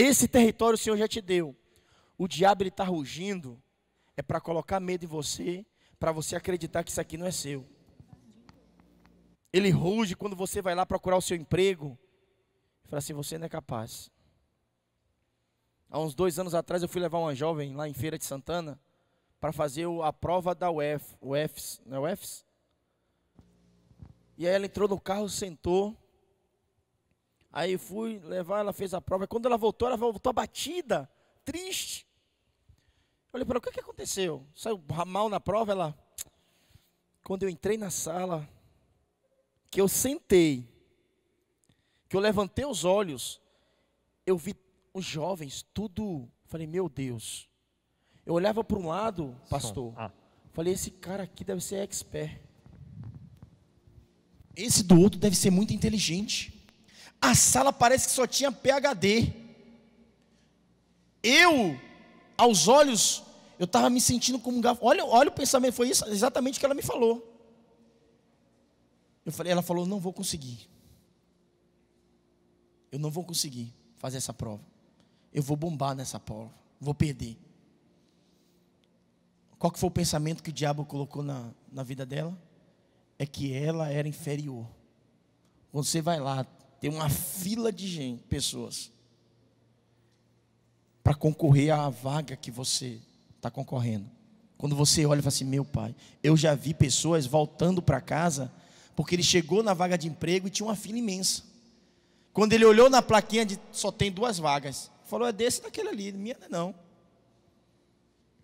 Esse 0.00 0.28
território 0.28 0.76
o 0.76 0.78
Senhor 0.78 0.96
já 0.96 1.08
te 1.08 1.20
deu. 1.20 1.56
O 2.16 2.28
diabo 2.28 2.62
está 2.62 2.84
rugindo 2.84 3.60
é 4.16 4.22
para 4.22 4.40
colocar 4.40 4.78
medo 4.78 5.04
em 5.04 5.08
você, 5.08 5.66
para 5.98 6.12
você 6.12 6.36
acreditar 6.36 6.84
que 6.84 6.92
isso 6.92 7.00
aqui 7.00 7.16
não 7.16 7.26
é 7.26 7.32
seu. 7.32 7.66
Ele 9.52 9.70
ruge 9.70 10.14
quando 10.14 10.36
você 10.36 10.62
vai 10.62 10.72
lá 10.72 10.86
procurar 10.86 11.16
o 11.16 11.20
seu 11.20 11.36
emprego. 11.36 11.98
Fala 12.84 12.98
assim: 12.98 13.12
você 13.12 13.38
não 13.38 13.46
é 13.46 13.48
capaz. 13.48 14.08
Há 15.90 15.98
uns 15.98 16.14
dois 16.14 16.38
anos 16.38 16.54
atrás 16.54 16.80
eu 16.80 16.88
fui 16.88 17.00
levar 17.00 17.18
uma 17.18 17.34
jovem 17.34 17.74
lá 17.74 17.88
em 17.88 17.92
Feira 17.92 18.16
de 18.16 18.24
Santana 18.24 18.78
para 19.40 19.50
fazer 19.50 19.88
a 20.04 20.12
prova 20.12 20.54
da 20.54 20.70
UF, 20.70 21.16
UFs, 21.20 21.80
não 21.84 22.06
é? 22.06 22.16
E 24.36 24.46
aí 24.46 24.54
ela 24.54 24.66
entrou 24.66 24.88
no 24.88 25.00
carro, 25.00 25.28
sentou. 25.28 25.96
Aí 27.58 27.76
fui 27.76 28.20
levar, 28.20 28.60
ela 28.60 28.72
fez 28.72 28.94
a 28.94 29.00
prova. 29.00 29.24
E 29.24 29.26
quando 29.26 29.46
ela 29.46 29.56
voltou, 29.56 29.88
ela 29.88 29.96
voltou 29.96 30.30
abatida, 30.30 31.10
triste. 31.44 32.06
Eu 33.26 33.32
falei 33.32 33.44
para 33.44 33.54
ela, 33.54 33.58
o 33.58 33.62
que, 33.62 33.72
que 33.72 33.80
aconteceu? 33.80 34.46
Saiu 34.54 34.80
mal 35.04 35.28
na 35.28 35.40
prova? 35.40 35.72
Ela, 35.72 35.98
quando 37.24 37.42
eu 37.42 37.48
entrei 37.48 37.76
na 37.76 37.90
sala, 37.90 38.48
que 39.72 39.80
eu 39.80 39.88
sentei, 39.88 40.72
que 42.08 42.14
eu 42.14 42.20
levantei 42.20 42.64
os 42.64 42.84
olhos, 42.84 43.40
eu 44.24 44.38
vi 44.38 44.54
os 44.94 45.04
jovens, 45.04 45.66
tudo. 45.74 46.30
Falei, 46.44 46.64
meu 46.68 46.88
Deus. 46.88 47.48
Eu 48.24 48.34
olhava 48.34 48.62
para 48.62 48.78
um 48.78 48.86
lado, 48.86 49.34
pastor. 49.50 49.92
Ah. 49.96 50.12
Falei, 50.52 50.74
esse 50.74 50.92
cara 50.92 51.24
aqui 51.24 51.42
deve 51.42 51.60
ser 51.60 51.78
expert. 51.78 52.40
Esse 54.54 54.84
do 54.84 55.00
outro 55.00 55.18
deve 55.18 55.34
ser 55.34 55.50
muito 55.50 55.74
inteligente. 55.74 56.56
A 57.20 57.34
sala 57.34 57.72
parece 57.72 58.08
que 58.08 58.14
só 58.14 58.26
tinha 58.26 58.52
PhD. 58.52 59.32
Eu, 61.22 61.78
aos 62.36 62.68
olhos, 62.68 63.22
eu 63.58 63.64
estava 63.64 63.90
me 63.90 64.00
sentindo 64.00 64.38
como 64.38 64.58
um 64.58 64.60
gafo. 64.60 64.84
Olha, 64.84 65.04
olha 65.04 65.28
o 65.28 65.32
pensamento, 65.32 65.74
foi 65.74 65.90
isso, 65.90 66.04
exatamente 66.06 66.56
o 66.56 66.60
que 66.60 66.66
ela 66.66 66.74
me 66.74 66.82
falou. 66.82 67.24
Eu 69.26 69.32
falei, 69.32 69.52
ela 69.52 69.62
falou, 69.62 69.84
não 69.84 69.98
vou 69.98 70.12
conseguir. 70.12 70.68
Eu 72.90 72.98
não 72.98 73.10
vou 73.10 73.24
conseguir 73.24 73.74
fazer 73.96 74.16
essa 74.16 74.32
prova 74.32 74.62
eu 75.32 75.42
vou 75.42 75.56
bombar 75.56 75.94
nessa 75.94 76.18
prova, 76.18 76.50
vou 76.80 76.94
perder. 76.94 77.36
Qual 79.58 79.70
que 79.70 79.78
foi 79.78 79.88
o 79.88 79.92
pensamento 79.92 80.42
que 80.42 80.50
o 80.50 80.52
diabo 80.52 80.84
colocou 80.84 81.22
na, 81.22 81.50
na 81.70 81.82
vida 81.82 82.06
dela? 82.06 82.36
É 83.18 83.26
que 83.26 83.52
ela 83.52 83.88
era 83.88 84.06
inferior. 84.06 84.66
Você 85.72 86.00
vai 86.00 86.20
lá, 86.20 86.46
tem 86.80 86.90
uma 86.90 87.08
fila 87.08 87.72
de 87.72 87.86
gente, 87.88 88.22
pessoas, 88.24 88.90
para 91.02 91.14
concorrer 91.14 91.74
à 91.74 91.88
vaga 91.88 92.36
que 92.36 92.50
você 92.50 92.98
está 93.36 93.50
concorrendo. 93.50 94.06
Quando 94.56 94.74
você 94.74 95.06
olha 95.06 95.20
e 95.20 95.22
fala 95.22 95.28
assim, 95.28 95.44
meu 95.44 95.64
pai, 95.64 95.94
eu 96.22 96.36
já 96.36 96.54
vi 96.54 96.74
pessoas 96.74 97.26
voltando 97.26 97.80
para 97.80 98.00
casa, 98.00 98.52
porque 98.96 99.14
ele 99.14 99.22
chegou 99.22 99.62
na 99.62 99.74
vaga 99.74 99.96
de 99.96 100.08
emprego 100.08 100.48
e 100.48 100.50
tinha 100.50 100.66
uma 100.66 100.76
fila 100.76 100.98
imensa. 100.98 101.42
Quando 102.32 102.52
ele 102.52 102.64
olhou 102.64 102.90
na 102.90 103.00
plaquinha 103.00 103.46
de 103.46 103.58
só 103.72 103.90
tem 103.90 104.10
duas 104.10 104.38
vagas, 104.38 104.90
Falou, 105.08 105.26
é 105.26 105.32
desse 105.32 105.62
daquele 105.62 105.88
ali, 105.88 106.12
minha 106.12 106.36
é 106.38 106.48
não. 106.50 106.74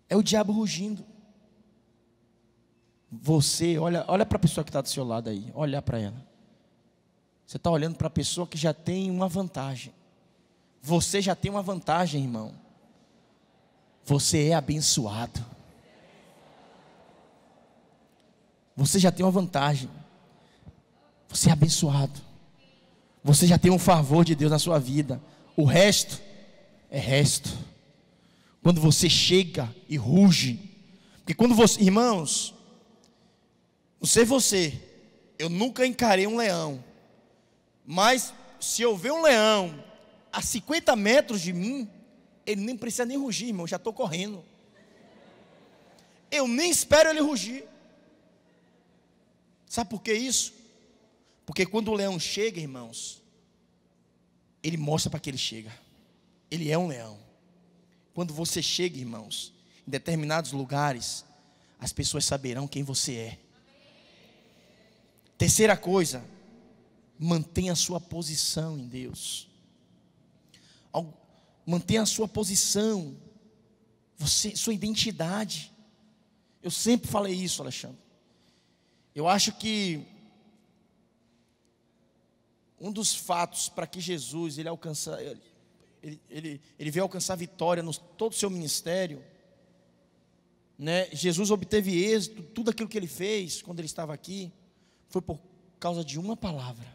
É 0.09 0.17
o 0.17 0.23
diabo 0.23 0.51
rugindo. 0.51 1.05
Você, 3.11 3.77
olha, 3.77 4.03
olha 4.07 4.25
para 4.25 4.37
a 4.37 4.39
pessoa 4.39 4.63
que 4.63 4.71
está 4.71 4.81
do 4.81 4.89
seu 4.89 5.03
lado 5.03 5.29
aí, 5.29 5.51
olha 5.53 5.79
para 5.79 5.99
ela. 5.99 6.27
Você 7.45 7.57
está 7.57 7.69
olhando 7.69 7.95
para 7.95 8.07
a 8.07 8.11
pessoa 8.11 8.47
que 8.47 8.57
já 8.57 8.73
tem 8.73 9.11
uma 9.11 9.27
vantagem. 9.27 9.93
Você 10.81 11.21
já 11.21 11.35
tem 11.35 11.51
uma 11.51 11.61
vantagem, 11.61 12.23
irmão. 12.23 12.53
Você 14.03 14.49
é 14.49 14.53
abençoado. 14.53 15.43
Você 18.75 18.99
já 18.99 19.11
tem 19.11 19.25
uma 19.25 19.31
vantagem. 19.31 19.89
Você 21.27 21.49
é 21.49 21.53
abençoado. 21.53 22.19
Você 23.23 23.47
já 23.47 23.57
tem 23.57 23.71
um 23.71 23.79
favor 23.79 24.23
de 24.23 24.35
Deus 24.35 24.51
na 24.51 24.59
sua 24.59 24.79
vida. 24.79 25.21
O 25.55 25.65
resto 25.65 26.21
é 26.89 26.99
resto. 26.99 27.49
Quando 28.61 28.81
você 28.81 29.09
chega 29.09 29.73
e 29.87 29.97
ruge, 29.97 30.59
porque 31.17 31.33
quando 31.33 31.55
você, 31.55 31.81
irmãos, 31.81 32.53
não 33.99 34.07
sei 34.07 34.25
você, 34.25 34.79
eu 35.39 35.49
nunca 35.49 35.85
encarei 35.85 36.27
um 36.27 36.37
leão, 36.37 36.83
mas 37.85 38.33
se 38.59 38.81
eu 38.81 38.95
ver 38.97 39.11
um 39.11 39.21
leão 39.21 39.83
a 40.31 40.41
50 40.41 40.95
metros 40.95 41.41
de 41.41 41.53
mim, 41.53 41.89
ele 42.45 42.61
nem 42.61 42.75
precisa 42.77 43.05
nem 43.05 43.17
rugir, 43.17 43.47
irmão, 43.47 43.67
já 43.67 43.77
estou 43.77 43.93
correndo. 43.93 44.43
Eu 46.31 46.47
nem 46.47 46.69
espero 46.69 47.09
ele 47.09 47.21
rugir. 47.21 47.63
Sabe 49.67 49.89
por 49.89 50.01
que 50.01 50.13
isso? 50.13 50.53
Porque 51.45 51.65
quando 51.65 51.89
o 51.89 51.93
leão 51.93 52.19
chega, 52.19 52.59
irmãos, 52.59 53.21
ele 54.63 54.77
mostra 54.77 55.09
para 55.09 55.19
que 55.19 55.29
ele 55.29 55.37
chega. 55.37 55.71
Ele 56.49 56.71
é 56.71 56.77
um 56.77 56.87
leão. 56.87 57.19
Quando 58.13 58.33
você 58.33 58.61
chega, 58.61 58.97
irmãos, 58.97 59.53
em 59.87 59.91
determinados 59.91 60.51
lugares, 60.51 61.23
as 61.79 61.93
pessoas 61.93 62.25
saberão 62.25 62.67
quem 62.67 62.83
você 62.83 63.13
é. 63.15 63.37
Terceira 65.37 65.75
coisa, 65.75 66.23
mantenha 67.17 67.73
a 67.73 67.75
sua 67.75 67.99
posição 67.99 68.77
em 68.77 68.87
Deus. 68.87 69.49
Mantenha 71.65 72.03
a 72.03 72.05
sua 72.05 72.27
posição, 72.27 73.17
você, 74.17 74.55
sua 74.55 74.73
identidade. 74.73 75.73
Eu 76.61 76.69
sempre 76.69 77.09
falei 77.09 77.33
isso, 77.33 77.61
Alexandre. 77.61 77.97
Eu 79.15 79.27
acho 79.27 79.51
que 79.53 80.05
um 82.79 82.91
dos 82.91 83.15
fatos 83.15 83.67
para 83.67 83.87
que 83.87 83.99
Jesus 83.99 84.59
ele 84.59 84.69
alcança, 84.69 85.19
ele, 86.03 86.21
ele, 86.29 86.61
ele 86.77 86.91
veio 86.91 87.03
alcançar 87.03 87.35
vitória 87.35 87.81
no 87.81 87.93
todo 87.93 88.33
o 88.33 88.35
seu 88.35 88.49
ministério. 88.49 89.23
Né? 90.77 91.09
Jesus 91.13 91.49
obteve 91.49 91.97
êxito, 91.97 92.43
tudo 92.43 92.69
aquilo 92.69 92.89
que 92.89 92.97
ele 92.97 93.07
fez 93.07 93.61
quando 93.61 93.79
ele 93.79 93.87
estava 93.87 94.13
aqui, 94.13 94.51
foi 95.09 95.21
por 95.21 95.39
causa 95.79 96.03
de 96.03 96.19
uma 96.19 96.37
palavra. 96.37 96.94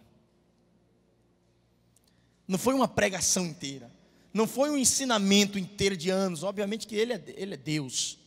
Não 2.51 2.59
foi 2.59 2.75
uma 2.75 2.89
pregação 2.89 3.47
inteira. 3.47 3.89
Não 4.35 4.45
foi 4.45 4.71
um 4.71 4.77
ensinamento 4.77 5.57
inteiro 5.57 5.97
de 5.97 6.11
anos. 6.11 6.43
Obviamente 6.43 6.85
que 6.85 6.97
ele 6.97 7.13
é, 7.13 7.25
ele 7.37 7.55
é 7.55 7.57
Deus. 7.57 8.19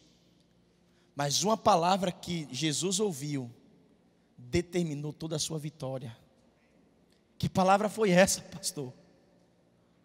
Mas 1.13 1.43
uma 1.43 1.57
palavra 1.57 2.09
que 2.09 2.47
Jesus 2.49 3.01
ouviu 3.01 3.51
determinou 4.37 5.11
toda 5.11 5.35
a 5.35 5.39
sua 5.39 5.59
vitória. 5.59 6.17
Que 7.37 7.49
palavra 7.49 7.89
foi 7.89 8.11
essa, 8.11 8.39
pastor? 8.43 8.93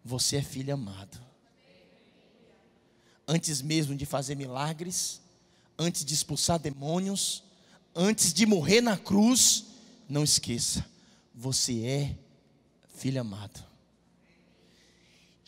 Você 0.03 0.35
é 0.35 0.41
filho 0.41 0.73
amado. 0.73 1.17
Antes 3.25 3.61
mesmo 3.61 3.95
de 3.95 4.05
fazer 4.05 4.35
milagres, 4.35 5.21
antes 5.77 6.03
de 6.03 6.13
expulsar 6.13 6.59
demônios, 6.59 7.41
antes 7.95 8.33
de 8.33 8.45
morrer 8.45 8.81
na 8.81 8.97
cruz, 8.97 9.67
não 10.09 10.25
esqueça, 10.25 10.85
você 11.33 11.85
é 11.85 12.17
filho 12.97 13.21
amado. 13.21 13.68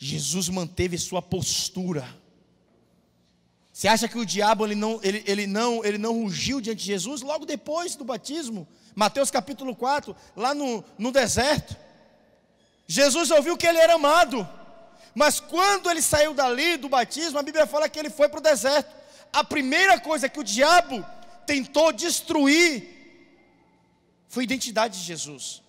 Jesus 0.04 0.48
manteve 0.48 0.98
sua 0.98 1.22
postura. 1.22 2.04
Você 3.72 3.86
acha 3.86 4.08
que 4.08 4.18
o 4.18 4.26
diabo 4.26 4.66
ele 4.66 4.74
não, 4.74 4.98
ele, 5.00 5.22
ele, 5.24 5.46
não, 5.46 5.84
ele 5.84 5.96
não 5.96 6.24
rugiu 6.24 6.60
diante 6.60 6.80
de 6.80 6.86
Jesus 6.86 7.22
logo 7.22 7.46
depois 7.46 7.94
do 7.94 8.04
batismo? 8.04 8.66
Mateus 8.96 9.30
capítulo 9.30 9.76
4, 9.76 10.14
lá 10.34 10.52
no, 10.54 10.84
no 10.98 11.12
deserto. 11.12 11.76
Jesus 12.84 13.30
ouviu 13.30 13.56
que 13.56 13.64
ele 13.64 13.78
era 13.78 13.94
amado, 13.94 14.46
mas 15.14 15.38
quando 15.38 15.88
ele 15.88 16.02
saiu 16.02 16.34
dali 16.34 16.76
do 16.76 16.88
batismo, 16.88 17.38
a 17.38 17.42
Bíblia 17.42 17.64
fala 17.64 17.88
que 17.88 17.96
ele 17.96 18.10
foi 18.10 18.28
para 18.28 18.40
o 18.40 18.42
deserto. 18.42 18.92
A 19.32 19.44
primeira 19.44 20.00
coisa 20.00 20.28
que 20.28 20.40
o 20.40 20.44
diabo 20.44 21.06
tentou 21.46 21.92
destruir 21.92 22.88
foi 24.28 24.42
a 24.42 24.44
identidade 24.44 24.98
de 24.98 25.04
Jesus. 25.04 25.61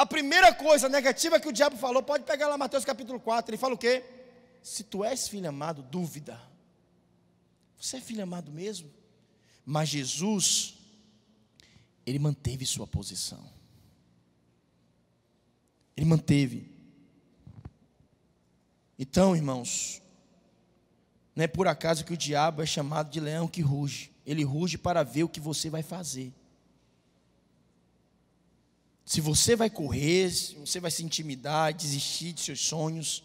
A 0.00 0.06
primeira 0.06 0.54
coisa 0.54 0.88
negativa 0.88 1.38
que 1.38 1.46
o 1.46 1.52
diabo 1.52 1.76
falou, 1.76 2.02
pode 2.02 2.24
pegar 2.24 2.48
lá 2.48 2.56
Mateus 2.56 2.86
capítulo 2.86 3.20
4, 3.20 3.50
ele 3.50 3.58
fala 3.58 3.74
o 3.74 3.76
quê? 3.76 4.02
Se 4.62 4.82
tu 4.82 5.04
és 5.04 5.28
filho 5.28 5.46
amado, 5.46 5.82
dúvida. 5.82 6.40
Você 7.78 7.98
é 7.98 8.00
filho 8.00 8.22
amado 8.22 8.50
mesmo? 8.50 8.90
Mas 9.62 9.90
Jesus, 9.90 10.78
ele 12.06 12.18
manteve 12.18 12.64
sua 12.64 12.86
posição. 12.86 13.46
Ele 15.94 16.06
manteve. 16.06 16.72
Então, 18.98 19.36
irmãos, 19.36 20.00
não 21.36 21.44
é 21.44 21.46
por 21.46 21.68
acaso 21.68 22.06
que 22.06 22.14
o 22.14 22.16
diabo 22.16 22.62
é 22.62 22.66
chamado 22.66 23.10
de 23.10 23.20
leão 23.20 23.46
que 23.46 23.60
ruge. 23.60 24.10
Ele 24.24 24.44
ruge 24.44 24.78
para 24.78 25.02
ver 25.02 25.24
o 25.24 25.28
que 25.28 25.40
você 25.40 25.68
vai 25.68 25.82
fazer. 25.82 26.32
Se 29.10 29.20
você 29.20 29.56
vai 29.56 29.68
correr, 29.68 30.30
se 30.30 30.54
você 30.54 30.78
vai 30.78 30.88
se 30.88 31.02
intimidar, 31.02 31.74
desistir 31.74 32.32
de 32.32 32.42
seus 32.42 32.60
sonhos, 32.60 33.24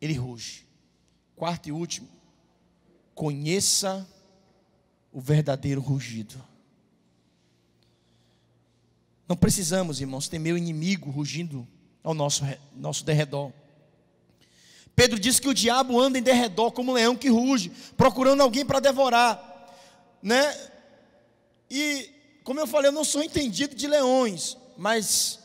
ele 0.00 0.14
ruge. 0.14 0.66
Quarto 1.36 1.68
e 1.68 1.72
último, 1.72 2.08
conheça 3.14 4.08
o 5.12 5.20
verdadeiro 5.20 5.82
rugido. 5.82 6.42
Não 9.28 9.36
precisamos, 9.36 10.00
irmãos, 10.00 10.26
temer 10.26 10.54
o 10.54 10.56
inimigo 10.56 11.10
rugindo 11.10 11.68
ao 12.02 12.14
nosso, 12.14 12.42
nosso 12.74 13.04
derredor. 13.04 13.52
Pedro 14.96 15.20
diz 15.20 15.38
que 15.38 15.48
o 15.48 15.54
diabo 15.54 16.00
anda 16.00 16.18
em 16.18 16.22
derredor 16.22 16.72
como 16.72 16.92
um 16.92 16.94
leão 16.94 17.14
que 17.14 17.28
ruge, 17.28 17.70
procurando 17.94 18.40
alguém 18.40 18.64
para 18.64 18.80
devorar, 18.80 19.70
né? 20.22 20.50
E 21.70 22.08
como 22.42 22.58
eu 22.58 22.66
falei, 22.66 22.88
eu 22.88 22.92
não 22.94 23.04
sou 23.04 23.22
entendido 23.22 23.74
de 23.74 23.86
leões, 23.86 24.56
mas 24.76 25.40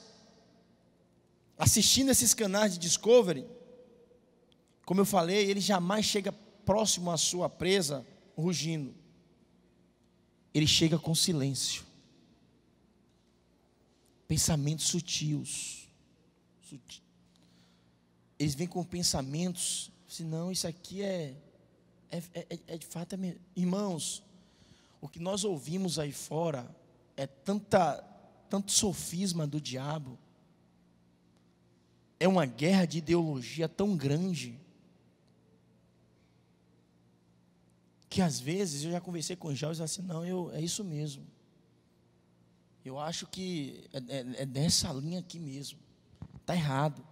assistindo 1.58 2.12
esses 2.12 2.34
canais 2.34 2.74
de 2.74 2.80
Discovery, 2.80 3.46
como 4.86 5.02
eu 5.02 5.06
falei, 5.06 5.50
ele 5.50 5.60
jamais 5.60 6.06
chega 6.06 6.32
próximo 6.32 7.12
à 7.12 7.18
sua 7.18 7.50
presa 7.50 8.06
rugindo. 8.38 8.94
Ele 10.54 10.68
chega 10.68 10.98
com 10.98 11.14
silêncio. 11.14 11.84
Pensamentos 14.28 14.88
sutis. 14.88 15.88
Eles 18.40 18.54
vêm 18.56 18.68
com 18.68 18.84
pensamentos, 18.84 19.92
se 20.08 20.22
assim, 20.22 20.32
não, 20.32 20.52
isso 20.52 20.68
aqui 20.68 21.02
é, 21.02 21.36
é, 22.12 22.22
é, 22.34 22.60
é 22.68 22.78
de 22.78 22.86
fato, 22.86 23.16
é, 23.16 23.36
irmãos, 23.56 24.24
o 25.02 25.08
que 25.08 25.20
nós 25.20 25.44
ouvimos 25.44 25.98
aí 25.98 26.12
fora 26.12 26.70
é 27.16 27.26
tanta, 27.26 28.04
tanto 28.50 28.72
sofisma 28.72 29.46
do 29.46 29.60
diabo, 29.60 30.18
é 32.20 32.28
uma 32.28 32.46
guerra 32.46 32.86
de 32.86 32.98
ideologia 32.98 33.70
tão 33.70 33.96
grande, 33.96 34.60
que 38.10 38.22
às 38.22 38.40
vezes 38.40 38.84
eu 38.84 38.92
já 38.92 39.02
conversei 39.02 39.36
com 39.36 39.50
o 39.50 39.56
Jorge 39.56 39.84
assim, 39.84 40.02
não, 40.02 40.26
eu, 40.26 40.52
é 40.54 40.62
isso 40.62 40.84
mesmo. 40.84 41.26
Eu 42.84 42.98
acho 42.98 43.28
que 43.28 43.84
é, 43.92 43.98
é, 43.98 44.44
é 44.44 44.46
dessa 44.46 44.92
linha 44.94 45.20
aqui 45.20 45.40
mesmo. 45.40 45.78
Está 46.40 46.56
errado. 46.56 47.06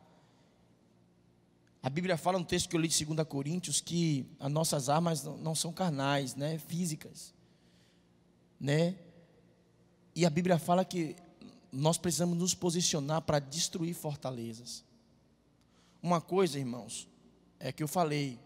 A 1.84 1.90
Bíblia 1.90 2.18
fala 2.18 2.40
no 2.40 2.46
texto 2.46 2.70
que 2.70 2.76
eu 2.76 2.80
li 2.80 2.88
de 2.88 3.06
2 3.06 3.28
Coríntios 3.28 3.82
que 3.82 4.26
as 4.40 4.52
nossas 4.52 4.90
armas 4.90 5.24
não 5.24 5.54
são 5.54 5.72
carnais, 5.72 6.34
né, 6.34 6.58
físicas. 6.58 7.34
Né? 8.60 8.96
E 10.16 10.26
a 10.26 10.30
Bíblia 10.30 10.58
fala 10.58 10.86
que 10.86 11.16
nós 11.76 11.98
precisamos 11.98 12.38
nos 12.38 12.54
posicionar 12.54 13.22
para 13.22 13.40
destruir 13.40 13.94
fortalezas. 13.94 14.84
Uma 16.02 16.22
coisa, 16.22 16.58
irmãos, 16.58 17.08
é 17.60 17.72
que 17.72 17.84
eu 17.84 17.88
falei, 17.88 18.40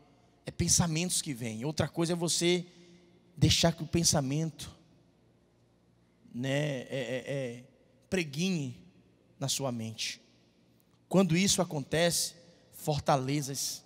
é 0.45 0.51
pensamentos 0.51 1.21
que 1.21 1.33
vêm. 1.33 1.63
Outra 1.63 1.87
coisa 1.87 2.13
é 2.13 2.15
você 2.15 2.65
deixar 3.37 3.71
que 3.71 3.83
o 3.83 3.87
pensamento 3.87 4.75
né, 6.33 6.81
é, 6.81 6.87
é, 6.89 7.23
é, 7.27 7.63
preguine 8.09 8.81
na 9.39 9.47
sua 9.47 9.71
mente. 9.71 10.19
Quando 11.07 11.37
isso 11.37 11.61
acontece, 11.61 12.33
fortalezas 12.73 13.83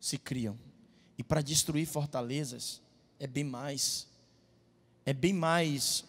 se 0.00 0.18
criam. 0.18 0.56
E 1.18 1.22
para 1.24 1.42
destruir 1.42 1.86
fortalezas 1.86 2.80
é 3.18 3.26
bem 3.26 3.44
mais, 3.44 4.06
é 5.04 5.12
bem 5.12 5.32
mais, 5.32 6.04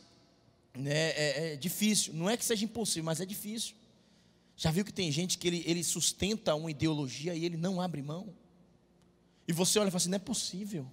né, 0.78 1.10
é, 1.10 1.54
é, 1.54 1.56
difícil. 1.56 2.14
Não 2.14 2.30
é 2.30 2.38
que 2.38 2.46
seja 2.46 2.64
impossível, 2.66 3.04
mas 3.04 3.20
é 3.20 3.26
difícil. 3.26 3.76
Já 4.56 4.72
viu 4.72 4.84
que 4.84 4.94
tem 4.94 5.12
gente 5.12 5.38
que 5.38 5.48
ele, 5.48 5.64
ele 5.66 5.84
sustenta 5.84 6.56
uma 6.56 6.72
ideologia 6.72 7.36
e 7.36 7.46
ele 7.46 7.58
não 7.58 7.80
abre 7.82 8.02
mão? 8.02 8.34
E 9.48 9.54
você 9.54 9.80
olha 9.80 9.88
e 9.88 9.92
fala 9.92 9.98
assim: 9.98 10.10
não 10.10 10.16
é 10.16 10.20
possível, 10.20 10.88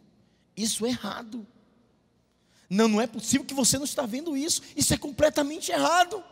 isso 0.56 0.84
é 0.84 0.90
errado. 0.90 1.46
Não, 2.68 2.88
não 2.88 3.00
é 3.00 3.06
possível 3.06 3.46
que 3.46 3.54
você 3.54 3.76
não 3.76 3.84
está 3.84 4.06
vendo 4.06 4.36
isso, 4.36 4.62
isso 4.76 4.92
é 4.92 4.96
completamente 4.96 5.70
errado. 5.70 6.22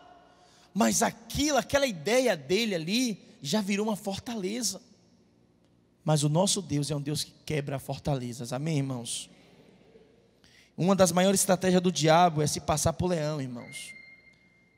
Mas 0.75 1.03
aquilo, 1.03 1.59
aquela 1.59 1.87
ideia 1.87 2.37
dele 2.37 2.75
ali, 2.75 3.21
já 3.43 3.61
virou 3.61 3.87
uma 3.87 3.97
fortaleza. 3.97 4.81
Mas 6.05 6.23
o 6.23 6.29
nosso 6.29 6.61
Deus 6.61 6.91
é 6.91 6.97
um 6.97 7.01
Deus 7.01 7.23
que 7.23 7.33
quebra 7.45 7.79
fortalezas, 7.79 8.53
amém, 8.53 8.79
irmãos? 8.79 9.31
Uma 10.77 10.97
das 10.97 11.13
maiores 11.13 11.41
estratégias 11.41 11.83
do 11.83 11.93
diabo 11.93 12.43
é 12.43 12.47
se 12.47 12.61
passar 12.61 12.93
por 12.93 13.09
leão, 13.09 13.41
irmãos, 13.41 13.93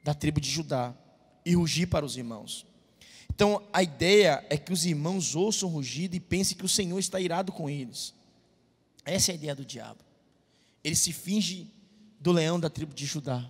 da 0.03 0.13
tribo 0.13 0.41
de 0.41 0.51
Judá, 0.51 0.95
e 1.45 1.55
rugir 1.55 1.87
para 1.87 2.05
os 2.05 2.17
irmãos. 2.17 2.67
Então, 3.35 3.63
a 3.73 3.83
ideia 3.83 4.45
é 4.49 4.57
que 4.57 4.73
os 4.73 4.85
irmãos 4.85 5.35
ouçam 5.35 5.69
o 5.69 5.73
rugido 5.73 6.15
e 6.15 6.21
pensem 6.21 6.57
que 6.57 6.65
o 6.65 6.69
Senhor 6.69 6.99
está 6.99 7.21
irado 7.21 7.53
com 7.53 7.69
eles. 7.69 8.15
Essa 9.05 9.31
é 9.31 9.33
a 9.33 9.35
ideia 9.35 9.55
do 9.55 9.65
diabo. 9.65 10.01
Ele 10.83 10.97
se 10.97 11.13
finge 11.13 11.71
do 12.21 12.33
leão 12.33 12.59
da 12.59 12.71
tribo 12.71 12.95
de 12.95 13.05
Judá. 13.05 13.49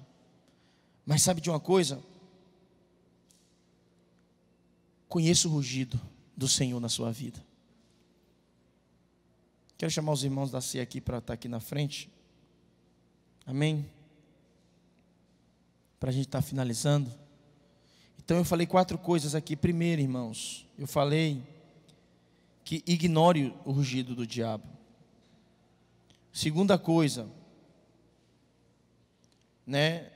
Mas 1.06 1.22
sabe 1.22 1.40
de 1.40 1.50
uma 1.50 1.60
coisa? 1.60 2.02
Conheça 5.08 5.46
o 5.46 5.50
rugido 5.50 6.00
do 6.36 6.48
Senhor 6.48 6.80
na 6.80 6.88
sua 6.88 7.12
vida. 7.12 7.44
Quero 9.76 9.90
chamar 9.90 10.12
os 10.12 10.24
irmãos 10.24 10.50
da 10.50 10.60
ceia 10.60 10.82
aqui 10.82 11.00
para 11.00 11.18
estar 11.18 11.34
aqui 11.34 11.46
na 11.46 11.60
frente. 11.60 12.10
Amém? 13.46 13.86
Para 16.00 16.10
a 16.10 16.12
gente 16.12 16.26
estar 16.26 16.42
finalizando. 16.42 17.10
Então 18.18 18.38
eu 18.38 18.44
falei 18.44 18.66
quatro 18.66 18.96
coisas 18.96 19.34
aqui. 19.34 19.54
Primeiro, 19.54 20.00
irmãos, 20.00 20.66
eu 20.78 20.86
falei 20.86 21.42
que 22.64 22.82
ignore 22.86 23.54
o 23.64 23.72
rugido 23.72 24.14
do 24.14 24.26
diabo. 24.26 24.64
Segunda 26.32 26.78
coisa, 26.78 27.28
né? 29.66 30.10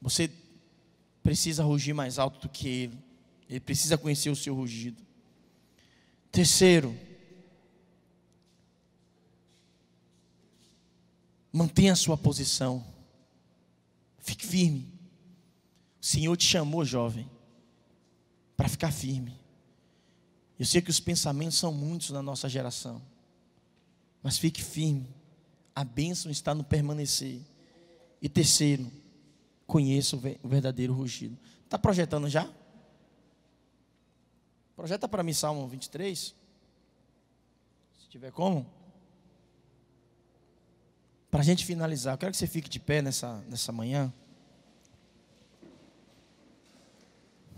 Você 0.00 0.30
precisa 1.22 1.64
rugir 1.64 1.92
mais 1.92 2.18
alto 2.18 2.40
do 2.40 2.48
que 2.48 2.68
ele. 2.68 2.98
Ele 3.48 3.60
precisa 3.60 3.96
conhecer 3.96 4.30
o 4.30 4.36
seu 4.36 4.54
rugido. 4.54 5.02
Terceiro, 6.30 6.94
mantenha 11.56 11.94
a 11.94 11.96
sua 11.96 12.18
posição. 12.18 12.84
Fique 14.18 14.46
firme. 14.46 14.92
O 16.00 16.04
Senhor 16.04 16.36
te 16.36 16.44
chamou, 16.44 16.84
jovem. 16.84 17.28
para 18.56 18.68
ficar 18.68 18.92
firme. 18.92 19.38
Eu 20.58 20.64
sei 20.64 20.80
que 20.80 20.88
os 20.88 20.98
pensamentos 20.98 21.58
são 21.58 21.70
muitos 21.70 22.10
na 22.10 22.22
nossa 22.22 22.48
geração, 22.48 23.02
mas 24.22 24.38
fique 24.38 24.62
firme. 24.62 25.06
A 25.74 25.84
bênção 25.84 26.30
está 26.30 26.54
no 26.54 26.64
permanecer. 26.64 27.40
E 28.22 28.28
terceiro, 28.30 28.90
conheça 29.66 30.16
o 30.16 30.48
verdadeiro 30.48 30.94
rugido. 30.94 31.38
Está 31.64 31.78
projetando 31.78 32.30
já? 32.30 32.50
Projeta 34.74 35.06
para 35.06 35.22
mim 35.22 35.34
Salmo 35.34 35.68
23. 35.68 36.34
Se 37.98 38.08
tiver 38.08 38.32
como. 38.32 38.75
Para 41.30 41.40
a 41.40 41.44
gente 41.44 41.64
finalizar, 41.64 42.14
eu 42.14 42.18
quero 42.18 42.32
que 42.32 42.38
você 42.38 42.46
fique 42.46 42.68
de 42.68 42.78
pé 42.78 43.02
nessa, 43.02 43.38
nessa 43.48 43.72
manhã. 43.72 44.12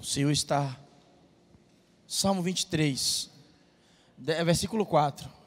O 0.00 0.04
Senhor 0.04 0.30
está. 0.30 0.78
Salmo 2.06 2.42
23, 2.42 3.30
versículo 4.16 4.86
4. 4.86 5.38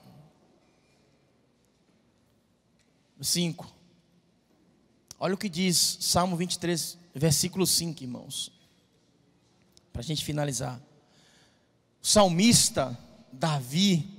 5. 3.19 3.71
Olha 5.19 5.35
o 5.35 5.37
que 5.37 5.49
diz 5.49 5.97
Salmo 6.01 6.35
23, 6.35 6.97
versículo 7.13 7.65
5, 7.65 8.03
irmãos. 8.03 8.51
Para 9.93 10.01
a 10.01 10.03
gente 10.03 10.25
finalizar. 10.25 10.81
O 12.01 12.07
salmista 12.07 12.97
Davi, 13.31 14.09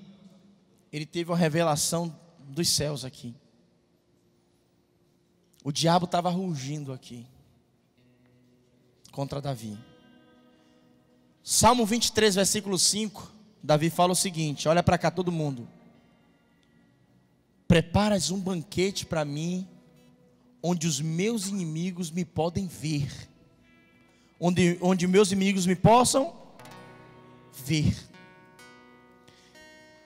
ele 0.93 1.05
teve 1.05 1.31
uma 1.31 1.37
revelação 1.37 2.17
dos 2.49 2.69
céus 2.69 3.05
aqui. 3.05 3.35
O 5.65 5.71
diabo 5.71 6.07
estava 6.07 6.29
rugindo 6.29 6.93
aqui 6.93 7.27
contra 9.13 9.41
Davi. 9.41 9.79
Salmo 11.43 11.87
23, 11.87 12.35
versículo 12.35 12.79
5, 12.79 13.31
Davi 13.63 13.91
fala 13.91 14.13
o 14.13 14.17
seguinte: 14.17 14.69
olha 14.69 14.83
para 14.83 14.99
cá 14.99 15.11
todo 15.11 15.31
mundo. 15.31 15.69
Preparas 17.69 18.31
um 18.31 18.41
banquete 18.41 19.07
para 19.07 19.25
mim, 19.25 19.69
onde 20.63 20.87
os 20.87 21.01
meus 21.01 21.47
inimigos 21.47 22.11
me 22.11 22.25
podem 22.25 22.67
ver, 22.67 23.11
onde, 24.39 24.79
onde 24.81 25.07
meus 25.07 25.31
inimigos 25.31 25.65
me 25.65 25.77
possam 25.77 26.35
ver. 27.65 27.97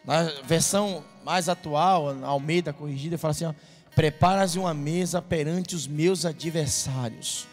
Na 0.04 0.24
versão 0.44 1.02
mais 1.24 1.48
atual, 1.48 2.24
Almeida 2.24 2.72
corrigida, 2.72 3.18
fala 3.18 3.32
assim: 3.32 3.46
ó, 3.46 3.54
Preparas 3.96 4.56
uma 4.56 4.74
mesa 4.74 5.22
perante 5.22 5.74
os 5.74 5.86
meus 5.86 6.26
adversários. 6.26 7.48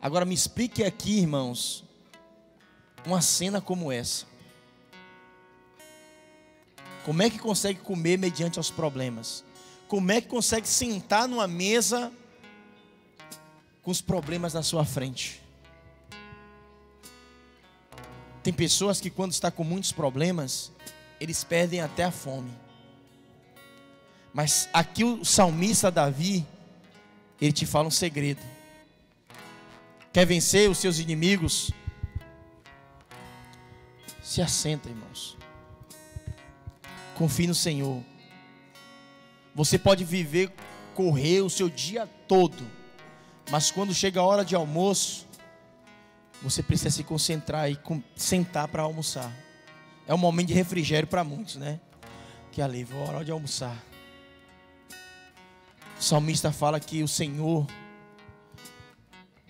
Agora 0.00 0.24
me 0.24 0.32
explique 0.32 0.84
aqui, 0.84 1.18
irmãos, 1.18 1.82
uma 3.04 3.20
cena 3.20 3.60
como 3.60 3.90
essa. 3.90 4.26
Como 7.04 7.20
é 7.20 7.28
que 7.28 7.36
consegue 7.36 7.80
comer 7.80 8.16
mediante 8.16 8.60
os 8.60 8.70
problemas? 8.70 9.42
Como 9.88 10.12
é 10.12 10.20
que 10.20 10.28
consegue 10.28 10.68
sentar 10.68 11.26
numa 11.26 11.48
mesa 11.48 12.12
com 13.82 13.90
os 13.90 14.00
problemas 14.00 14.54
na 14.54 14.62
sua 14.62 14.84
frente? 14.84 15.42
Tem 18.40 18.52
pessoas 18.52 19.00
que 19.00 19.10
quando 19.10 19.32
está 19.32 19.50
com 19.50 19.64
muitos 19.64 19.90
problemas, 19.90 20.70
eles 21.20 21.42
perdem 21.42 21.80
até 21.80 22.04
a 22.04 22.12
fome. 22.12 22.65
Mas 24.36 24.68
aqui 24.70 25.02
o 25.02 25.24
salmista 25.24 25.90
Davi, 25.90 26.44
ele 27.40 27.52
te 27.52 27.64
fala 27.64 27.88
um 27.88 27.90
segredo. 27.90 28.42
Quer 30.12 30.26
vencer 30.26 30.68
os 30.68 30.76
seus 30.76 30.98
inimigos? 30.98 31.70
Se 34.22 34.42
assenta, 34.42 34.90
irmãos. 34.90 35.38
Confie 37.14 37.46
no 37.46 37.54
Senhor. 37.54 38.02
Você 39.54 39.78
pode 39.78 40.04
viver, 40.04 40.52
correr 40.94 41.40
o 41.40 41.48
seu 41.48 41.70
dia 41.70 42.06
todo, 42.28 42.62
mas 43.50 43.70
quando 43.70 43.94
chega 43.94 44.20
a 44.20 44.22
hora 44.22 44.44
de 44.44 44.54
almoço, 44.54 45.26
você 46.42 46.62
precisa 46.62 46.90
se 46.90 47.02
concentrar 47.02 47.70
e 47.70 47.78
sentar 48.14 48.68
para 48.68 48.82
almoçar. 48.82 49.32
É 50.06 50.12
um 50.12 50.18
momento 50.18 50.48
de 50.48 50.54
refrigério 50.54 51.08
para 51.08 51.24
muitos, 51.24 51.56
né? 51.56 51.80
Que 52.52 52.60
alívio, 52.60 52.98
hora 52.98 53.24
de 53.24 53.30
almoçar. 53.30 53.95
O 55.98 56.02
salmista 56.02 56.52
fala 56.52 56.78
que 56.78 57.02
o 57.02 57.08
Senhor 57.08 57.66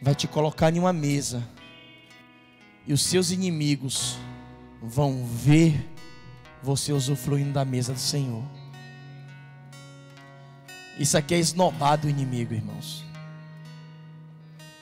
vai 0.01 0.15
te 0.15 0.29
colocar 0.29 0.75
em 0.75 0.79
uma 0.79 0.93
mesa 0.93 1.43
e 2.87 2.93
os 2.93 3.03
seus 3.03 3.31
inimigos 3.31 4.17
vão 4.81 5.25
ver 5.27 5.89
você 6.63 6.93
usufruindo 6.93 7.53
da 7.53 7.65
mesa 7.65 7.93
do 7.93 7.99
Senhor. 7.99 8.45
Isso 10.99 11.19
aqui 11.19 11.35
é 11.35 11.39
esnobar 11.39 11.99
do 11.99 12.09
inimigo, 12.09 12.55
irmãos. 12.55 13.05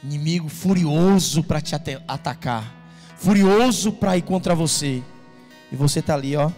Inimigo 0.03 0.49
furioso 0.49 1.43
para 1.43 1.63
te 1.63 1.75
atacar, 2.07 2.73
furioso 3.17 3.91
para 3.91 4.17
ir 4.19 4.23
contra 4.23 4.55
você. 4.55 5.03
E 5.73 5.77
você 5.77 6.01
está 6.01 6.15
ali, 6.15 6.37
ó 6.37 6.51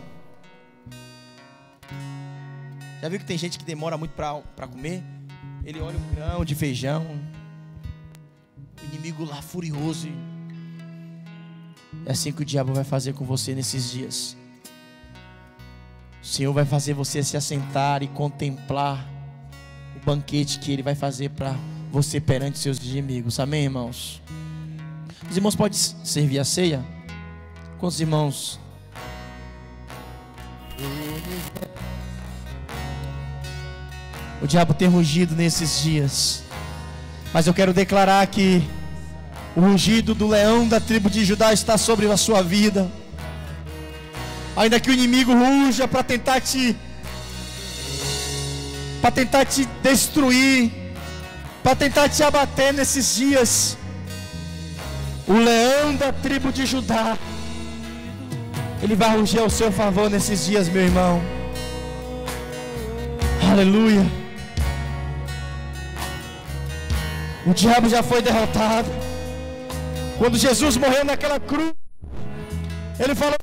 já 3.00 3.08
viu 3.08 3.18
que 3.18 3.24
tem 3.24 3.38
gente 3.38 3.58
que 3.58 3.64
demora 3.64 3.96
muito 3.96 4.12
para 4.12 4.66
comer? 4.66 5.02
Ele 5.64 5.80
olha 5.80 5.96
o 5.96 6.14
grão 6.14 6.44
de 6.44 6.54
feijão. 6.54 7.04
O 8.82 8.86
inimigo 8.86 9.24
lá 9.24 9.42
furioso. 9.42 10.08
É 12.04 12.12
assim 12.12 12.32
que 12.32 12.42
o 12.42 12.44
diabo 12.44 12.72
vai 12.72 12.84
fazer 12.84 13.14
com 13.14 13.24
você 13.24 13.54
nesses 13.54 13.90
dias. 13.90 14.36
O 16.22 16.26
Senhor 16.26 16.52
vai 16.52 16.64
fazer 16.64 16.94
você 16.94 17.22
se 17.22 17.36
assentar 17.36 18.02
e 18.02 18.08
contemplar 18.08 19.08
o 19.96 20.04
banquete 20.04 20.58
que 20.58 20.72
Ele 20.72 20.82
vai 20.82 20.94
fazer 20.94 21.30
para 21.30 21.54
você 21.90 22.20
perante 22.20 22.58
seus 22.58 22.78
inimigos. 22.78 23.38
Amém, 23.38 23.64
irmãos? 23.64 24.22
Os 25.30 25.36
irmãos 25.36 25.56
podem 25.56 25.78
servir 25.78 26.38
a 26.38 26.44
ceia? 26.44 26.84
Quantos 27.78 28.00
irmãos? 28.00 28.60
O 34.40 34.46
diabo 34.46 34.74
tem 34.74 34.88
rugido 34.88 35.34
nesses 35.34 35.80
dias. 35.80 36.42
Mas 37.32 37.46
eu 37.46 37.54
quero 37.54 37.72
declarar 37.72 38.26
que 38.26 38.62
o 39.54 39.60
rugido 39.60 40.14
do 40.14 40.28
leão 40.28 40.68
da 40.68 40.78
tribo 40.78 41.08
de 41.08 41.24
Judá 41.24 41.52
está 41.52 41.78
sobre 41.78 42.10
a 42.10 42.16
sua 42.16 42.42
vida. 42.42 42.90
Ainda 44.56 44.78
que 44.78 44.90
o 44.90 44.92
inimigo 44.92 45.32
ruja 45.32 45.88
para 45.88 46.02
tentar 46.02 46.40
te 46.40 46.76
para 49.00 49.10
tentar 49.10 49.44
te 49.44 49.68
destruir, 49.82 50.72
para 51.62 51.76
tentar 51.76 52.08
te 52.08 52.22
abater 52.22 52.72
nesses 52.74 53.14
dias. 53.14 53.78
O 55.26 55.34
leão 55.34 55.94
da 55.94 56.12
tribo 56.12 56.52
de 56.52 56.66
Judá, 56.66 57.16
ele 58.82 58.94
vai 58.94 59.16
rugir 59.16 59.40
ao 59.40 59.50
seu 59.50 59.70
favor 59.72 60.10
nesses 60.10 60.46
dias, 60.46 60.68
meu 60.68 60.82
irmão. 60.82 61.22
Aleluia. 63.50 64.25
O 67.46 67.54
diabo 67.54 67.88
já 67.88 68.02
foi 68.02 68.20
derrotado. 68.20 68.88
Quando 70.18 70.36
Jesus 70.36 70.76
morreu 70.76 71.04
naquela 71.04 71.38
cruz, 71.38 71.72
ele 72.98 73.14
falou: 73.14 73.36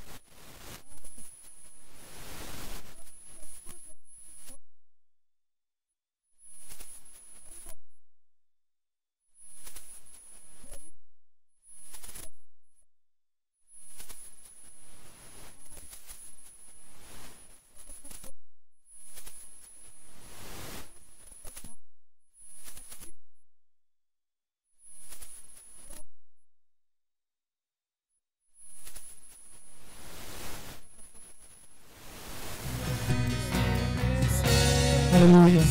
Aleluia. 35.23 35.61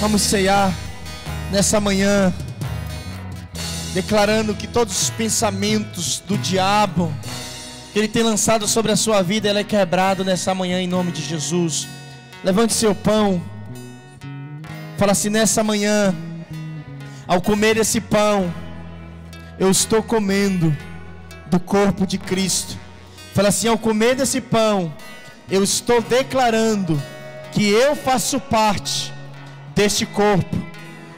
Vamos 0.00 0.20
ceiar 0.20 0.74
nessa 1.52 1.78
manhã, 1.78 2.34
declarando 3.94 4.52
que 4.52 4.66
todos 4.66 5.02
os 5.02 5.10
pensamentos 5.10 6.20
do 6.26 6.36
diabo 6.36 7.14
que 7.92 8.00
ele 8.00 8.08
tem 8.08 8.24
lançado 8.24 8.66
sobre 8.66 8.90
a 8.90 8.96
sua 8.96 9.22
vida, 9.22 9.48
ele 9.48 9.60
é 9.60 9.64
quebrado 9.64 10.24
nessa 10.24 10.52
manhã 10.56 10.80
em 10.80 10.88
nome 10.88 11.12
de 11.12 11.22
Jesus. 11.22 11.86
Levante 12.42 12.72
seu 12.72 12.96
pão. 12.96 13.40
Fala 14.96 15.12
assim 15.12 15.30
nessa 15.30 15.62
manhã, 15.62 16.12
ao 17.28 17.40
comer 17.40 17.76
esse 17.76 18.00
pão, 18.00 18.52
eu 19.56 19.70
estou 19.70 20.02
comendo 20.02 20.76
do 21.46 21.60
corpo 21.60 22.04
de 22.04 22.18
Cristo. 22.18 22.76
Fala 23.34 23.50
assim: 23.50 23.68
ao 23.68 23.78
comer 23.78 24.16
desse 24.16 24.40
pão, 24.40 24.92
eu 25.50 25.62
estou 25.62 26.00
declarando 26.02 27.00
que 27.52 27.68
eu 27.68 27.96
faço 27.96 28.38
parte 28.38 29.12
deste 29.74 30.04
corpo. 30.04 30.56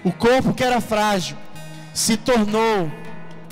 O 0.04 0.12
corpo 0.12 0.54
que 0.54 0.62
era 0.62 0.80
frágil 0.80 1.36
se 1.92 2.16
tornou 2.16 2.90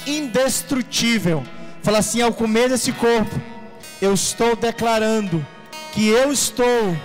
indestrutível. 0.06 1.44
Fala 1.82 1.98
assim: 1.98 2.22
ao 2.22 2.32
comer 2.32 2.68
desse 2.68 2.92
corpo, 2.92 3.40
eu 4.00 4.14
estou 4.14 4.54
declarando 4.54 5.44
que 5.92 6.06
eu 6.08 6.32
estou 6.32 6.96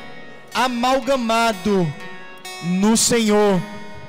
amalgamado 0.53 1.91
no 2.63 2.95
Senhor. 2.95 3.61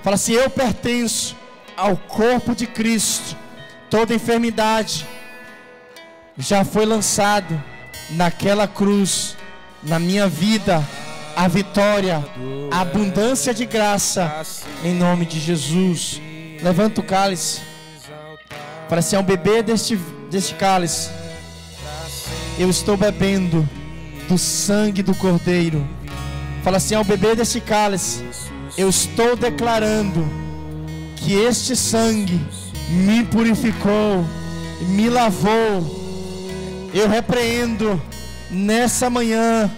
Fala 0.02 0.14
assim: 0.14 0.32
eu 0.32 0.50
pertenço 0.50 1.36
ao 1.76 1.96
corpo 1.96 2.54
de 2.54 2.66
Cristo. 2.66 3.36
Toda 3.88 4.14
enfermidade 4.14 5.06
já 6.36 6.64
foi 6.64 6.84
lançado 6.84 7.62
naquela 8.10 8.66
cruz, 8.66 9.36
na 9.86 9.98
minha 9.98 10.28
vida, 10.28 10.82
a 11.36 11.48
vitória, 11.48 12.24
a 12.70 12.80
abundância 12.80 13.52
de 13.52 13.66
graça, 13.66 14.44
em 14.82 14.94
nome 14.94 15.26
de 15.26 15.38
Jesus. 15.38 16.20
Levanta 16.62 17.00
o 17.00 17.04
cálice. 17.04 17.60
Fala 18.88 19.00
assim: 19.00 19.16
ao 19.16 19.22
beber 19.22 19.62
deste, 19.62 19.96
deste 20.30 20.54
cálice, 20.54 21.10
eu 22.58 22.70
estou 22.70 22.96
bebendo 22.96 23.68
do 24.28 24.38
sangue 24.38 25.02
do 25.02 25.14
Cordeiro. 25.14 25.86
Fala 26.62 26.78
assim: 26.78 26.94
ao 26.94 27.04
beber 27.04 27.36
deste 27.36 27.60
cálice, 27.60 28.24
eu 28.76 28.88
estou 28.88 29.36
declarando 29.36 30.26
que 31.16 31.34
este 31.34 31.76
sangue 31.76 32.40
me 32.90 33.24
purificou, 33.24 34.24
me 34.88 35.08
lavou. 35.08 36.02
Eu 36.94 37.08
repreendo 37.08 38.00
nessa 38.54 39.10
manhã 39.10 39.70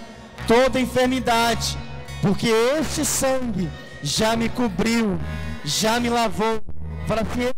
toda 0.47 0.81
enfermidade, 0.81 1.77
porque 2.21 2.49
este 2.49 3.05
sangue 3.05 3.71
já 4.03 4.37
me 4.37 4.49
cobriu, 4.49 5.19
já 5.65 5.99
me 5.99 6.09
lavou. 6.09 6.63
Fala 7.07 7.23
assim: 7.23 7.51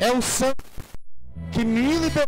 é 0.00 0.12
o 0.12 0.20
sangue 0.20 0.54
que 1.52 1.64
me 1.64 1.96
libertou. 1.96 2.26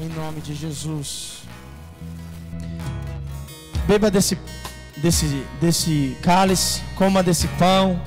Em 0.00 0.08
nome 0.08 0.40
de 0.40 0.54
Jesus. 0.54 1.44
Beba 3.86 4.10
desse, 4.10 4.38
desse, 4.96 5.44
desse 5.60 6.16
cálice, 6.22 6.82
coma 6.94 7.22
desse 7.22 7.48
pão. 7.58 8.00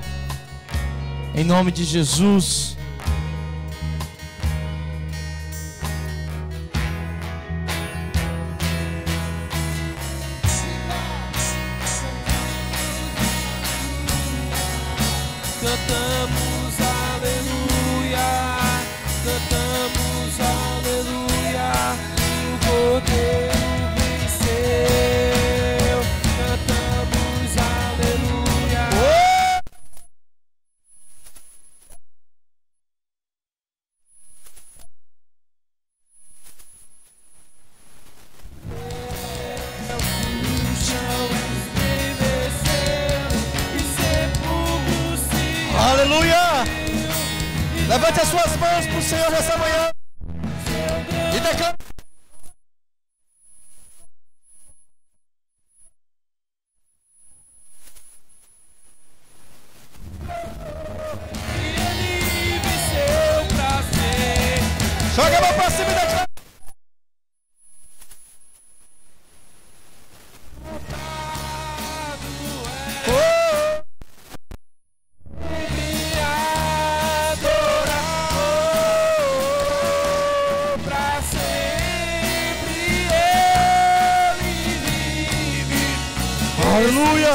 Em 1.36 1.44
nome 1.44 1.72
de 1.72 1.84
Jesus. 1.84 2.77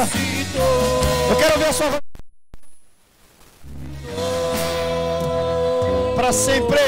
Eu 0.02 1.36
quero 1.36 1.58
ver 1.58 1.68
a 1.68 1.72
sua 1.72 1.90
voz. 1.90 2.00
Para 6.16 6.32
sempre. 6.32 6.80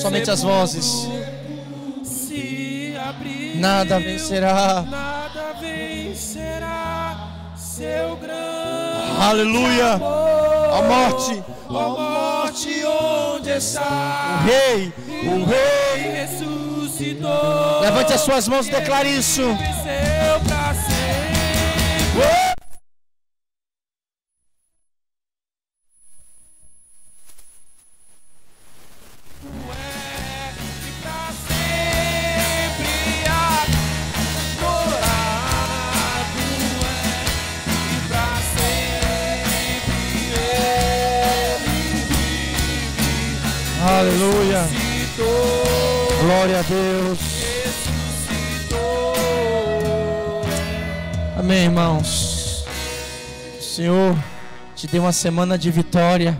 Somente 0.00 0.30
as 0.30 0.42
vozes. 0.42 1.08
Nada 3.54 3.98
vencerá. 3.98 4.82
Nada 4.82 5.54
vencerá 5.60 7.54
seu 7.56 8.16
grande 8.16 8.64
Aleluia! 9.20 9.94
A 9.94 10.82
morte, 10.82 11.42
A 11.68 11.72
morte 11.72 12.84
onde 12.84 13.50
o 13.50 13.56
está 13.56 14.42
rei, 14.44 14.92
o 15.08 15.44
rei. 15.44 15.83
Levante 17.84 18.14
as 18.14 18.22
suas 18.22 18.48
mãos 18.48 18.66
e 18.66 18.70
declare 18.70 19.10
isso. 19.10 19.42
Uma 55.04 55.12
semana 55.12 55.58
de 55.58 55.70
vitória. 55.70 56.38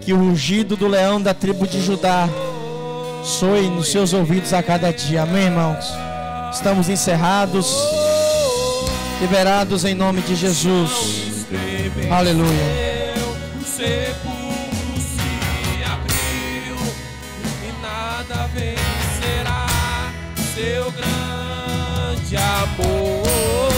Que 0.00 0.12
o 0.12 0.16
rugido 0.16 0.76
do 0.76 0.88
leão 0.88 1.20
da 1.20 1.34
tribo 1.34 1.66
de 1.66 1.80
Judá 1.82 2.28
soe 3.22 3.68
nos 3.68 3.88
seus 3.88 4.12
ouvidos 4.12 4.52
a 4.52 4.62
cada 4.62 4.90
dia. 4.90 5.22
Amém, 5.22 5.44
irmãos. 5.44 5.86
Estamos 6.52 6.88
encerrados, 6.88 7.76
liberados 9.20 9.84
em 9.84 9.94
nome 9.94 10.22
de 10.22 10.34
Jesus. 10.34 11.46
Aleluia. 12.10 12.94
Seu 20.54 20.90
grande 20.92 22.36
amor. 22.36 23.73